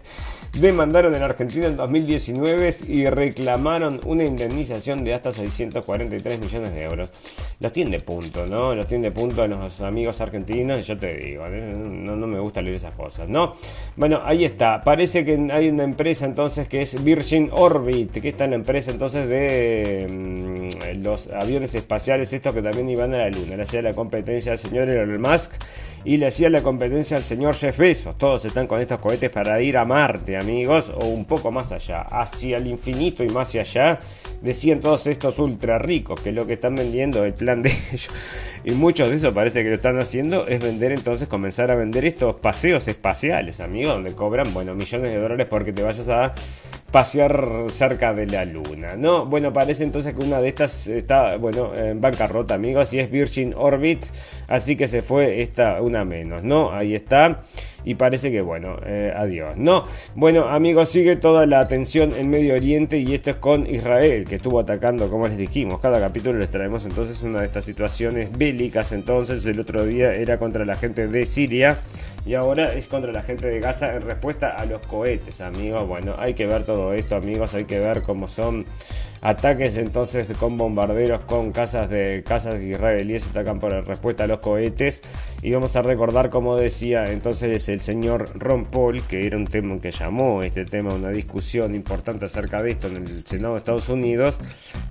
demandaron 0.60 1.14
en 1.14 1.22
Argentina 1.22 1.66
en 1.66 1.76
2019 1.76 2.76
y 2.88 3.08
reclamaron 3.08 4.00
una 4.04 4.24
indemnización 4.24 5.04
de 5.04 5.14
hasta 5.14 5.32
643 5.32 6.40
millones 6.40 6.72
de 6.72 6.82
euros. 6.82 7.10
Los 7.60 7.72
tiene 7.72 8.00
punto, 8.00 8.46
¿no? 8.46 8.74
Los 8.74 8.86
tiene 8.86 9.10
punto 9.10 9.42
a 9.42 9.48
los 9.48 9.80
amigos 9.80 10.20
argentinos, 10.20 10.86
yo 10.86 10.98
te 10.98 11.14
digo, 11.16 11.46
¿eh? 11.46 11.74
no, 11.76 12.16
no 12.16 12.26
me 12.26 12.38
gusta 12.38 12.62
leer 12.62 12.76
esas 12.76 12.94
cosas, 12.94 13.28
¿no? 13.28 13.54
Bueno, 13.96 14.20
ahí 14.24 14.44
está. 14.44 14.82
Parece 14.82 15.24
que 15.24 15.48
hay 15.52 15.68
una 15.68 15.84
empresa 15.84 16.26
entonces 16.26 16.68
que 16.68 16.82
es 16.82 17.02
Virgin 17.02 17.50
Orbit, 17.52 18.20
que 18.20 18.28
está 18.28 18.44
en 18.44 18.50
la 18.50 18.56
empresa 18.56 18.90
entonces 18.90 19.28
de 19.28 20.06
mm, 20.08 21.02
los 21.02 21.28
aviones 21.28 21.74
espaciales, 21.74 22.32
estos 22.32 22.54
que 22.54 22.62
también 22.62 22.88
iban 22.88 23.14
a 23.14 23.18
la 23.18 23.30
luna. 23.30 23.56
Le 23.56 23.62
hacía 23.62 23.82
la 23.82 23.92
competencia 23.92 24.52
al 24.52 24.58
señor 24.58 24.88
Elon 24.88 25.20
Musk 25.20 25.52
y 26.08 26.16
le 26.16 26.28
hacía 26.28 26.48
la 26.48 26.62
competencia 26.62 27.18
al 27.18 27.22
señor 27.22 27.54
Jeff 27.54 27.76
Bezos. 27.76 28.16
Todos 28.16 28.42
están 28.46 28.66
con 28.66 28.80
estos 28.80 28.98
cohetes 28.98 29.28
para 29.28 29.60
ir 29.60 29.76
a 29.76 29.84
Marte, 29.84 30.38
amigos, 30.38 30.90
o 30.98 31.04
un 31.04 31.26
poco 31.26 31.50
más 31.50 31.70
allá, 31.70 32.00
hacia 32.00 32.56
el 32.56 32.66
infinito 32.66 33.22
y 33.22 33.28
más 33.28 33.54
allá. 33.54 33.98
Decían 34.40 34.80
todos 34.80 35.06
estos 35.06 35.38
ultra 35.38 35.78
ricos 35.78 36.20
que 36.20 36.32
lo 36.32 36.46
que 36.46 36.54
están 36.54 36.74
vendiendo, 36.76 37.24
el 37.24 37.34
plan 37.34 37.62
de 37.62 37.70
ellos, 37.92 38.10
y 38.64 38.70
muchos 38.72 39.08
de 39.08 39.16
eso 39.16 39.34
parece 39.34 39.62
que 39.62 39.68
lo 39.68 39.74
están 39.74 39.98
haciendo, 39.98 40.46
es 40.46 40.60
vender 40.60 40.92
entonces, 40.92 41.28
comenzar 41.28 41.70
a 41.70 41.74
vender 41.74 42.04
estos 42.04 42.36
paseos 42.36 42.86
espaciales, 42.88 43.60
amigos, 43.60 43.94
donde 43.94 44.12
cobran, 44.14 44.52
bueno, 44.54 44.74
millones 44.74 45.10
de 45.10 45.18
dólares 45.18 45.46
porque 45.50 45.72
te 45.72 45.82
vayas 45.82 46.08
a 46.08 46.34
pasear 46.90 47.66
cerca 47.68 48.14
de 48.14 48.26
la 48.26 48.44
luna, 48.44 48.96
¿no? 48.96 49.26
Bueno, 49.26 49.52
parece 49.52 49.84
entonces 49.84 50.14
que 50.14 50.22
una 50.22 50.40
de 50.40 50.48
estas 50.48 50.86
está, 50.86 51.36
bueno, 51.36 51.74
en 51.74 52.00
bancarrota, 52.00 52.54
amigos, 52.54 52.92
y 52.94 53.00
es 53.00 53.10
Virgin 53.10 53.54
Orbit, 53.56 54.04
así 54.46 54.76
que 54.76 54.88
se 54.88 55.02
fue 55.02 55.42
esta 55.42 55.82
una 55.82 56.04
menos, 56.04 56.42
¿no? 56.42 56.72
Ahí 56.72 56.94
está. 56.94 57.42
Y 57.88 57.94
parece 57.94 58.30
que, 58.30 58.42
bueno, 58.42 58.76
eh, 58.84 59.14
adiós. 59.16 59.56
No, 59.56 59.84
bueno, 60.14 60.46
amigos, 60.50 60.90
sigue 60.90 61.16
toda 61.16 61.46
la 61.46 61.60
atención 61.60 62.12
en 62.12 62.28
Medio 62.28 62.54
Oriente 62.54 62.98
y 62.98 63.14
esto 63.14 63.30
es 63.30 63.36
con 63.36 63.66
Israel, 63.66 64.26
que 64.26 64.34
estuvo 64.34 64.60
atacando, 64.60 65.08
como 65.08 65.26
les 65.26 65.38
dijimos. 65.38 65.80
Cada 65.80 65.98
capítulo 65.98 66.38
les 66.38 66.50
traemos 66.50 66.84
entonces 66.84 67.22
una 67.22 67.40
de 67.40 67.46
estas 67.46 67.64
situaciones 67.64 68.30
bélicas. 68.36 68.92
Entonces, 68.92 69.46
el 69.46 69.58
otro 69.58 69.86
día 69.86 70.12
era 70.12 70.38
contra 70.38 70.66
la 70.66 70.74
gente 70.74 71.08
de 71.08 71.24
Siria 71.24 71.78
y 72.26 72.34
ahora 72.34 72.74
es 72.74 72.88
contra 72.88 73.10
la 73.10 73.22
gente 73.22 73.48
de 73.48 73.58
Gaza 73.58 73.96
en 73.96 74.02
respuesta 74.02 74.50
a 74.50 74.66
los 74.66 74.82
cohetes, 74.86 75.40
amigos. 75.40 75.88
Bueno, 75.88 76.14
hay 76.18 76.34
que 76.34 76.44
ver 76.44 76.64
todo 76.64 76.92
esto, 76.92 77.16
amigos. 77.16 77.54
Hay 77.54 77.64
que 77.64 77.78
ver 77.78 78.02
cómo 78.02 78.28
son 78.28 78.66
ataques 79.20 79.76
entonces 79.76 80.28
con 80.38 80.56
bombarderos 80.56 81.22
con 81.22 81.52
casas 81.52 81.90
de 81.90 82.22
casas 82.26 82.62
israelíes 82.62 83.26
atacan 83.28 83.60
por 83.60 83.72
respuesta 83.86 84.24
a 84.24 84.26
los 84.26 84.40
cohetes 84.40 85.02
y 85.42 85.52
vamos 85.52 85.76
a 85.76 85.82
recordar 85.82 86.30
como 86.30 86.56
decía 86.56 87.04
entonces 87.10 87.68
el 87.68 87.80
señor 87.80 88.38
Ron 88.38 88.66
Paul 88.66 89.02
que 89.02 89.26
era 89.26 89.36
un 89.36 89.46
tema 89.46 89.78
que 89.80 89.90
llamó 89.90 90.42
este 90.42 90.64
tema 90.64 90.94
una 90.94 91.10
discusión 91.10 91.74
importante 91.74 92.26
acerca 92.26 92.62
de 92.62 92.70
esto 92.70 92.88
en 92.88 92.96
el 92.96 93.26
Senado 93.26 93.54
de 93.54 93.58
Estados 93.58 93.88
Unidos 93.88 94.40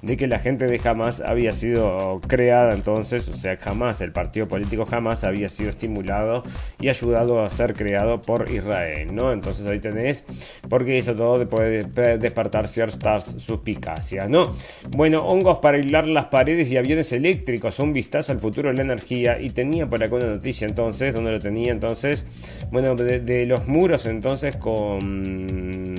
de 0.02 0.18
que 0.18 0.28
la 0.28 0.40
gente 0.40 0.66
de 0.66 0.82
Hamas 0.84 1.22
había 1.22 1.52
sido 1.52 2.22
creada 2.28 2.74
entonces, 2.74 3.28
o 3.30 3.36
sea, 3.36 3.58
jamás 3.58 4.02
el 4.02 4.12
partido 4.12 4.48
político 4.48 4.86
jamás 4.86 5.24
había 5.24 5.50
sido 5.50 5.70
estimulado 5.70 6.44
y 6.80 6.90
ayudado 6.90 7.44
a 7.44 7.50
ser 7.50 7.74
creado 7.74 8.22
por 8.22 8.50
Israel, 8.50 9.14
¿no? 9.14 9.32
Entonces 9.32 9.66
ahí 9.66 9.80
tenés, 9.80 10.26
porque 10.70 10.98
eso 10.98 11.16
todo 11.16 11.48
puede, 11.48 11.84
despertar 12.18 12.68
ciertas 12.68 13.36
suspicacias, 13.38 14.17
¿no? 14.26 14.56
Bueno, 14.96 15.22
hongos 15.28 15.60
para 15.60 15.78
aislar 15.78 16.08
las 16.08 16.26
paredes 16.26 16.72
y 16.72 16.78
aviones 16.78 17.14
eléctricos, 17.14 17.80
un 17.80 17.94
vistazo 17.94 18.32
al 18.32 18.40
futuro 18.40 18.70
de 18.70 18.78
la 18.78 18.84
energía 18.84 19.40
y 19.40 19.50
tenía 19.50 19.86
por 19.86 20.04
acá 20.04 20.16
una 20.16 20.28
noticia 20.28 20.68
entonces, 20.68 21.14
donde 21.14 21.32
lo 21.32 21.40
tenía 21.40 21.72
entonces, 21.72 22.26
bueno, 22.72 22.96
de 22.96 23.46
los 23.46 23.68
muros 23.68 24.06
entonces 24.06 24.58
con 24.58 25.98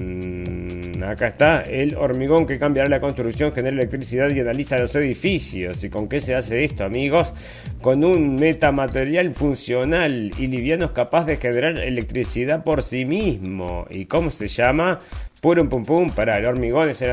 acá 1.10 1.28
está 1.28 1.60
el 1.62 1.96
hormigón 1.96 2.46
que 2.46 2.58
cambiará 2.58 2.88
la 2.88 3.00
construcción, 3.00 3.52
genera 3.52 3.76
electricidad 3.76 4.30
y 4.30 4.40
analiza 4.40 4.78
los 4.78 4.94
edificios. 4.96 5.82
¿Y 5.84 5.90
con 5.90 6.08
qué 6.08 6.20
se 6.20 6.34
hace 6.34 6.64
esto, 6.64 6.84
amigos? 6.84 7.34
Con 7.80 8.04
un 8.04 8.34
metamaterial 8.36 9.34
funcional 9.34 10.32
y 10.38 10.46
liviano 10.46 10.92
capaz 10.92 11.24
de 11.24 11.36
generar 11.36 11.78
electricidad 11.78 12.64
por 12.64 12.82
sí 12.82 13.04
mismo. 13.04 13.86
¿Y 13.90 14.06
cómo 14.06 14.30
se 14.30 14.48
llama? 14.48 14.98
Pum 15.40 15.68
pum 15.68 15.84
pum, 15.84 16.10
para 16.10 16.38
el 16.38 16.46
hormigón 16.46 16.88
es 16.90 17.04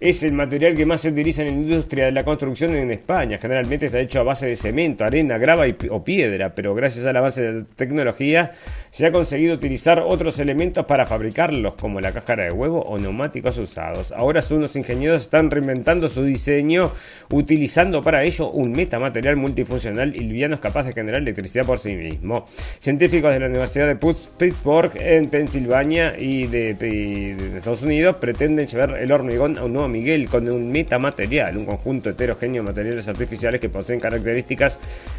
es 0.00 0.22
el 0.22 0.32
material 0.32 0.74
que 0.74 0.86
más 0.86 1.00
se 1.00 1.08
utiliza 1.08 1.42
en 1.42 1.48
la 1.48 1.54
industria 1.54 2.06
de 2.06 2.12
la 2.12 2.24
construcción 2.24 2.74
en 2.74 2.90
España. 2.90 3.36
Generalmente 3.38 3.86
está 3.86 3.98
hecho 3.98 4.20
a 4.20 4.22
base 4.22 4.46
de 4.46 4.54
cemento, 4.54 5.04
arena, 5.04 5.38
grava 5.38 5.64
o 5.90 6.04
piedra, 6.04 6.54
pero 6.54 6.74
gracias 6.74 7.04
a 7.06 7.12
la 7.12 7.20
base 7.20 7.42
de 7.42 7.64
tecnología 7.64 8.52
se 8.90 9.06
ha 9.06 9.12
conseguido 9.12 9.54
utilizar 9.54 10.00
otros 10.00 10.38
elementos 10.38 10.86
para 10.86 11.04
fabricarlos, 11.04 11.74
como 11.74 12.00
la 12.00 12.12
cáscara 12.12 12.44
de 12.44 12.52
huevo 12.52 12.80
o 12.82 12.98
neumáticos 12.98 13.58
usados. 13.58 14.12
Ahora 14.12 14.40
unos 14.50 14.76
ingenieros 14.76 15.22
están 15.22 15.50
reinventando 15.50 16.08
su 16.08 16.22
diseño 16.22 16.92
utilizando 17.30 18.00
para 18.00 18.22
ello 18.22 18.50
un 18.50 18.72
metamaterial 18.72 19.36
multifuncional 19.36 20.14
y 20.14 20.20
liviano 20.20 20.60
capaz 20.60 20.84
de 20.84 20.92
generar 20.92 21.20
electricidad 21.20 21.66
por 21.66 21.78
sí 21.78 21.94
mismo. 21.94 22.46
Científicos 22.78 23.32
de 23.32 23.40
la 23.40 23.46
Universidad 23.46 23.88
de 23.88 23.96
Pittsburgh 23.96 24.92
en 24.94 25.26
Pensilvania 25.26 26.14
y 26.18 26.46
de, 26.46 26.74
de 26.74 27.58
Estados 27.58 27.82
Unidos 27.82 28.16
pretenden 28.16 28.66
llevar 28.66 28.96
el 28.96 29.10
hormigón 29.12 29.58
a 29.58 29.64
un 29.64 29.72
nuevo 29.72 29.87
Miguel 29.88 30.28
con 30.28 30.48
un 30.48 30.70
metamaterial, 30.70 31.56
un 31.56 31.66
conjunto 31.66 32.10
heterogéneo 32.10 32.62
de 32.62 32.68
materiales 32.68 33.08
artificiales 33.08 33.60
que 33.60 33.68
poseen 33.68 34.00
características 34.00 34.78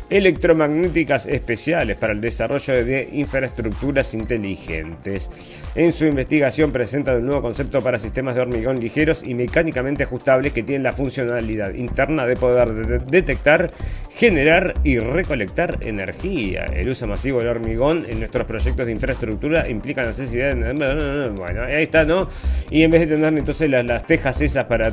electromagnéticas 0.10 1.26
especiales 1.26 1.98
para 1.98 2.14
el 2.14 2.22
desarrollo 2.22 2.86
de 2.86 3.10
infraestructuras 3.14 4.14
inteligentes. 4.14 5.30
En 5.76 5.92
su 5.92 6.06
investigación 6.06 6.72
presenta 6.72 7.16
un 7.16 7.26
nuevo 7.26 7.42
concepto 7.42 7.82
para 7.82 7.98
sistemas 7.98 8.36
de 8.36 8.42
hormigón 8.42 8.80
ligeros 8.80 9.24
y 9.24 9.34
mecánicamente 9.34 10.04
ajustables 10.04 10.54
que 10.54 10.64
tienen 10.64 10.84
la 10.84 10.92
funcionalidad 10.92 11.74
interna 11.74 12.26
de 12.26 12.36
poder 12.36 13.06
detectar, 13.06 13.72
generar 14.16 14.74
y 14.84 15.00
recolectar 15.00 15.78
energía. 15.82 16.66
El 16.66 16.90
uso 16.90 17.08
masivo 17.08 17.40
del 17.40 17.50
hormigón 17.50 18.06
en 18.08 18.20
nuestros 18.20 18.46
proyectos 18.46 18.86
de 18.86 18.92
infraestructura 18.92 19.68
implica 19.68 20.04
necesidad 20.04 20.56
de... 20.56 21.30
Bueno, 21.30 21.64
ahí 21.64 21.84
está, 21.84 22.04
¿no? 22.04 22.28
Y 22.70 22.84
en 22.84 22.92
vez 22.92 23.02
de 23.02 23.16
tener 23.16 23.38
entonces 23.38 23.70
las, 23.70 23.86
las 23.86 24.06
tejas 24.06 24.42
esas 24.42 24.59
para 24.68 24.92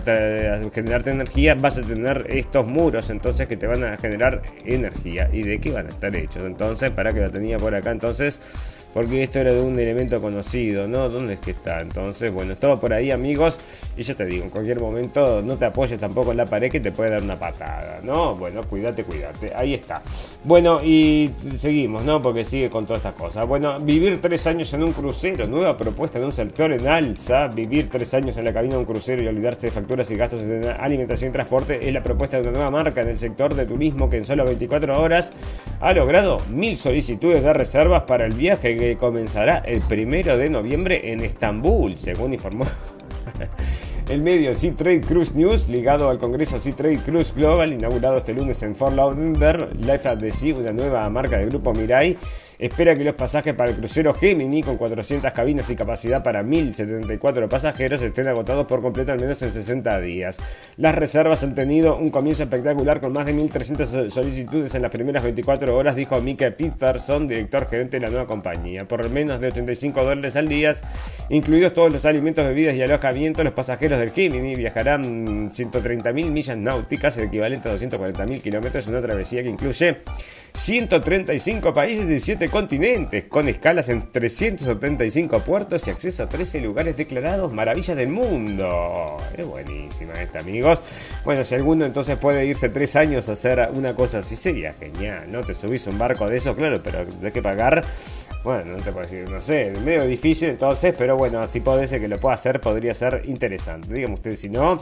generarte 0.73 1.11
energía, 1.11 1.55
vas 1.55 1.79
a 1.79 1.83
tener 1.83 2.27
estos 2.29 2.67
muros 2.67 3.11
entonces 3.11 3.47
que 3.47 3.57
te 3.57 3.67
van 3.67 3.85
a 3.85 3.97
generar 3.97 4.43
energía. 4.65 5.29
¿Y 5.33 5.43
de 5.43 5.59
qué 5.59 5.71
van 5.71 5.87
a 5.87 5.91
estar 5.91 6.15
hechos? 6.15 6.45
Entonces, 6.45 6.91
para 6.91 7.13
que 7.13 7.21
lo 7.21 7.31
tenía 7.31 7.57
por 7.57 7.75
acá, 7.75 7.91
entonces 7.91 8.41
porque 8.97 9.25
esto 9.25 9.41
era 9.41 9.53
de 9.53 9.61
un 9.61 9.79
elemento 9.79 10.23
conocido, 10.23 10.89
¿no? 10.89 11.11
¿Dónde 11.11 11.35
es 11.35 11.41
que 11.41 11.51
está? 11.51 11.83
Entonces, 11.83 12.33
bueno, 12.33 12.55
estaba 12.55 12.81
por 12.81 12.95
ahí, 12.95 13.11
amigos, 13.11 13.61
y 13.95 14.03
ya 14.03 14.15
te 14.15 14.25
digo, 14.25 14.45
en 14.45 14.49
cualquier 14.49 14.81
momento 14.81 15.43
no 15.43 15.59
te 15.59 15.67
apoyes 15.67 16.01
tampoco 16.01 16.31
en 16.31 16.39
la 16.39 16.47
pared 16.47 16.71
que 16.71 16.81
te 16.81 16.93
puede 16.93 17.11
dar 17.11 17.23
una 17.23 17.39
patada, 17.39 18.01
¿no? 18.03 18.35
Bueno, 18.37 18.63
cuídate, 18.63 19.05
cuídate, 19.05 19.53
ahí 19.55 19.75
está. 19.75 20.01
Bueno, 20.45 20.83
y 20.83 21.31
seguimos, 21.59 22.05
¿no? 22.05 22.23
Porque 22.23 22.43
sigue 22.47 22.71
con 22.71 22.87
todas 22.87 23.01
estas 23.05 23.21
cosas. 23.21 23.47
Bueno, 23.47 23.79
vivir 23.81 24.19
tres 24.19 24.47
años 24.47 24.73
en 24.73 24.83
un 24.83 24.95
crucero, 24.95 25.47
nueva 25.47 25.77
propuesta 25.77 26.19
de 26.19 26.25
un 26.25 26.33
sector 26.33 26.73
en 26.73 26.89
alza, 26.89 27.49
vivir 27.49 27.91
tres 27.91 28.15
años 28.15 28.39
en 28.39 28.47
la 28.47 28.55
cabina 28.55 28.77
de 28.77 28.81
un 28.81 28.87
crucero 28.87 29.23
y 29.23 29.27
olvidarse 29.27 29.67
de 29.67 29.73
facturas 29.73 30.11
y 30.11 30.15
gastos 30.15 30.41
de 30.41 30.71
alimentación 30.71 31.33
y 31.33 31.33
transporte 31.35 31.87
es 31.87 31.93
la 31.93 32.03
propuesta 32.03 32.39
de 32.39 32.49
una 32.49 32.53
nueva 32.53 32.71
marca 32.71 33.03
en 33.03 33.11
el 33.11 33.19
sector 33.19 33.55
de 33.55 33.67
turismo 33.67 34.09
que 34.09 34.17
en 34.17 34.25
solo 34.25 34.47
24 34.47 34.99
horas 34.99 35.35
ha 35.81 35.93
logrado 35.93 36.39
mil 36.49 36.79
solicitudes 36.79 37.43
de 37.43 37.53
reservas 37.53 38.05
para 38.05 38.25
el 38.25 38.33
viaje 38.33 38.86
comenzará 38.95 39.59
el 39.59 39.81
primero 39.81 40.39
de 40.39 40.49
noviembre 40.49 41.13
en 41.13 41.21
Estambul, 41.21 41.99
según 41.99 42.33
informó 42.33 42.65
el 44.09 44.23
medio 44.23 44.55
Sea 44.55 44.75
Trade 44.77 45.01
Cruise 45.01 45.35
News, 45.35 45.69
ligado 45.69 46.09
al 46.09 46.19
Congreso 46.19 46.59
Sea 46.59 46.75
Trade 46.75 46.99
Cruise 46.99 47.35
Global, 47.35 47.73
inaugurado 47.73 48.19
este 48.19 48.33
lunes 48.33 48.63
en 48.63 48.77
Fort 48.77 48.95
Lauderdale, 48.95 49.69
Life 49.81 50.09
at 50.09 50.19
the 50.19 50.31
Sea, 50.31 50.55
una 50.55 50.73
nueva 50.73 51.09
marca 51.11 51.39
del 51.39 51.51
grupo 51.51 51.73
Mirai 51.73 52.17
espera 52.59 52.95
que 52.95 53.05
los 53.05 53.15
pasajes 53.15 53.55
para 53.55 53.71
el 53.71 53.77
crucero 53.77 54.15
Gemini, 54.15 54.63
con 54.63 54.77
400 54.77 55.33
cabinas 55.33 55.69
y 55.71 55.77
capacidad 55.77 56.23
para 56.23 56.43
1.074 56.43 57.49
pasajeros, 57.49 58.03
estén 58.03 58.29
agotados 58.29 58.67
por 58.67 58.83
completo 58.83 59.13
al 59.13 59.21
menos 59.21 59.41
en 59.43 59.51
60 59.51 60.01
días. 60.01 60.39
Las 60.77 60.95
reservas 60.95 61.43
han 61.43 61.55
tenido 61.55 61.97
un 61.97 62.11
comienzo 62.11 62.45
espectacular 62.45 63.01
con 63.01 63.13
más 63.13 63.27
de 63.27 63.35
1.300 63.35 64.11
solicitudes 64.11 64.75
en 64.75 64.83
las 64.83 64.91
primeras 64.91 65.23
24 65.23 65.77
horas, 65.77 65.95
dijo 65.95 66.21
Mike 66.21 66.53
Peterson, 66.53 67.29
director 67.29 67.69
gerente 67.69 67.99
de 67.99 68.07
la 68.07 68.11
nueva 68.11 68.27
compañía. 68.27 68.87
Por 68.87 69.09
menos 69.11 69.41
de 69.41 69.49
85 69.49 70.05
dólares 70.05 70.37
al 70.37 70.49
día, 70.49 70.75
incluidos 71.29 71.73
todos 71.75 71.93
los 71.93 72.05
alimentos, 72.05 72.47
bebidas 72.47 72.75
y 72.75 72.83
alojamiento, 72.83 73.45
los 73.45 73.53
pasajeros 73.53 73.99
del 73.99 74.11
Gemini 74.11 74.55
viajarán 74.55 75.51
130.000 75.51 76.13
millas 76.31 76.57
náuticas, 76.57 77.17
el 77.19 77.25
equivalente 77.25 77.69
a 77.69 77.75
240.000 77.75 78.41
kilómetros, 78.41 78.87
en 78.87 78.95
una 78.95 79.03
travesía 79.03 79.43
que 79.43 79.49
incluye 79.49 79.97
135 80.55 81.73
países 81.73 82.09
y 82.09 82.19
7 82.19 82.46
continentes, 82.49 83.25
con 83.25 83.49
escalas 83.49 83.89
en 83.89 84.11
375 84.11 85.41
puertos 85.41 85.87
y 85.87 85.91
acceso 85.91 86.23
a 86.23 86.29
13 86.29 86.61
lugares 86.61 86.97
declarados 86.97 87.53
maravillas 87.53 87.97
del 87.97 88.09
mundo. 88.09 89.17
Es 89.37 89.47
buenísima 89.47 90.15
esta, 90.15 90.41
amigos. 90.41 90.81
Bueno, 91.25 91.45
si 91.45 91.55
alguno 91.55 91.85
entonces 91.85 92.19
puede 92.19 92.47
irse 92.47 92.69
3 92.69 92.97
años 92.97 93.29
a 93.29 93.33
hacer 93.33 93.69
una 93.75 93.95
cosa 93.95 94.19
así, 94.19 94.37
sería 94.37 94.73
genial, 94.75 95.31
¿no? 95.31 95.43
Te 95.43 95.55
subís 95.55 95.87
un 95.87 95.99
barco 95.99 96.29
de 96.29 96.37
eso, 96.37 96.55
claro, 96.55 96.83
pero 96.83 97.07
hay 97.23 97.33
que 97.33 97.43
pagar 97.43 97.85
bueno, 98.47 98.77
no 98.77 98.79
te 98.81 98.93
puedo 98.93 99.01
decir, 99.01 99.29
no 99.29 99.41
sé, 99.41 99.73
medio 99.85 100.07
difícil 100.07 100.51
entonces, 100.51 100.95
pero 100.97 101.17
bueno, 101.17 101.45
si 101.49 101.59
puede 101.59 101.89
ser 101.89 102.01
que 102.01 102.07
lo 102.07 102.17
pueda 102.21 102.37
hacer, 102.37 102.61
podría 102.61 102.95
ser 102.95 103.23
interesante. 103.25 103.93
Dígame 103.93 104.15
usted 104.15 104.37
si 104.37 104.49
no. 104.49 104.77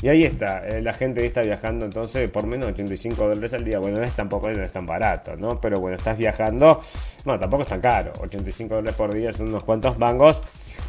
Y 0.00 0.08
ahí 0.08 0.22
está, 0.24 0.66
eh, 0.68 0.80
la 0.80 0.92
gente 0.92 1.26
está 1.26 1.42
viajando 1.42 1.84
entonces 1.84 2.30
por 2.30 2.46
menos 2.46 2.66
de 2.66 2.72
85 2.72 3.28
dólares 3.28 3.52
al 3.54 3.64
día. 3.64 3.80
Bueno, 3.80 3.98
no 3.98 4.04
es 4.04 4.12
tampoco 4.12 4.48
es 4.48 4.72
tan 4.72 4.86
barato, 4.86 5.34
¿no? 5.36 5.60
Pero 5.60 5.80
bueno, 5.80 5.96
estás 5.96 6.16
viajando, 6.16 6.80
no, 7.24 7.38
tampoco 7.38 7.64
es 7.64 7.68
tan 7.68 7.80
caro. 7.80 8.12
85 8.20 8.76
dólares 8.76 8.94
por 8.94 9.12
día 9.12 9.32
son 9.32 9.48
unos 9.48 9.64
cuantos 9.64 9.98
mangos, 9.98 10.40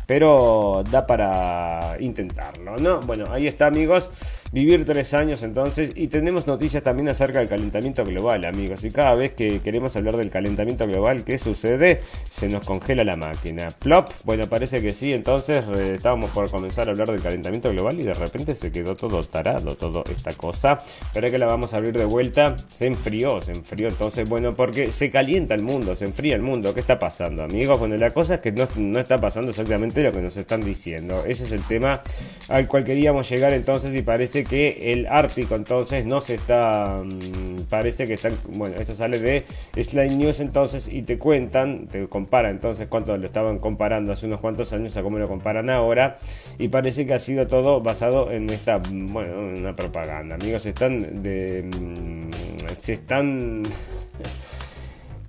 pero 0.06 0.84
da 0.92 1.08
para 1.08 1.98
intentarlo, 2.00 2.78
¿no? 2.78 3.00
Bueno, 3.00 3.26
ahí 3.32 3.48
está, 3.48 3.66
amigos 3.66 4.12
vivir 4.52 4.86
tres 4.86 5.14
años 5.14 5.44
entonces 5.44 5.92
y 5.96 6.08
tenemos 6.08 6.48
noticias 6.48 6.82
también 6.84 7.10
acerca 7.10 7.40
del 7.40 7.50
calentamiento 7.50 8.04
global 8.04 8.46
amigos 8.46 8.84
y 8.84 8.92
cada 8.92 9.14
vez 9.14 9.34
que 9.34 9.60
queremos 9.60 9.96
hablar 9.96 10.18
del 10.18 10.30
calentamiento 10.30 10.88
global 10.88 11.24
¿qué 11.24 11.38
sucede? 11.38 12.02
se 12.30 12.48
nos 12.48 12.66
congela 12.66 13.04
la 13.04 13.16
máquina. 13.16 13.70
Plop. 13.70 14.10
Bueno 14.24 14.48
parece 14.48 14.82
que 14.82 14.94
sí 14.94 15.14
entonces 15.14 15.66
eh, 15.76 15.96
estábamos 15.96 16.32
por 16.32 16.50
comenzar 16.50 16.88
a 16.88 16.92
hablar 16.92 17.10
del 17.12 17.22
calentamiento 17.22 17.70
global 17.72 18.00
y 18.00 18.04
de 18.04 18.14
repente 18.14 18.56
se 18.56 18.72
quedó 18.72 18.96
todo 18.96 19.24
tarado 19.24 19.76
toda 19.76 20.04
esta 20.12 20.34
cosa. 20.34 20.80
Pero 21.14 21.30
que 21.30 21.38
la 21.38 21.46
vamos 21.46 21.74
a 21.74 21.78
abrir 21.78 21.98
de 21.98 22.06
vuelta 22.06 22.56
se 22.68 22.88
enfrió 22.88 23.42
se 23.42 23.52
enfrió. 23.52 23.88
Entonces 23.88 24.28
bueno 24.28 24.54
porque 24.54 24.92
se 24.92 25.10
calienta 25.10 25.54
el 25.54 25.62
mundo 25.62 25.96
se 25.96 26.06
enfría 26.06 26.36
el 26.36 26.42
mundo. 26.42 26.74
¿qué 26.74 26.80
está 26.80 26.98
pasando 26.98 27.44
amigos? 27.44 27.80
bueno 27.80 27.98
la 27.98 28.12
cosa 28.12 28.36
es 28.36 28.40
que 28.42 28.52
no, 28.52 28.68
no 28.78 29.00
está 29.00 29.20
pasando 29.20 29.52
exactamente 29.52 30.04
lo 30.04 30.12
que 30.12 30.22
nos 30.22 30.38
están 30.38 30.64
diciendo. 30.64 31.24
Ese 31.26 31.44
es 31.46 31.52
el 31.52 31.62
tema 31.64 32.02
al 32.48 32.68
cual 32.68 32.84
queríamos 32.84 33.30
llegar 33.30 33.54
entonces 33.54 33.94
y 33.96 34.02
parece 34.02 34.39
que 34.44 34.92
el 34.92 35.08
Ártico 35.08 35.56
entonces 35.56 36.06
no 36.06 36.22
se 36.22 36.36
está, 36.36 36.98
mm, 37.04 37.64
parece 37.70 38.06
que 38.06 38.14
están, 38.14 38.38
bueno, 38.50 38.76
esto 38.80 38.96
sale 38.96 39.20
de 39.20 39.46
Slide 39.82 40.16
News 40.16 40.40
entonces 40.40 40.88
y 40.88 41.02
te 41.02 41.18
cuentan, 41.18 41.88
te 41.88 42.08
compara 42.08 42.50
entonces 42.50 42.88
cuánto 42.88 43.16
lo 43.18 43.26
estaban 43.26 43.60
comparando 43.60 44.14
hace 44.14 44.26
unos 44.26 44.40
cuantos 44.40 44.74
años 44.74 44.96
a 44.98 45.04
cómo 45.04 45.18
lo 45.20 45.28
comparan 45.28 45.70
ahora 45.70 46.18
y 46.58 46.68
parece 46.68 47.06
que 47.06 47.14
ha 47.14 47.20
sido 47.20 47.48
todo 47.48 47.82
basado 47.82 48.32
en 48.32 48.50
esta, 48.50 48.82
bueno, 48.92 49.60
una 49.60 49.76
propaganda. 49.76 50.36
Amigos, 50.36 50.66
están 50.66 51.24
de, 51.24 51.64
mm, 51.64 52.32
se 52.80 52.94
están 52.94 53.64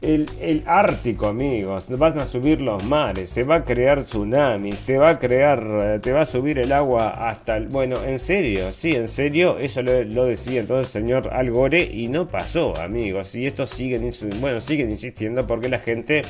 el, 0.01 0.63
Ártico, 0.67 1.27
amigos. 1.27 1.87
Van 1.89 2.19
a 2.21 2.25
subir 2.25 2.61
los 2.61 2.83
mares, 2.85 3.31
se 3.31 3.45
va 3.45 3.57
a 3.57 3.65
crear 3.65 4.03
tsunami, 4.03 4.71
te 4.71 4.97
va 4.97 5.11
a 5.11 5.19
crear, 5.19 6.01
te 6.01 6.13
va 6.13 6.23
a 6.23 6.25
subir 6.27 6.59
el 6.59 6.73
agua 6.73 7.09
hasta 7.09 7.57
el. 7.57 7.69
Bueno, 7.69 8.03
en 8.05 8.19
serio, 8.19 8.73
sí, 8.73 8.93
en 8.93 9.09
serio, 9.09 9.59
eso 9.59 9.83
lo, 9.83 10.25
decía 10.25 10.61
entonces 10.61 10.95
el 10.95 11.03
señor 11.03 11.33
Al 11.33 11.51
Gore 11.51 11.83
y 11.83 12.09
no 12.09 12.29
pasó, 12.29 12.77
amigos. 12.79 13.35
Y 13.35 13.47
esto 13.47 13.67
siguen, 13.67 14.11
bueno, 14.41 14.61
siguen 14.61 14.91
insistiendo 14.91 15.47
porque 15.47 15.69
la 15.69 15.79
gente 15.79 16.23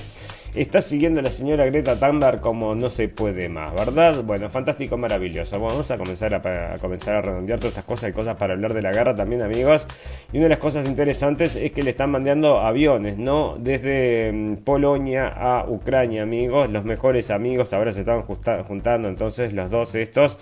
está 0.55 0.81
siguiendo 0.81 1.21
a 1.21 1.23
la 1.23 1.31
señora 1.31 1.65
Greta 1.67 1.97
Thunberg 1.97 2.41
como 2.41 2.75
no 2.75 2.89
se 2.89 3.09
puede 3.09 3.49
más, 3.49 3.75
¿verdad? 3.75 4.23
Bueno, 4.25 4.49
fantástico, 4.49 4.97
maravilloso. 4.97 5.59
Vamos 5.61 5.91
a 5.91 5.99
comenzar 5.99 6.35
a, 6.35 6.75
comenzar 6.81 7.17
a 7.17 7.21
redondear 7.23 7.59
todas 7.59 7.73
estas 7.73 7.85
cosas 7.85 8.11
y 8.11 8.13
cosas 8.13 8.37
para 8.37 8.55
hablar 8.55 8.75
de 8.75 8.83
la 8.83 8.93
guerra 8.93 9.15
también, 9.15 9.43
amigos. 9.43 9.87
Y 10.33 10.39
una 10.39 10.45
de 10.45 10.51
las 10.51 10.59
cosas 10.59 10.87
interesantes 10.89 11.57
es 11.57 11.73
que 11.73 11.83
le 11.83 11.91
están 11.91 12.11
mandando 12.11 12.61
aviones, 12.61 13.19
¿no? 13.19 13.57
Desde 13.59 14.33
mm, 14.33 14.57
Polonia 14.65 15.29
a 15.29 15.69
Ucrania, 15.69 16.23
amigos. 16.23 16.71
Los 16.71 16.85
mejores 16.85 17.31
amigos 17.31 17.73
ahora 17.73 17.93
se 17.93 18.01
estaban 18.01 18.23
juntando 18.23 19.09
entonces 19.09 19.53
los 19.53 19.71
dos 19.71 19.95
estos 19.95 20.39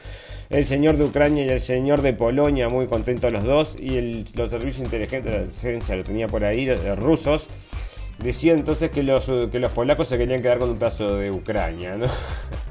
el 0.50 0.64
señor 0.64 0.96
de 0.96 1.04
Ucrania 1.04 1.44
y 1.44 1.48
el 1.48 1.60
señor 1.60 2.00
de 2.00 2.14
Polonia, 2.14 2.68
muy 2.68 2.86
contentos 2.86 3.30
los 3.32 3.44
dos, 3.44 3.76
y 3.78 4.24
los 4.34 4.48
servicios 4.48 4.78
inteligentes 4.78 5.34
la 5.34 5.46
ciencia 5.50 5.94
lo 5.94 6.04
tenía 6.04 6.26
por 6.26 6.44
ahí, 6.44 6.74
rusos, 6.96 7.48
decía 8.18 8.52
entonces 8.52 8.90
que 8.90 9.02
los, 9.02 9.26
que 9.26 9.58
los 9.58 9.72
polacos 9.72 10.08
se 10.08 10.18
querían 10.18 10.42
quedar 10.42 10.58
con 10.58 10.70
un 10.70 10.78
pedazo 10.78 11.16
de 11.16 11.30
Ucrania, 11.30 11.96
¿no? 11.96 12.06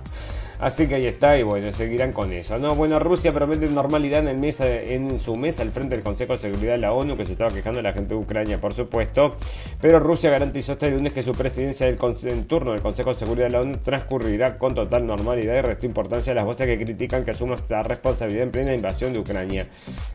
Así 0.59 0.87
que 0.87 0.95
ahí 0.95 1.05
está 1.05 1.37
y 1.37 1.43
bueno, 1.43 1.71
seguirán 1.71 2.13
con 2.13 2.33
eso. 2.33 2.57
No, 2.57 2.73
bueno, 2.73 2.97
Rusia 2.97 3.31
promete 3.31 3.67
normalidad 3.67 4.21
en, 4.21 4.27
el 4.29 4.37
mesa, 4.37 4.67
en 4.67 5.19
su 5.19 5.35
mesa 5.35 5.61
al 5.61 5.69
frente 5.69 5.95
del 5.95 6.03
Consejo 6.03 6.33
de 6.33 6.39
Seguridad 6.39 6.73
de 6.73 6.79
la 6.79 6.93
ONU, 6.93 7.15
que 7.15 7.25
se 7.25 7.33
estaba 7.33 7.51
quejando 7.51 7.81
la 7.81 7.93
gente 7.93 8.15
de 8.15 8.19
Ucrania, 8.19 8.59
por 8.59 8.73
supuesto. 8.73 9.35
Pero 9.79 9.99
Rusia 9.99 10.31
garantizó 10.31 10.73
este 10.73 10.89
lunes 10.89 11.13
que 11.13 11.21
su 11.21 11.33
presidencia 11.33 11.85
del 11.85 11.97
en 12.23 12.45
turno 12.45 12.71
del 12.71 12.81
Consejo 12.81 13.11
de 13.11 13.19
Seguridad 13.19 13.47
de 13.47 13.51
la 13.51 13.61
ONU 13.61 13.77
transcurrirá 13.83 14.57
con 14.57 14.73
total 14.73 15.05
normalidad 15.05 15.57
y 15.57 15.61
restó 15.61 15.85
importancia 15.85 16.31
a 16.31 16.35
las 16.35 16.45
voces 16.45 16.65
que 16.65 16.83
critican 16.83 17.23
que 17.23 17.31
asuma 17.31 17.53
esta 17.53 17.81
responsabilidad 17.81 18.43
en 18.43 18.51
plena 18.51 18.73
invasión 18.73 19.13
de 19.13 19.19
Ucrania. 19.19 19.67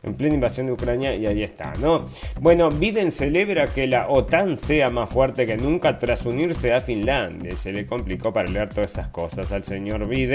En 0.02 0.14
plena 0.14 0.34
invasión 0.34 0.66
de 0.66 0.72
Ucrania 0.72 1.14
y 1.14 1.26
ahí 1.26 1.44
está, 1.44 1.72
¿no? 1.80 1.98
Bueno, 2.40 2.68
Biden 2.70 3.12
celebra 3.12 3.68
que 3.68 3.86
la 3.86 4.08
OTAN 4.08 4.56
sea 4.56 4.90
más 4.90 5.08
fuerte 5.08 5.46
que 5.46 5.56
nunca 5.56 5.98
tras 5.98 6.26
unirse 6.26 6.72
a 6.72 6.80
Finlandia. 6.80 7.54
Se 7.54 7.70
le 7.70 7.86
complicó 7.86 8.32
para 8.32 8.50
leer 8.50 8.70
todas 8.70 8.90
esas 8.90 9.08
cosas 9.08 9.52
al 9.52 9.62
señor 9.62 10.08
Biden 10.08 10.31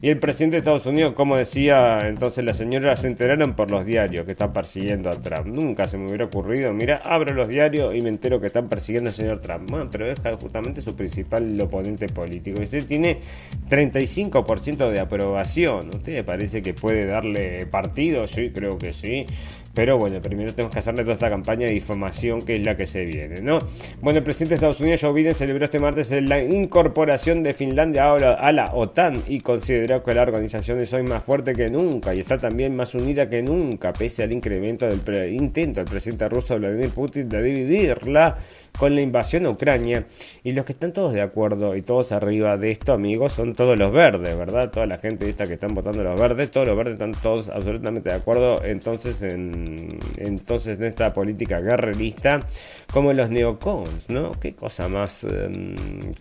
y 0.00 0.08
el 0.08 0.18
presidente 0.18 0.56
de 0.56 0.58
Estados 0.58 0.86
Unidos, 0.86 1.14
como 1.14 1.36
decía 1.36 1.98
entonces 2.02 2.44
la 2.44 2.52
señora, 2.52 2.96
se 2.96 3.08
enteraron 3.08 3.54
por 3.54 3.70
los 3.70 3.84
diarios 3.84 4.24
que 4.24 4.32
están 4.32 4.52
persiguiendo 4.52 5.10
a 5.10 5.12
Trump. 5.12 5.46
Nunca 5.46 5.88
se 5.88 5.96
me 5.96 6.06
hubiera 6.06 6.26
ocurrido, 6.26 6.72
mira, 6.72 7.02
abro 7.04 7.34
los 7.34 7.48
diarios 7.48 7.94
y 7.94 8.00
me 8.00 8.08
entero 8.08 8.40
que 8.40 8.46
están 8.46 8.68
persiguiendo 8.68 9.10
al 9.10 9.14
señor 9.14 9.40
Trump. 9.40 9.70
Bueno, 9.70 9.88
pero 9.90 10.10
es 10.10 10.20
justamente 10.40 10.80
su 10.80 10.94
principal 10.94 11.60
oponente 11.60 12.06
político. 12.06 12.60
Usted 12.62 12.86
tiene 12.86 13.20
35% 13.68 14.90
de 14.90 15.00
aprobación. 15.00 15.88
¿Usted 15.88 16.14
le 16.14 16.24
parece 16.24 16.62
que 16.62 16.74
puede 16.74 17.06
darle 17.06 17.66
partido? 17.66 18.26
Sí, 18.26 18.50
creo 18.50 18.78
que 18.78 18.92
sí. 18.92 19.26
Pero 19.74 19.96
bueno, 19.96 20.20
primero 20.20 20.54
tenemos 20.54 20.72
que 20.72 20.80
hacerle 20.80 21.02
toda 21.02 21.14
esta 21.14 21.30
campaña 21.30 21.66
de 21.66 21.74
información 21.74 22.42
que 22.42 22.56
es 22.56 22.66
la 22.66 22.76
que 22.76 22.84
se 22.84 23.04
viene, 23.04 23.40
¿no? 23.40 23.58
Bueno, 24.00 24.18
el 24.18 24.24
presidente 24.24 24.50
de 24.50 24.54
Estados 24.56 24.80
Unidos, 24.80 25.00
Joe 25.00 25.12
Biden, 25.14 25.34
celebró 25.34 25.64
este 25.64 25.78
martes 25.78 26.12
la 26.12 26.42
incorporación 26.42 27.42
de 27.42 27.54
Finlandia 27.54 28.12
a 28.12 28.52
la 28.52 28.70
OTAN 28.74 29.22
y 29.28 29.40
consideró 29.40 30.02
que 30.02 30.14
la 30.14 30.22
organización 30.22 30.80
es 30.80 30.92
hoy 30.92 31.04
más 31.04 31.22
fuerte 31.22 31.54
que 31.54 31.68
nunca 31.68 32.14
y 32.14 32.20
está 32.20 32.36
también 32.36 32.76
más 32.76 32.94
unida 32.94 33.28
que 33.30 33.42
nunca, 33.42 33.92
pese 33.94 34.22
al 34.22 34.32
incremento 34.32 34.86
del 34.86 35.32
intento 35.32 35.80
del 35.80 35.88
presidente 35.88 36.28
ruso 36.28 36.58
Vladimir 36.58 36.90
Putin 36.90 37.28
de 37.28 37.42
dividirla 37.42 38.36
con 38.78 38.94
la 38.94 39.00
invasión 39.00 39.46
a 39.46 39.50
Ucrania. 39.50 40.06
Y 40.44 40.52
los 40.52 40.64
que 40.64 40.72
están 40.72 40.92
todos 40.92 41.12
de 41.12 41.20
acuerdo 41.20 41.76
y 41.76 41.82
todos 41.82 42.12
arriba 42.12 42.56
de 42.56 42.70
esto, 42.70 42.92
amigos, 42.92 43.32
son 43.32 43.54
todos 43.54 43.78
los 43.78 43.92
verdes, 43.92 44.36
¿verdad? 44.36 44.70
Toda 44.70 44.86
la 44.86 44.98
gente 44.98 45.28
esta 45.28 45.46
que 45.46 45.54
están 45.54 45.74
votando 45.74 46.02
los 46.02 46.18
verdes, 46.18 46.50
todos 46.50 46.66
los 46.66 46.76
verdes 46.76 46.94
están 46.94 47.12
todos 47.12 47.48
absolutamente 47.48 48.10
de 48.10 48.16
acuerdo 48.16 48.62
entonces 48.64 49.22
en, 49.22 49.88
entonces 50.16 50.78
en 50.78 50.84
esta 50.84 51.12
política 51.12 51.60
guerrerista 51.60 52.40
como 52.92 53.12
los 53.12 53.30
neocons, 53.30 54.08
¿no? 54.08 54.32
Qué 54.32 54.54
cosa 54.54 54.88
más 54.88 55.24
em, 55.24 55.74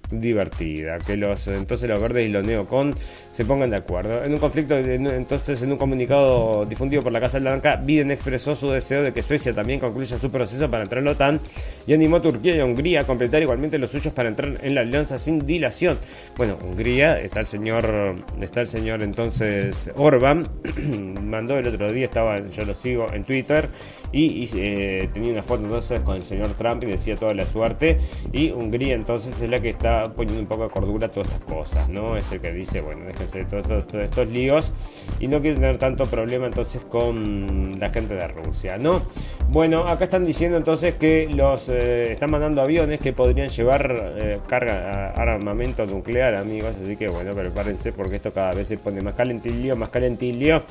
divertida, 0.10 0.97
que 0.99 1.18
los 1.18 1.47
entonces 1.47 1.89
los 1.89 1.99
verdes 1.99 2.28
y 2.28 2.32
los 2.32 2.45
neocons 2.45 2.95
se 3.32 3.45
pongan 3.45 3.70
de 3.70 3.78
acuerdo. 3.78 4.24
En 4.24 4.34
un 4.34 4.39
conflicto, 4.39 4.78
entonces 4.78 5.62
en 5.62 5.72
un 5.72 5.78
comunicado 5.78 6.66
difundido 6.66 7.02
por 7.02 7.12
la 7.12 7.20
Casa 7.20 7.39
Blanca, 7.39 7.76
Biden 7.76 8.12
expresó 8.12 8.56
su 8.56 8.70
deseo 8.70 9.04
de 9.04 9.14
que 9.14 9.22
Suecia 9.22 9.54
también 9.54 9.80
concluya 9.80 10.18
su 10.18 10.30
proceso 10.32 10.70
para 10.70 10.84
entrar 10.84 10.99
en 10.99 11.06
la 11.06 11.12
OTAN 11.12 11.39
y 11.88 11.93
animó 11.93 12.18
a 12.18 12.22
Turquía 12.22 12.41
y 12.44 12.60
Hungría 12.62 13.04
completar 13.04 13.42
igualmente 13.42 13.78
los 13.78 13.92
suyos 13.92 14.14
para 14.14 14.30
entrar 14.30 14.60
en 14.62 14.76
la 14.76 14.82
alianza 14.82 15.18
sin 15.18 15.46
dilación. 15.46 15.98
Bueno, 16.38 16.58
Hungría, 16.62 17.20
está 17.20 17.42
el 17.42 17.46
señor, 17.46 18.16
está 18.42 18.62
el 18.62 18.68
señor 18.68 19.04
entonces 19.04 19.89
Orban, 19.96 20.48
mandó 21.24 21.58
el 21.58 21.68
otro 21.68 21.92
día, 21.92 22.06
estaba, 22.06 22.38
yo 22.48 22.66
lo 22.66 22.74
sigo 22.74 23.08
en 23.14 23.24
Twitter, 23.24 23.70
y, 24.12 24.50
eh, 24.56 25.10
tenía 25.14 25.32
una 25.32 25.44
foto 25.44 25.64
entonces 25.64 26.00
con 26.02 26.16
el 26.16 26.24
señor 26.24 26.50
Trump 26.58 26.84
y 26.84 26.88
decía 26.88 27.16
toda 27.16 27.34
la 27.34 27.46
suerte, 27.46 28.00
y 28.34 28.52
Hungría 28.52 28.96
entonces 28.96 29.39
es 29.42 29.50
la 29.50 29.60
que 29.60 29.70
está 29.70 30.12
poniendo 30.14 30.42
un 30.42 30.48
poco 30.48 30.64
de 30.64 30.70
cordura 30.70 31.08
a 31.08 31.10
todas 31.10 31.28
estas 31.30 31.44
cosas, 31.44 31.89
¿no? 31.89 32.18
Es 32.18 32.32
el 32.32 32.42
que 32.42 32.52
dice, 32.52 32.82
bueno, 32.82 33.06
déjense 33.06 33.44
de 33.44 33.46
todos, 33.46 33.94
estos 33.94 34.28
líos, 34.28 34.74
y 35.20 35.28
no 35.28 35.42
quiere 35.42 35.56
tener 35.56 35.78
tanto 35.78 36.06
problema 36.06 36.48
entonces 36.48 36.82
con 36.84 37.80
la 37.80 37.89
gente 37.89 38.16
de 38.16 38.28
Rusia, 38.28 38.78
¿no? 38.78 39.02
Bueno, 39.50 39.88
acá 39.88 40.06
están 40.06 40.24
diciendo 40.24 40.58
entonces 40.58 40.96
que 40.96 41.28
los 41.30 41.70
eh, 41.70 42.14
están 42.14 42.31
mandando 42.32 42.62
aviones 42.62 43.00
que 43.00 43.14
podrían 43.14 43.50
llevar 43.50 44.16
eh, 44.18 44.40
carga, 44.48 45.12
armamento 45.12 45.86
nuclear, 45.86 46.36
amigos. 46.36 46.76
Así 46.82 46.96
que 46.96 47.08
bueno, 47.08 47.34
prepárense 47.36 47.92
porque 47.92 48.16
esto 48.16 48.34
cada 48.34 48.54
vez 48.54 48.68
se 48.68 48.78
pone 48.78 49.02
más 49.02 49.14
calentillo, 49.14 49.76
más 49.76 49.90
calentillo 49.90 50.64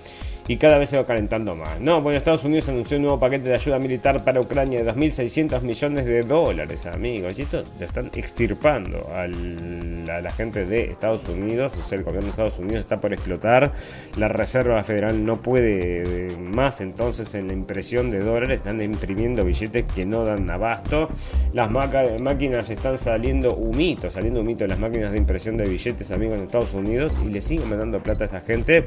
y 0.51 0.57
cada 0.57 0.79
vez 0.79 0.89
se 0.89 0.97
va 0.97 1.07
calentando 1.07 1.55
más. 1.55 1.81
No, 1.81 2.03
bueno, 2.03 2.19
Estados 2.19 2.43
Unidos 2.43 2.69
anunció 2.69 2.97
un 2.97 3.05
nuevo 3.05 3.21
paquete 3.21 3.51
de 3.51 3.55
ayuda 3.55 3.79
militar 3.79 4.25
para 4.25 4.41
Ucrania 4.41 4.83
de 4.83 4.93
2.600 4.93 5.63
millones 5.63 6.05
de 6.05 6.23
dólares, 6.23 6.87
amigos. 6.87 7.39
Y 7.39 7.43
esto 7.43 7.63
lo 7.79 7.87
están 7.87 8.11
extirpando 8.15 9.07
a 9.15 9.29
la 9.29 10.31
gente 10.33 10.67
de 10.67 10.91
Estados 10.91 11.29
Unidos. 11.29 11.75
O 11.77 11.89
sea, 11.89 11.99
el 11.99 12.03
gobierno 12.03 12.25
de 12.25 12.31
Estados 12.31 12.59
Unidos 12.59 12.81
está 12.81 12.99
por 12.99 13.13
explotar. 13.13 13.73
La 14.17 14.27
Reserva 14.27 14.83
Federal 14.83 15.25
no 15.25 15.37
puede 15.37 16.37
más, 16.37 16.81
entonces 16.81 17.33
en 17.37 17.47
la 17.47 17.53
impresión 17.53 18.11
de 18.11 18.19
dólares 18.19 18.59
están 18.59 18.83
imprimiendo 18.83 19.45
billetes 19.45 19.85
que 19.95 20.05
no 20.05 20.25
dan 20.25 20.51
abasto. 20.51 21.11
Las 21.53 21.71
máquinas 21.71 22.71
están 22.71 22.99
saliendo 22.99 23.55
humito, 23.55 24.11
saliendo 24.11 24.41
humito 24.41 24.67
las 24.67 24.81
máquinas 24.81 25.13
de 25.13 25.19
impresión 25.19 25.57
de 25.57 25.69
billetes, 25.69 26.11
amigos, 26.11 26.41
en 26.41 26.47
Estados 26.47 26.75
Unidos. 26.75 27.13
Y 27.25 27.29
le 27.29 27.41
siguen 27.41 27.71
mandando 27.71 28.03
plata 28.03 28.25
a 28.25 28.27
esta 28.27 28.41
gente. 28.41 28.87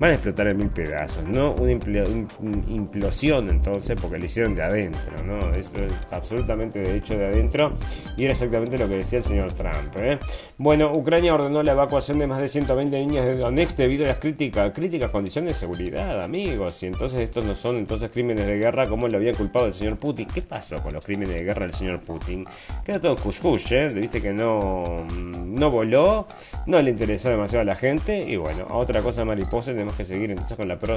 Van 0.00 0.10
a 0.10 0.14
explotar 0.14 0.48
en 0.48 0.56
mil 0.56 0.70
pedazos 0.70 1.03
¿no? 1.26 1.54
Una 1.54 1.72
implosión 1.72 3.50
entonces, 3.50 3.98
porque 4.00 4.18
le 4.18 4.26
hicieron 4.26 4.54
de 4.54 4.62
adentro, 4.62 5.24
¿no? 5.24 5.52
Esto 5.52 5.82
es 5.84 5.92
absolutamente 6.10 6.80
de 6.80 6.96
hecho 6.96 7.14
de 7.16 7.26
adentro 7.26 7.72
y 8.16 8.24
era 8.24 8.32
exactamente 8.32 8.78
lo 8.78 8.88
que 8.88 8.96
decía 8.96 9.18
el 9.18 9.24
señor 9.24 9.52
Trump. 9.52 9.96
¿eh? 9.98 10.18
Bueno, 10.58 10.92
Ucrania 10.92 11.34
ordenó 11.34 11.62
la 11.62 11.72
evacuación 11.72 12.18
de 12.18 12.26
más 12.26 12.40
de 12.40 12.48
120 12.48 12.98
niñas 12.98 13.24
de 13.24 13.36
Donetsk 13.36 13.76
debido 13.76 14.04
a 14.04 14.08
las 14.08 14.18
críticas, 14.18 14.72
críticas 14.72 15.10
condiciones 15.10 15.54
de 15.54 15.60
seguridad, 15.60 16.22
amigos. 16.22 16.82
Y 16.82 16.86
entonces 16.86 17.20
estos 17.20 17.44
no 17.44 17.54
son 17.54 17.76
entonces 17.76 18.10
crímenes 18.10 18.46
de 18.46 18.56
guerra 18.56 18.86
como 18.86 19.08
lo 19.08 19.16
había 19.16 19.32
culpado 19.32 19.66
el 19.66 19.74
señor 19.74 19.98
Putin. 19.98 20.26
¿Qué 20.32 20.42
pasó 20.42 20.76
con 20.82 20.94
los 20.94 21.04
crímenes 21.04 21.34
de 21.34 21.44
guerra 21.44 21.62
del 21.62 21.74
señor 21.74 22.00
Putin? 22.00 22.44
Queda 22.84 23.00
todo 23.00 23.16
cush 23.16 23.72
¿eh? 23.72 23.88
Viste 23.94 24.20
que 24.20 24.32
no, 24.32 25.06
no 25.08 25.70
voló, 25.70 26.26
no 26.66 26.80
le 26.80 26.90
interesó 26.90 27.30
demasiado 27.30 27.62
a 27.62 27.64
la 27.64 27.74
gente 27.74 28.18
y 28.18 28.36
bueno, 28.36 28.66
a 28.68 28.76
otra 28.76 29.00
cosa 29.02 29.24
mariposa 29.24 29.72
tenemos 29.72 29.94
que 29.94 30.04
seguir 30.04 30.30
entonces 30.30 30.56
con 30.56 30.68
la 30.68 30.78
próxima 30.78 30.93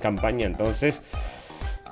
campaña 0.00 0.46
entonces 0.46 1.02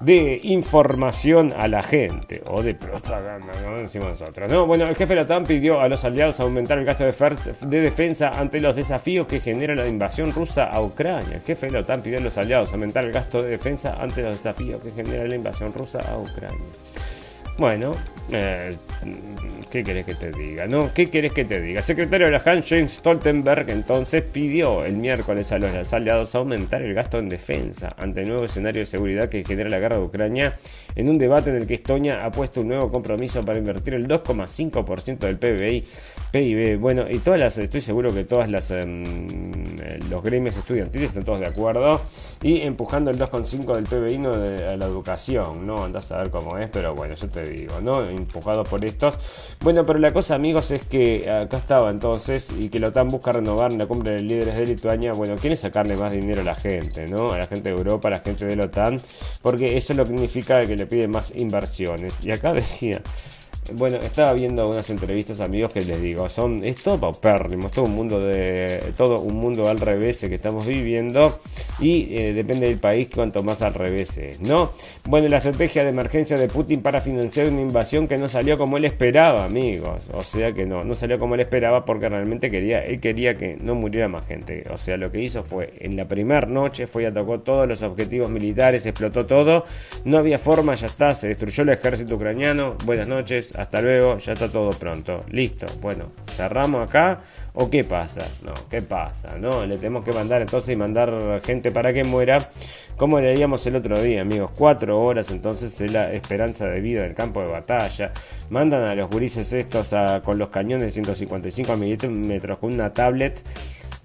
de 0.01 0.41
información 0.43 1.53
a 1.57 1.69
la 1.69 1.83
gente 1.83 2.43
o 2.49 2.63
de 2.63 2.75
propaganda, 2.75 3.53
¿no? 3.63 3.79
Decimos 3.79 4.09
nosotros. 4.21 4.51
No, 4.51 4.67
bueno, 4.67 4.87
el 4.87 4.97
jefe 4.97 5.15
de 5.15 5.21
la 5.21 5.23
OTAN 5.23 5.45
pidió 5.45 5.81
a 5.81 5.89
los 5.89 6.05
aliados 6.05 6.41
aumentar 6.41 6.79
el 6.79 6.87
gasto 6.87 7.05
de, 7.05 7.81
defensa 7.81 8.31
ante 8.31 8.61
los 8.61 8.77
desafíos 8.77 9.27
que 9.27 9.41
genera 9.41 9.75
la 9.75 9.87
invasión 9.87 10.33
rusa 10.33 10.65
a 10.65 10.81
Ucrania. 10.81 11.37
El 11.37 11.43
jefe 11.43 11.67
de 11.67 11.73
la 11.73 11.81
OTAN 11.81 12.01
pidió 12.01 12.19
a 12.19 12.23
los 12.23 12.37
aliados 12.39 12.73
aumentar 12.73 13.05
el 13.05 13.13
gasto 13.13 13.43
de 13.43 13.51
defensa 13.51 13.95
ante 14.01 14.23
los 14.23 14.39
desafíos 14.39 14.83
que 14.83 14.91
genera 14.91 15.27
la 15.27 15.35
invasión 15.35 15.73
rusa 15.75 16.01
a 16.11 16.17
Ucrania. 16.17 16.59
Bueno, 17.61 17.93
eh, 18.33 18.75
¿qué 19.71 19.85
querés 19.85 20.07
que 20.07 20.15
te 20.15 20.33
diga? 20.33 20.67
¿No? 20.67 20.95
¿Qué 20.95 21.11
querés 21.11 21.31
que 21.31 21.45
te 21.45 21.61
diga? 21.61 21.83
Secretario 21.83 22.29
de 22.29 22.33
la 22.33 22.43
Han, 22.43 22.63
James 22.63 22.93
Stoltenberg, 22.93 23.69
entonces 23.69 24.23
pidió 24.23 24.83
el 24.87 24.97
miércoles 24.97 25.53
a 25.53 25.59
los 25.59 25.93
aliados 25.93 26.35
aumentar 26.35 26.81
el 26.81 26.95
gasto 26.95 27.19
en 27.19 27.29
defensa 27.29 27.91
ante 27.99 28.23
el 28.23 28.29
nuevo 28.29 28.47
escenario 28.47 28.81
de 28.81 28.87
seguridad 28.87 29.29
que 29.29 29.45
genera 29.45 29.69
la 29.69 29.79
guerra 29.79 29.99
de 29.99 30.05
Ucrania 30.05 30.57
en 30.95 31.11
un 31.11 31.19
debate 31.19 31.51
en 31.51 31.57
el 31.57 31.67
que 31.67 31.75
Estonia 31.75 32.25
ha 32.25 32.31
puesto 32.31 32.63
un 32.63 32.69
nuevo 32.69 32.91
compromiso 32.91 33.45
para 33.45 33.59
invertir 33.59 33.93
el 33.93 34.09
2,5% 34.09 35.19
del 35.19 35.37
PBI, 35.37 35.85
PIB. 36.33 36.79
Bueno, 36.79 37.11
y 37.11 37.19
todas 37.19 37.41
las, 37.41 37.59
estoy 37.59 37.83
seguro 37.83 38.15
que 38.15 38.25
todas 38.25 38.49
las 38.49 38.71
em, 38.71 39.27
los 40.09 40.23
gremios 40.23 40.57
estudiantiles 40.57 41.11
están 41.11 41.25
todos 41.25 41.41
de 41.41 41.47
acuerdo 41.47 42.01
y 42.43 42.63
empujando 42.63 43.11
el 43.11 43.19
2,5 43.19 43.75
del 43.75 43.85
PBI 43.85 44.19
no 44.19 44.33
a 44.33 44.77
la 44.77 44.87
educación, 44.87 45.67
¿no? 45.67 45.85
Andás 45.85 46.11
a 46.13 46.19
ver 46.19 46.31
cómo 46.31 46.57
es, 46.59 46.71
pero 46.71 46.95
bueno, 46.95 47.15
yo 47.15 47.29
te 47.29 47.50
digo, 47.51 47.81
¿no? 47.81 48.09
Empujado 48.09 48.65
por 48.65 48.85
estos. 48.85 49.15
Bueno, 49.61 49.85
pero 49.85 49.99
la 49.99 50.13
cosa, 50.13 50.35
amigos, 50.35 50.71
es 50.71 50.87
que 50.87 51.31
acá 51.31 51.59
estaba 51.59 51.91
entonces 51.91 52.49
y 52.59 52.69
que 52.69 52.81
la 52.81 52.89
OTAN 52.89 53.09
busca 53.09 53.33
renovar 53.33 53.73
la 53.73 53.87
cumbre 53.87 54.13
de 54.13 54.23
líderes 54.23 54.57
de 54.57 54.67
Lituania. 54.67 55.13
Bueno, 55.13 55.37
quiere 55.37 55.57
sacarle 55.57 55.97
más 55.97 56.13
dinero 56.13 56.41
a 56.41 56.45
la 56.45 56.55
gente, 56.55 57.07
¿no? 57.07 57.33
A 57.33 57.39
la 57.39 57.47
gente 57.47 57.71
de 57.71 57.77
Europa, 57.77 58.09
a 58.09 58.13
la 58.13 58.21
gente 58.21 58.47
de 58.47 58.57
la 58.57 58.65
OTAN, 58.65 59.01
porque 59.43 59.77
eso 59.77 59.93
es 59.93 59.97
lo 59.97 60.05
que 60.05 60.11
significa 60.11 60.65
que 60.67 60.77
le 60.77 60.87
piden 60.87 61.11
más 61.11 61.33
inversiones. 61.35 62.17
Y 62.23 62.31
acá 62.31 62.53
decía. 62.55 63.03
Bueno, 63.75 63.99
estaba 63.99 64.33
viendo 64.33 64.69
unas 64.69 64.89
entrevistas, 64.91 65.41
amigos, 65.41 65.73
que 65.73 65.83
les 65.83 66.01
digo, 66.01 66.29
son, 66.29 66.65
es 66.65 66.83
todo 66.83 66.99
paupérrimo, 66.99 67.67
es 67.67 67.73
todo 67.73 67.85
un 67.87 67.95
mundo 67.95 68.21
de, 68.21 68.83
todo 68.97 69.21
un 69.21 69.37
mundo 69.37 69.69
al 69.69 69.81
revés 69.81 70.21
que 70.21 70.35
estamos 70.35 70.67
viviendo 70.67 71.41
y 71.81 72.15
eh, 72.17 72.33
depende 72.33 72.67
del 72.67 72.79
país 72.79 73.09
cuanto 73.15 73.43
más 73.43 73.63
al 73.63 73.75
revés 73.75 74.17
es, 74.19 74.41
¿no? 74.41 74.73
Bueno, 75.05 75.29
la 75.29 75.39
estrategia 75.39 75.85
de 75.85 75.91
emergencia 75.91 76.37
de 76.37 76.49
Putin 76.49 76.83
para 76.83 77.01
financiar 77.01 77.49
una 77.49 77.61
invasión 77.61 78.07
que 78.07 78.19
no 78.19 78.29
salió 78.29 78.59
como 78.59 78.77
él 78.77 78.85
esperaba, 78.85 79.45
amigos, 79.45 80.11
o 80.13 80.23
sea 80.23 80.53
que 80.53 80.67
no, 80.67 80.85
no 80.85 80.95
salió 80.95 81.19
como 81.19 81.35
él 81.35 81.41
esperaba 81.41 81.85
porque 81.85 82.09
realmente 82.09 82.51
quería, 82.51 82.85
él 82.85 83.01
quería 83.01 83.37
que 83.37 83.57
no 83.57 83.75
muriera 83.75 84.09
más 84.09 84.27
gente, 84.27 84.65
o 84.71 84.79
sea, 84.79 84.97
lo 84.97 85.11
que 85.11 85.21
hizo 85.23 85.43
fue, 85.43 85.73
en 85.79 85.97
la 85.97 86.07
primera 86.07 86.47
noche 86.47 86.87
fue 86.87 87.05
y 87.05 87.07
atacó 87.07 87.41
todos 87.41 87.67
los 87.67 87.83
objetivos 87.83 88.31
militares, 88.31 88.87
explotó 88.87 89.27
todo, 89.27 89.65
no 90.05 90.19
había 90.19 90.39
forma, 90.39 90.75
ya 90.75 90.87
está, 90.87 91.15
se 91.15 91.29
destruyó 91.29 91.63
el 91.63 91.71
ejército 91.71 92.17
ucraniano, 92.17 92.77
buenas 92.85 93.09
noches, 93.09 93.59
hasta 93.61 93.83
luego, 93.83 94.17
ya 94.17 94.33
está 94.33 94.49
todo 94.49 94.71
pronto. 94.71 95.25
Listo. 95.29 95.67
Bueno, 95.83 96.07
cerramos 96.35 96.89
acá. 96.89 97.21
¿O 97.53 97.69
qué 97.69 97.85
pasa? 97.85 98.27
No, 98.43 98.55
¿qué 98.71 98.81
pasa? 98.81 99.37
No, 99.37 99.67
le 99.67 99.77
tenemos 99.77 100.03
que 100.03 100.13
mandar 100.13 100.41
entonces 100.41 100.75
y 100.75 100.79
mandar 100.79 101.43
gente 101.45 101.71
para 101.71 101.93
que 101.93 102.03
muera. 102.03 102.39
Como 102.97 103.21
leíamos 103.21 103.67
el 103.67 103.77
otro 103.77 104.01
día, 104.01 104.23
amigos. 104.23 104.53
Cuatro 104.57 104.99
horas 105.01 105.31
entonces 105.31 105.79
es 105.79 105.93
la 105.93 106.11
esperanza 106.13 106.67
de 106.67 106.81
vida 106.81 107.03
del 107.03 107.15
campo 107.15 107.43
de 107.43 107.51
batalla. 107.51 108.13
Mandan 108.49 108.89
a 108.89 108.95
los 108.95 109.11
gurises 109.11 109.53
estos 109.53 109.95
con 110.25 110.39
los 110.39 110.49
cañones 110.49 110.87
de 110.87 110.91
155 110.93 111.77
milímetros 111.77 112.59
con 112.59 112.73
una 112.73 112.95
tablet 112.95 113.43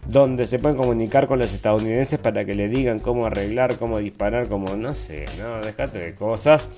donde 0.08 0.46
se 0.46 0.60
pueden 0.60 0.78
comunicar 0.78 1.28
con 1.28 1.40
los 1.40 1.54
estadounidenses 1.54 2.20
para 2.20 2.46
que 2.46 2.56
le 2.56 2.70
digan 2.70 3.00
cómo 3.00 3.26
arreglar, 3.26 3.78
cómo 3.78 4.00
disparar, 4.00 4.48
como 4.48 4.76
no 4.76 4.92
sé, 4.92 5.26
no, 5.40 5.62
dejate 5.62 6.00
de 6.00 6.16
cosas. 6.16 6.70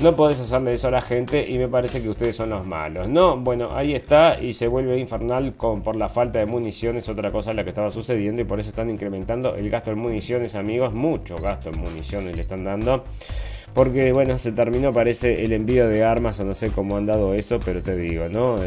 No 0.00 0.16
podés 0.16 0.40
hacerle 0.40 0.72
eso 0.72 0.88
a 0.88 0.90
la 0.90 1.00
gente 1.00 1.46
y 1.48 1.58
me 1.58 1.68
parece 1.68 2.02
que 2.02 2.08
ustedes 2.08 2.34
son 2.34 2.50
los 2.50 2.66
malos. 2.66 3.08
No, 3.08 3.36
bueno, 3.36 3.76
ahí 3.76 3.94
está 3.94 4.40
y 4.40 4.52
se 4.52 4.66
vuelve 4.66 4.98
infernal 4.98 5.52
por 5.52 5.96
la 5.96 6.08
falta 6.08 6.38
de 6.38 6.46
municiones, 6.46 7.08
otra 7.08 7.30
cosa 7.30 7.52
la 7.52 7.62
que 7.62 7.70
estaba 7.70 7.90
sucediendo 7.90 8.42
y 8.42 8.44
por 8.44 8.58
eso 8.58 8.70
están 8.70 8.90
incrementando 8.90 9.54
el 9.54 9.68
gasto 9.70 9.90
en 9.90 9.98
municiones, 9.98 10.56
amigos, 10.56 10.92
mucho 10.92 11.36
gasto 11.36 11.70
en 11.70 11.80
municiones 11.80 12.34
le 12.34 12.42
están 12.42 12.64
dando. 12.64 13.04
Porque, 13.74 14.12
bueno, 14.12 14.36
se 14.36 14.52
terminó, 14.52 14.92
parece, 14.92 15.42
el 15.42 15.52
envío 15.52 15.88
de 15.88 16.04
armas, 16.04 16.38
o 16.40 16.44
no 16.44 16.54
sé 16.54 16.70
cómo 16.70 16.98
han 16.98 17.06
dado 17.06 17.32
eso, 17.32 17.58
pero 17.64 17.80
te 17.80 17.96
digo, 17.96 18.28
¿no? 18.28 18.58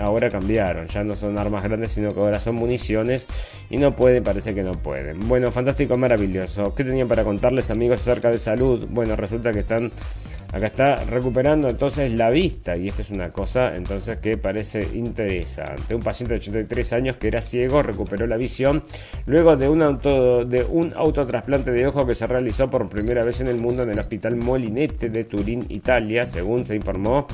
ahora 0.00 0.28
cambiaron, 0.28 0.86
ya 0.86 1.02
no 1.02 1.16
son 1.16 1.38
armas 1.38 1.64
grandes, 1.64 1.92
sino 1.92 2.12
que 2.12 2.20
ahora 2.20 2.38
son 2.38 2.56
municiones 2.56 3.26
y 3.70 3.78
no 3.78 3.94
pueden, 3.94 4.22
parece 4.22 4.54
que 4.54 4.62
no 4.62 4.72
pueden. 4.72 5.28
Bueno, 5.28 5.50
fantástico, 5.50 5.96
maravilloso. 5.96 6.74
¿Qué 6.74 6.84
tenían 6.84 7.08
para 7.08 7.24
contarles, 7.24 7.70
amigos, 7.70 8.00
acerca 8.02 8.30
de 8.30 8.38
salud? 8.38 8.86
Bueno, 8.90 9.16
resulta 9.16 9.52
que 9.52 9.60
están 9.60 9.92
Acá 10.52 10.66
está 10.66 11.04
recuperando 11.04 11.68
entonces 11.68 12.12
la 12.12 12.28
vista 12.28 12.76
y 12.76 12.88
esto 12.88 13.02
es 13.02 13.10
una 13.10 13.30
cosa 13.30 13.72
entonces 13.74 14.18
que 14.18 14.36
parece 14.36 14.82
interesante. 14.94 15.94
Un 15.94 16.02
paciente 16.02 16.34
de 16.34 16.40
83 16.40 16.92
años 16.92 17.16
que 17.18 17.28
era 17.28 17.40
ciego 17.40 17.82
recuperó 17.82 18.26
la 18.26 18.36
visión 18.36 18.82
luego 19.26 19.56
de 19.56 19.68
un, 19.68 19.82
auto, 19.82 20.44
de 20.44 20.64
un 20.64 20.92
autotrasplante 20.96 21.70
de 21.70 21.86
ojo 21.86 22.04
que 22.04 22.14
se 22.14 22.26
realizó 22.26 22.68
por 22.68 22.88
primera 22.88 23.24
vez 23.24 23.40
en 23.40 23.46
el 23.46 23.60
mundo 23.60 23.84
en 23.84 23.90
el 23.90 23.98
hospital 24.00 24.36
Molinete 24.36 25.08
de 25.08 25.24
Turín, 25.24 25.64
Italia, 25.68 26.26
según 26.26 26.66
se 26.66 26.74
informó. 26.74 27.28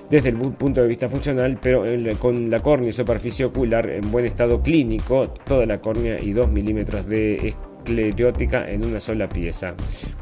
desde 0.10 0.30
el 0.30 0.38
punto 0.38 0.82
de 0.82 0.88
vista 0.88 1.10
funcional, 1.10 1.58
pero 1.62 1.84
con 2.20 2.49
la 2.49 2.60
córnea 2.60 2.89
y 2.89 2.93
superficie 2.93 3.45
ocular 3.45 3.89
en 3.89 4.12
buen 4.12 4.26
estado 4.26 4.62
clínico, 4.62 5.30
toda 5.45 5.66
la 5.66 5.80
córnea 5.80 6.22
y 6.22 6.32
2 6.32 6.49
milímetros 6.49 7.08
de 7.08 7.56
esclerótica 7.86 8.70
en 8.70 8.86
una 8.86 8.99
sola 8.99 9.30
pieza. 9.30 9.76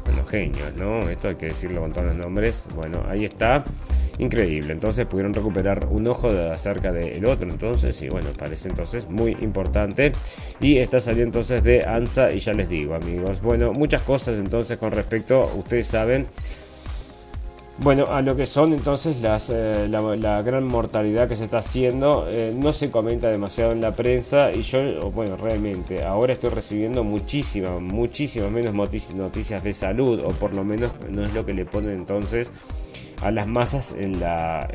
Bueno, 0.04 0.24
genios, 0.24 0.74
¿no? 0.76 1.00
Esto 1.08 1.28
hay 1.28 1.36
que 1.36 1.46
decirlo 1.46 1.80
con 1.80 1.92
todos 1.92 2.08
los 2.08 2.16
nombres. 2.16 2.66
Bueno, 2.74 3.02
ahí 3.08 3.24
está. 3.24 3.64
Increíble. 4.18 4.72
Entonces 4.72 5.06
pudieron 5.06 5.34
recuperar 5.34 5.86
un 5.90 6.06
ojo 6.06 6.32
de 6.32 6.50
acerca 6.50 6.92
del 6.92 7.24
otro. 7.26 7.48
Entonces, 7.48 8.00
y 8.02 8.08
bueno, 8.08 8.28
parece 8.38 8.68
entonces 8.68 9.08
muy 9.08 9.32
importante. 9.40 10.12
Y 10.60 10.78
está 10.78 11.00
saliendo 11.00 11.38
entonces 11.38 11.64
de 11.64 11.84
ANSA. 11.84 12.32
Y 12.32 12.38
ya 12.38 12.52
les 12.52 12.68
digo, 12.68 12.94
amigos. 12.94 13.40
Bueno, 13.40 13.72
muchas 13.72 14.02
cosas 14.02 14.38
entonces 14.38 14.78
con 14.78 14.92
respecto, 14.92 15.50
ustedes 15.56 15.86
saben 15.86 16.26
bueno, 17.78 18.06
a 18.06 18.22
lo 18.22 18.36
que 18.36 18.46
son 18.46 18.72
entonces 18.72 19.20
las, 19.20 19.50
eh, 19.50 19.88
la, 19.88 20.42
gran 20.42 20.64
mortalidad 20.64 21.28
que 21.28 21.34
se 21.34 21.44
está 21.44 21.58
haciendo, 21.58 22.26
eh, 22.28 22.54
no 22.56 22.72
se 22.72 22.90
comenta 22.90 23.28
demasiado 23.28 23.72
en 23.72 23.80
la 23.80 23.92
prensa 23.92 24.52
y 24.52 24.62
yo, 24.62 25.10
bueno, 25.10 25.36
realmente 25.36 26.04
ahora 26.04 26.32
estoy 26.32 26.50
recibiendo 26.50 27.02
muchísimas, 27.02 27.80
muchísimas 27.80 28.50
menos 28.52 28.74
noticias 28.74 29.64
de 29.64 29.72
salud, 29.72 30.20
o 30.24 30.28
por 30.28 30.54
lo 30.54 30.64
menos 30.64 30.92
no 31.10 31.24
es 31.24 31.34
lo 31.34 31.44
que 31.44 31.52
le 31.52 31.64
ponen 31.64 31.90
entonces 31.90 32.52
a 33.24 33.30
las 33.30 33.46
masas 33.46 33.96
en 33.98 34.20
la, 34.20 34.68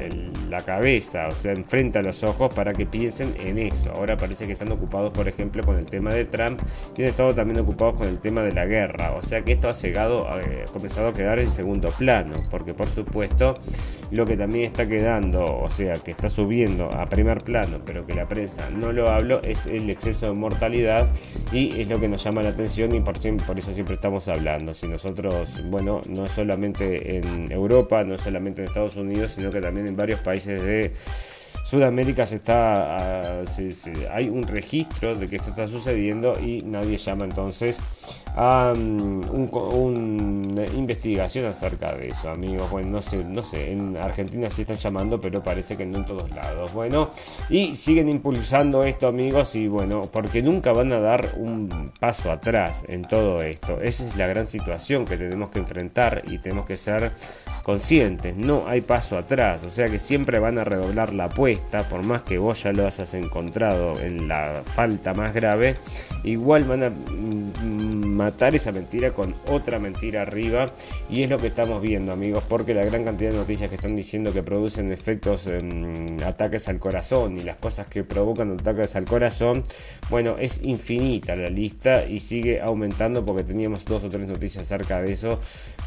la 0.50 0.62
cabeza, 0.62 1.28
o 1.28 1.32
sea, 1.32 1.54
enfrente 1.54 2.00
a 2.00 2.02
los 2.02 2.24
ojos 2.24 2.54
para 2.54 2.74
que 2.74 2.86
piensen 2.86 3.36
en 3.40 3.60
eso. 3.60 3.92
Ahora 3.92 4.18
parece 4.18 4.48
que 4.48 4.54
están 4.54 4.72
ocupados, 4.72 5.14
por 5.14 5.28
ejemplo, 5.28 5.64
con 5.64 5.78
el 5.78 5.86
tema 5.86 6.12
de 6.12 6.26
Trump 6.26 6.60
y 6.98 7.04
han 7.04 7.10
estado 7.10 7.32
también 7.34 7.60
ocupados 7.60 7.96
con 7.96 8.08
el 8.08 8.18
tema 8.18 8.42
de 8.42 8.52
la 8.52 8.66
guerra. 8.66 9.14
O 9.16 9.22
sea 9.22 9.44
que 9.44 9.52
esto 9.52 9.70
ha, 9.70 9.74
llegado, 9.74 10.28
eh, 10.40 10.66
ha 10.68 10.72
comenzado 10.72 11.10
a 11.10 11.14
quedar 11.14 11.40
en 11.40 11.52
segundo 11.52 11.90
plano, 11.92 12.34
porque 12.50 12.74
por 12.74 12.88
supuesto 12.88 13.54
lo 14.10 14.26
que 14.26 14.36
también 14.36 14.66
está 14.66 14.88
quedando, 14.88 15.46
o 15.46 15.70
sea, 15.70 15.94
que 15.94 16.10
está 16.12 16.28
subiendo 16.28 16.90
a 16.92 17.06
primer 17.06 17.44
plano, 17.44 17.78
pero 17.86 18.08
que 18.08 18.16
la 18.16 18.28
prensa 18.28 18.68
no 18.72 18.92
lo 18.92 19.10
hablo, 19.10 19.42
es 19.44 19.68
el 19.68 19.88
exceso 19.92 20.26
de 20.26 20.34
mortalidad 20.34 21.08
y 21.52 21.80
es 21.80 21.88
lo 21.88 22.00
que 22.00 22.08
nos 22.08 22.24
llama 22.24 22.42
la 22.42 22.50
atención 22.50 22.96
y 22.96 23.00
por, 23.02 23.16
por 23.46 23.60
eso 23.60 23.74
siempre 23.74 23.94
estamos 23.94 24.28
hablando. 24.28 24.74
Si 24.74 24.88
nosotros, 24.88 25.64
bueno, 25.70 26.02
no 26.10 26.28
solamente 26.28 27.18
en 27.18 27.52
Europa, 27.52 28.04
no 28.04 28.18
solamente 28.18 28.39
en 28.48 28.68
Estados 28.68 28.96
Unidos, 28.96 29.34
sino 29.36 29.50
que 29.50 29.62
también 29.62 29.88
en 29.88 29.96
varios 29.96 30.20
países 30.20 30.62
de 30.62 30.94
Sudamérica 31.64 32.26
se 32.26 32.38
está, 32.38 32.98
ah, 32.98 33.44
hay 34.12 34.28
un 34.30 34.44
registro 34.44 35.16
de 35.16 35.28
que 35.28 35.36
esto 35.36 35.52
está 35.52 35.68
sucediendo 35.68 36.34
y 36.40 36.62
nadie 36.64 36.98
llama 36.98 37.26
entonces 37.26 37.80
a 38.36 38.74
mm, 38.76 39.50
una 39.54 40.66
investigación 40.68 41.46
acerca 41.46 41.94
de 41.94 42.10
eso, 42.10 42.30
amigos. 42.30 42.70
Bueno, 42.70 42.90
no 42.90 43.02
sé, 43.02 43.24
no 43.24 43.42
sé, 43.42 43.72
en 43.72 43.98
Argentina 43.98 44.50
sí 44.50 44.64
están 44.64 44.78
llamando, 44.78 45.20
pero 45.20 45.44
parece 45.44 45.76
que 45.76 45.86
no 45.86 46.00
en 46.00 46.06
todos 46.06 46.30
lados. 46.32 46.74
Bueno, 46.74 47.12
y 47.50 47.76
siguen 47.76 48.10
impulsando 48.10 48.84
esto, 48.84 49.08
amigos, 49.08 49.56
y 49.56 49.68
bueno, 49.68 50.02
porque 50.12 50.42
nunca 50.42 50.72
van 50.74 50.92
a 50.94 51.00
dar 51.00 51.34
un 51.38 51.92
paso 52.00 52.32
atrás 52.32 52.84
en 52.88 53.04
todo 53.04 53.42
esto. 53.42 53.82
Esa 53.82 54.06
es 54.06 54.16
la 54.16 54.28
gran 54.28 54.48
situación 54.48 55.06
que 55.06 55.18
tenemos 55.18 55.50
que 55.50 55.60
enfrentar 55.60 56.24
y 56.28 56.38
tenemos 56.40 56.66
que 56.66 56.76
ser 56.76 57.12
conscientes. 57.64 58.36
No 58.36 58.68
hay 58.68 58.82
paso 58.82 59.18
atrás, 59.18 59.64
o 59.64 59.70
sea 59.70 59.88
que 59.88 60.00
siempre 60.00 60.40
van 60.40 60.60
a 60.60 60.64
redoblar 60.64 61.14
la 61.14 61.26
apuesta 61.26 61.84
por 61.90 62.04
más 62.04 62.24
que 62.24 62.38
vos 62.38 62.64
ya 62.64 62.72
lo 62.72 62.86
hayas 62.86 63.14
encontrado 63.14 64.00
en 64.00 64.28
la 64.28 64.62
falta 64.66 65.14
más 65.14 65.34
grave, 65.34 65.76
igual 66.24 66.64
van 66.64 66.84
a 66.84 66.90
mm, 66.90 68.16
matar 68.20 68.54
esa 68.54 68.74
mentira 68.74 69.12
con 69.14 69.34
otra 69.48 69.80
mentira 69.80 70.24
arriba. 70.24 70.66
Y 71.10 71.24
es 71.24 71.30
lo 71.30 71.38
que 71.38 71.48
estamos 71.48 71.82
viendo 71.82 72.12
amigos 72.12 72.44
porque 72.48 72.74
la 72.74 72.84
gran 72.84 73.06
cantidad 73.06 73.32
de 73.32 73.38
noticias 73.38 73.70
que 73.70 73.78
están 73.78 73.96
diciendo 73.96 74.34
que 74.34 74.44
producen 74.44 74.92
efectos 74.92 75.48
ataques 76.26 76.68
al 76.68 76.80
corazón 76.80 77.38
y 77.38 77.42
las 77.42 77.58
cosas 77.60 77.88
que 77.88 78.04
provocan 78.04 78.52
ataques 78.52 78.96
al 78.96 79.06
corazón 79.06 79.64
bueno 80.10 80.36
es 80.38 80.62
infinita 80.64 81.36
la 81.36 81.50
lista 81.50 82.06
y 82.06 82.20
sigue 82.20 82.60
aumentando 82.62 83.26
porque 83.26 83.44
teníamos 83.44 83.86
dos 83.86 84.04
o 84.04 84.10
tres 84.10 84.28
noticias 84.28 84.66
acerca 84.66 85.02
de 85.02 85.14
eso 85.14 85.40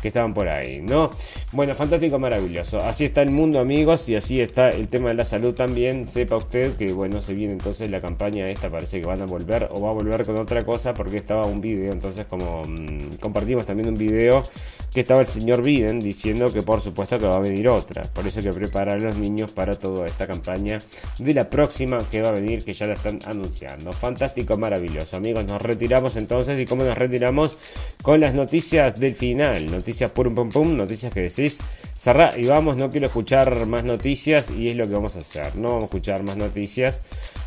que 0.02 0.08
estaban 0.08 0.34
por 0.34 0.48
ahí 0.48 0.82
no 0.82 1.08
bueno 1.52 1.74
fantástico 1.74 2.18
maravilloso. 2.18 2.78
Así 2.78 3.04
está 3.04 3.22
el 3.22 3.30
mundo 3.30 3.60
amigos 3.60 4.08
y 4.08 4.16
así 4.16 4.40
está 4.40 4.68
el 4.70 4.88
tema 4.88 5.08
de 5.08 5.14
la 5.14 5.24
salud 5.24 5.54
también. 5.54 6.06
Sepa 6.06 6.36
usted 6.36 6.76
que 6.76 6.92
bueno 6.92 7.20
se 7.20 7.34
viene 7.34 7.54
entonces 7.54 7.90
la 7.90 8.00
campaña 8.00 8.50
esta 8.50 8.68
parece 8.68 9.00
que 9.00 9.06
van 9.06 9.22
a 9.22 9.26
volver 9.26 9.68
o 9.70 9.80
va 9.80 9.90
a 9.90 9.92
volver 9.92 10.26
con 10.26 10.38
otra 10.38 10.64
cosa 10.64 10.92
porque 10.92 11.18
estaba 11.18 11.46
un 11.46 11.60
video 11.60 11.92
entonces 11.92 12.26
como 12.26 12.62
mm, 12.64 13.16
compartimos 13.20 13.64
también 13.64 13.88
un 13.88 13.96
video 13.96 14.44
que 14.92 15.00
estaba 15.00 15.20
el 15.20 15.26
señor 15.26 15.62
Biden 15.62 16.00
diciendo 16.00 16.52
que 16.52 16.62
por 16.62 16.80
supuesto 16.80 17.18
que 17.18 17.26
va 17.26 17.36
a 17.36 17.40
venir 17.40 17.68
otra. 17.68 18.02
Por 18.02 18.26
eso 18.26 18.42
que 18.42 18.50
preparar 18.50 18.98
a 18.98 19.00
los 19.00 19.16
niños 19.16 19.52
para 19.52 19.76
toda 19.76 20.06
esta 20.06 20.26
campaña 20.26 20.80
de 21.18 21.34
la 21.34 21.48
próxima 21.48 21.98
que 22.10 22.20
va 22.20 22.28
a 22.28 22.32
venir, 22.32 22.64
que 22.64 22.72
ya 22.72 22.86
la 22.86 22.94
están 22.94 23.18
anunciando. 23.24 23.92
Fantástico, 23.92 24.56
maravilloso. 24.56 25.16
Amigos, 25.16 25.44
nos 25.46 25.62
retiramos 25.62 26.16
entonces. 26.16 26.58
¿Y 26.60 26.66
cómo 26.66 26.84
nos 26.84 26.98
retiramos? 26.98 27.56
Con 28.02 28.20
las 28.20 28.34
noticias 28.34 28.98
del 29.00 29.14
final. 29.14 29.70
Noticias 29.70 30.10
pum 30.10 30.34
pum 30.34 30.50
pum, 30.50 30.76
noticias 30.76 31.12
que 31.12 31.20
decís. 31.20 31.58
Cerrá 31.96 32.36
y 32.36 32.44
vamos, 32.46 32.76
no 32.76 32.90
quiero 32.90 33.06
escuchar 33.06 33.64
más 33.66 33.84
noticias 33.84 34.50
y 34.50 34.68
es 34.68 34.76
lo 34.76 34.88
que 34.88 34.94
vamos 34.94 35.14
a 35.16 35.20
hacer. 35.20 35.54
No 35.54 35.68
vamos 35.68 35.82
a 35.82 35.86
escuchar 35.86 36.22
más 36.24 36.36
noticias 36.36 37.00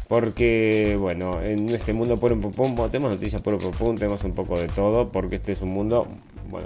porque, 0.08 0.96
bueno, 1.00 1.42
en 1.42 1.70
este 1.70 1.94
mundo 1.94 2.18
puro 2.18 2.40
pum 2.40 2.52
pum, 2.52 2.90
tenemos 2.90 3.12
noticias 3.12 3.42
puro 3.42 3.58
pum 3.58 3.72
pum, 3.72 3.96
tenemos 3.96 4.24
un 4.24 4.34
poco 4.34 4.60
de 4.60 4.68
todo, 4.68 5.12
porque 5.12 5.36
este 5.36 5.54
es 5.54 5.62
un 5.62 5.70
mundo, 5.70 6.08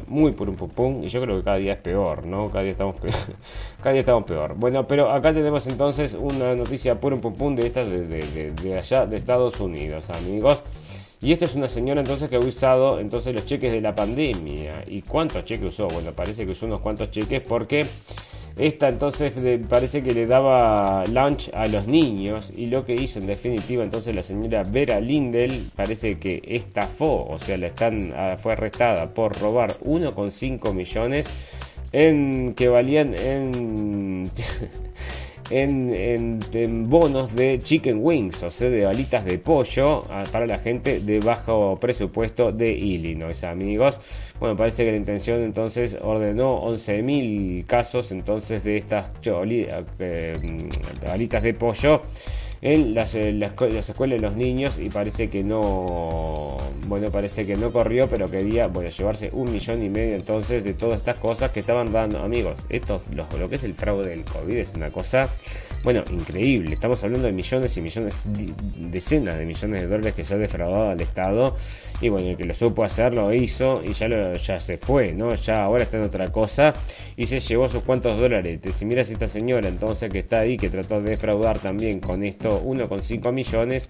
muy 0.08 0.32
puro 0.32 0.54
pum 0.54 0.70
pum, 0.70 1.04
y 1.04 1.08
yo 1.08 1.22
creo 1.22 1.38
que 1.38 1.44
cada 1.44 1.58
día 1.58 1.74
es 1.74 1.80
peor, 1.80 2.26
¿no? 2.26 2.50
Cada 2.50 2.64
día 2.64 2.72
estamos 2.72 2.96
peor. 3.00 3.14
cada 3.82 3.92
día 3.92 4.02
estamos 4.02 4.24
peor. 4.24 4.56
Bueno, 4.56 4.88
pero 4.88 5.12
acá 5.12 5.34
tenemos 5.34 5.66
entonces 5.68 6.16
una 6.20 6.56
noticia 6.56 7.00
puro 7.00 7.20
pum 7.20 7.34
pum 7.34 7.56
de 7.56 7.68
estas 7.68 7.90
de, 7.90 8.52
de, 8.52 8.78
allá, 8.78 9.06
de 9.06 9.18
Estados 9.18 9.60
Unidos, 9.60 10.10
amigos. 10.10 10.64
Y 11.22 11.34
esta 11.34 11.46
es 11.46 11.56
una 11.56 11.68
señora 11.68 12.00
entonces 12.00 12.30
que 12.30 12.38
ha 12.38 12.40
usado 12.40 13.00
entonces 13.00 13.34
los 13.34 13.46
cheques 13.46 13.72
de 13.72 13.82
la 13.82 13.94
pandemia. 13.94 14.86
¿Y 14.88 15.02
cuántos 15.02 15.44
cheques 15.44 15.68
usó? 15.68 15.88
Bueno, 15.88 16.14
parece 16.14 16.46
que 16.46 16.54
usó 16.54 16.66
unos 16.66 16.80
cuantos 16.80 17.12
cheques 17.12 17.42
porque 17.48 17.86
esta 18.56 18.88
entonces 18.90 19.34
parece 19.70 20.02
que 20.02 20.14
le 20.14 20.28
daba 20.28 21.04
lunch 21.06 21.50
a 21.54 21.66
los 21.68 21.88
niños 21.88 22.52
y 22.56 22.66
lo 22.66 22.86
que 22.86 22.94
hizo 22.94 23.20
en 23.20 23.28
definitiva 23.28 23.84
entonces 23.84 24.14
la 24.14 24.22
señora 24.22 24.64
Vera 24.64 25.00
Lindel 25.00 25.70
parece 25.76 26.20
que 26.20 26.42
estafó, 26.46 27.26
o 27.30 27.40
sea, 27.40 27.58
la 27.58 27.68
están, 27.68 28.14
ah, 28.14 28.36
fue 28.38 28.54
arrestada 28.54 29.14
por 29.14 29.38
robar 29.40 29.72
1,5 29.80 30.74
millones 30.74 31.28
en 31.94 32.54
que 32.54 32.68
valían 32.68 33.14
en 33.14 34.24
en, 35.50 36.90
bonos 36.90 37.36
de 37.36 37.60
chicken 37.60 38.00
wings, 38.02 38.44
o 38.44 38.52
sea, 38.52 38.70
de 38.70 38.86
balitas 38.86 39.26
de 39.26 39.38
pollo 39.40 40.00
para 40.32 40.46
la 40.46 40.60
gente 40.60 41.00
de 41.00 41.20
bajo 41.20 41.78
presupuesto 41.80 42.52
de 42.52 42.72
Illinois, 42.72 43.44
amigos. 43.44 44.00
Bueno, 44.40 44.56
parece 44.56 44.86
que 44.86 44.92
la 44.92 44.98
intención 44.98 45.42
entonces 45.42 45.98
ordenó 46.02 46.64
11.000 46.64 47.66
casos 47.66 48.12
entonces 48.12 48.64
de 48.64 48.78
estas 48.78 49.12
eh, 49.26 50.70
balitas 51.06 51.44
de 51.44 51.54
pollo 51.54 52.02
en 52.62 52.94
las, 52.94 53.16
eh, 53.16 53.32
las, 53.32 53.54
escuelas 53.90 54.20
de 54.22 54.28
los 54.28 54.36
niños 54.36 54.78
y 54.78 54.90
parece 54.90 55.30
que 55.30 55.44
no, 55.44 56.58
bueno, 56.88 57.10
parece 57.12 57.46
que 57.46 57.56
no 57.56 57.72
corrió, 57.72 58.08
pero 58.08 58.28
quería, 58.28 58.68
bueno, 58.68 58.90
llevarse 58.90 59.30
un 59.34 59.52
millón 59.52 59.84
y 59.84 59.90
medio 59.90 60.16
entonces 60.16 60.64
de 60.64 60.74
todas 60.74 61.00
estas 61.00 61.20
cosas 61.20 61.52
que 61.52 61.62
estaban 61.62 61.92
dando, 61.92 62.20
amigos, 62.20 62.58
estos, 62.70 63.08
lo 63.14 63.50
que 63.50 63.56
es 63.56 63.64
el 63.64 63.74
fraude 63.74 64.10
del 64.10 64.24
COVID 64.24 64.58
es 64.58 64.72
una 64.76 64.92
cosa 64.92 65.30
bueno, 65.84 66.04
increíble. 66.12 66.74
Estamos 66.74 67.04
hablando 67.04 67.28
de 67.28 67.34
millones 67.34 67.76
y 67.78 67.82
millones, 67.82 68.26
decenas 68.92 69.38
de 69.38 69.46
millones 69.46 69.82
de 69.82 69.88
dólares 69.88 70.14
que 70.14 70.24
se 70.24 70.34
ha 70.34 70.38
defraudado 70.38 70.92
al 70.92 71.02
Estado. 71.02 71.56
Y 72.02 72.10
bueno, 72.10 72.30
el 72.30 72.38
que 72.38 72.46
lo 72.46 72.54
supo 72.54 72.84
hacer 72.84 73.14
lo 73.14 73.34
hizo 73.34 73.82
y 73.84 73.94
ya, 73.94 74.08
lo, 74.08 74.36
ya 74.36 74.60
se 74.60 74.78
fue, 74.78 75.14
¿no? 75.14 75.34
Ya 75.36 75.64
ahora 75.64 75.84
está 75.84 75.98
en 75.98 76.04
otra 76.04 76.28
cosa 76.32 76.74
y 77.16 77.26
se 77.26 77.40
llevó 77.40 77.68
sus 77.68 77.84
cuantos 77.84 78.20
dólares. 78.20 78.60
Si 78.76 78.86
miras 78.86 79.10
esta 79.10 79.28
señora 79.28 79.68
entonces 79.68 80.12
que 80.12 80.20
está 80.20 80.40
ahí, 80.40 80.58
que 80.58 80.70
trató 80.70 81.02
de 81.02 81.12
defraudar 81.12 81.60
también 81.60 82.00
con 82.00 82.24
esto 82.24 82.62
1,5 82.64 83.32
millones 83.32 83.90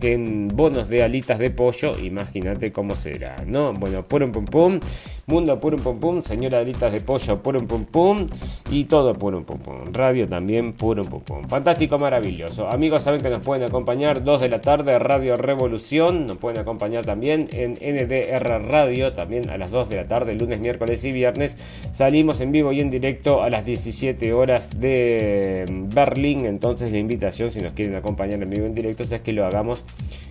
en 0.00 0.48
bonos 0.48 0.88
de 0.88 1.02
alitas 1.02 1.38
de 1.38 1.50
pollo, 1.50 1.98
imagínate 1.98 2.72
cómo 2.72 2.94
será, 2.94 3.36
¿no? 3.46 3.72
Bueno, 3.72 4.06
pum 4.06 4.32
pum 4.32 4.44
pum, 4.44 4.80
mundo 5.28 5.60
pum 5.60 5.76
pum 5.76 6.00
pum, 6.00 6.22
señora 6.22 6.60
alitas 6.60 6.90
de 6.90 7.00
pollo 7.00 7.42
pum 7.42 7.66
pum 7.66 7.84
pum 7.84 8.26
y 8.70 8.84
todo 8.84 9.12
pum 9.14 9.44
pum 9.44 9.58
pum. 9.58 9.92
Radio 9.92 10.26
también 10.26 10.72
pum 10.72 11.02
pum 11.04 11.46
Fantástico, 11.48 11.98
maravilloso. 11.98 12.66
Amigos, 12.66 13.02
saben 13.02 13.20
que 13.20 13.28
nos 13.28 13.44
pueden 13.44 13.64
acompañar 13.68 14.24
2 14.24 14.40
de 14.40 14.48
la 14.48 14.60
tarde, 14.60 14.98
Radio 14.98 15.36
Revolución. 15.36 16.26
Nos 16.26 16.36
pueden 16.38 16.60
acompañar 16.60 17.04
también 17.04 17.48
en 17.52 17.72
NDR 17.72 18.70
Radio, 18.70 19.12
también 19.12 19.50
a 19.50 19.58
las 19.58 19.70
2 19.70 19.90
de 19.90 19.96
la 19.96 20.08
tarde, 20.08 20.34
lunes, 20.34 20.60
miércoles 20.60 21.04
y 21.04 21.12
viernes. 21.12 21.58
Salimos 21.92 22.40
en 22.40 22.50
vivo 22.50 22.72
y 22.72 22.80
en 22.80 22.88
directo 22.88 23.42
a 23.42 23.50
las 23.50 23.66
17 23.66 24.32
horas 24.32 24.80
de 24.80 25.66
Berlín. 25.94 26.46
Entonces, 26.46 26.90
la 26.90 26.98
invitación, 26.98 27.50
si 27.50 27.60
nos 27.60 27.74
quieren 27.74 27.96
acompañar 27.96 28.42
en 28.42 28.48
vivo 28.48 28.64
en 28.64 28.74
directo, 28.74 29.02
es 29.02 29.20
que 29.20 29.32
lo 29.34 29.44
hagamos 29.44 29.84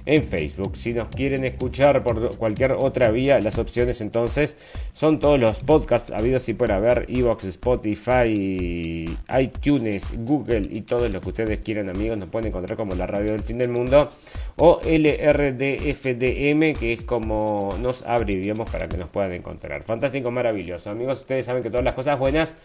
en 0.08 0.24
Facebook. 0.24 0.76
Si 0.76 0.94
nos 0.94 1.10
quieren 1.10 1.46
escuchar 1.46 2.02
por 2.02 2.36
cualquier 2.38 2.72
otra 2.72 3.12
vía, 3.12 3.40
las 3.40 3.60
opciones 3.60 4.02
entonces 4.02 4.56
son 4.98 5.20
todos 5.20 5.40
los 5.40 5.60
podcasts 5.60 6.10
habidos 6.10 6.50
y 6.50 6.56
por 6.56 6.72
haber: 6.72 7.06
Evox, 7.08 7.44
Spotify, 7.46 9.06
iTunes, 9.40 10.12
Google 10.26 10.68
y 10.72 10.82
todo 10.82 11.08
lo 11.08 11.22
que 11.22 11.30
ustedes 11.30 11.60
quieran, 11.60 11.90
amigos. 11.90 12.18
Nos 12.18 12.30
pueden 12.30 12.48
encontrar 12.48 12.76
como 12.76 12.96
la 12.96 13.06
radio 13.06 13.34
del 13.34 13.44
fin 13.44 13.60
del 13.60 13.70
mundo 13.70 14.10
o 14.56 14.82
LRDFDM, 14.84 16.74
que 16.80 16.94
es 16.94 17.04
como 17.04 17.78
nos 17.80 18.02
abreviamos 18.02 18.68
para 18.72 18.88
que 18.90 18.98
nos 18.98 19.10
puedan 19.10 19.34
encontrar. 19.34 19.84
Fantástico, 19.84 20.32
maravilloso, 20.32 20.90
amigos. 20.90 21.20
Ustedes 21.20 21.46
saben 21.46 21.62
que 21.62 21.70
todas 21.70 21.86
las 21.86 21.94
cosas 21.94 22.18
buenas 22.18 22.58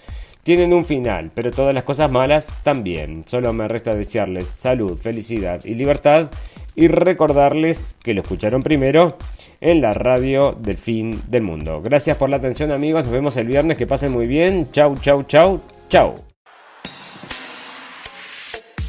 tienen 0.43 0.73
un 0.73 0.87
final, 0.87 1.31
pero 1.35 1.51
todas 1.51 1.75
las 1.75 1.85
cosas 1.85 2.11
malas 2.11 2.47
también. 2.63 3.25
Solo 3.27 3.53
me 3.53 3.69
resta 3.69 3.95
desearles 3.95 4.49
salud, 4.49 4.97
felicidad 4.97 5.63
y 5.67 5.75
libertad 5.75 6.31
y 6.75 6.89
recordarles 6.89 7.95
que 8.03 8.15
lo 8.15 8.23
escucharon 8.23 8.63
primero 8.63 9.19
en 9.63 9.81
la 9.81 9.95
radio 9.95 10.53
del 10.61 10.77
fin 10.77 11.23
del 11.29 11.43
mundo. 11.43 11.81
Gracias 11.81 12.17
por 12.17 12.29
la 12.29 12.37
atención 12.37 12.73
amigos, 12.73 13.05
nos 13.05 13.13
vemos 13.13 13.37
el 13.37 13.47
viernes, 13.47 13.79
que 13.79 13.87
pasen 13.87 14.13
muy 14.13 14.27
bien. 14.27 14.69
Chau, 14.73 14.97
chau, 15.01 15.23
chau, 15.23 15.61
chau. 15.89 16.15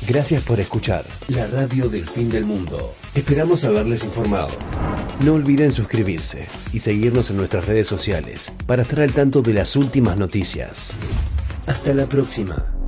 Gracias 0.08 0.44
por 0.44 0.60
escuchar 0.60 1.06
la 1.30 1.48
radio 1.48 1.88
del 1.88 2.06
fin 2.06 2.30
del 2.30 2.44
mundo. 2.44 2.94
Esperamos 3.16 3.64
haberles 3.64 4.04
informado. 4.04 4.50
No 5.24 5.36
olviden 5.36 5.72
suscribirse 5.72 6.42
y 6.74 6.80
seguirnos 6.80 7.30
en 7.30 7.38
nuestras 7.38 7.68
redes 7.68 7.88
sociales 7.88 8.52
para 8.68 8.82
estar 8.82 9.00
al 9.00 9.14
tanto 9.14 9.42
de 9.42 9.54
las 9.54 9.78
últimas 9.78 10.18
noticias. 10.18 10.98
Hasta 11.68 11.94
la 11.94 12.06
próxima. 12.08 12.83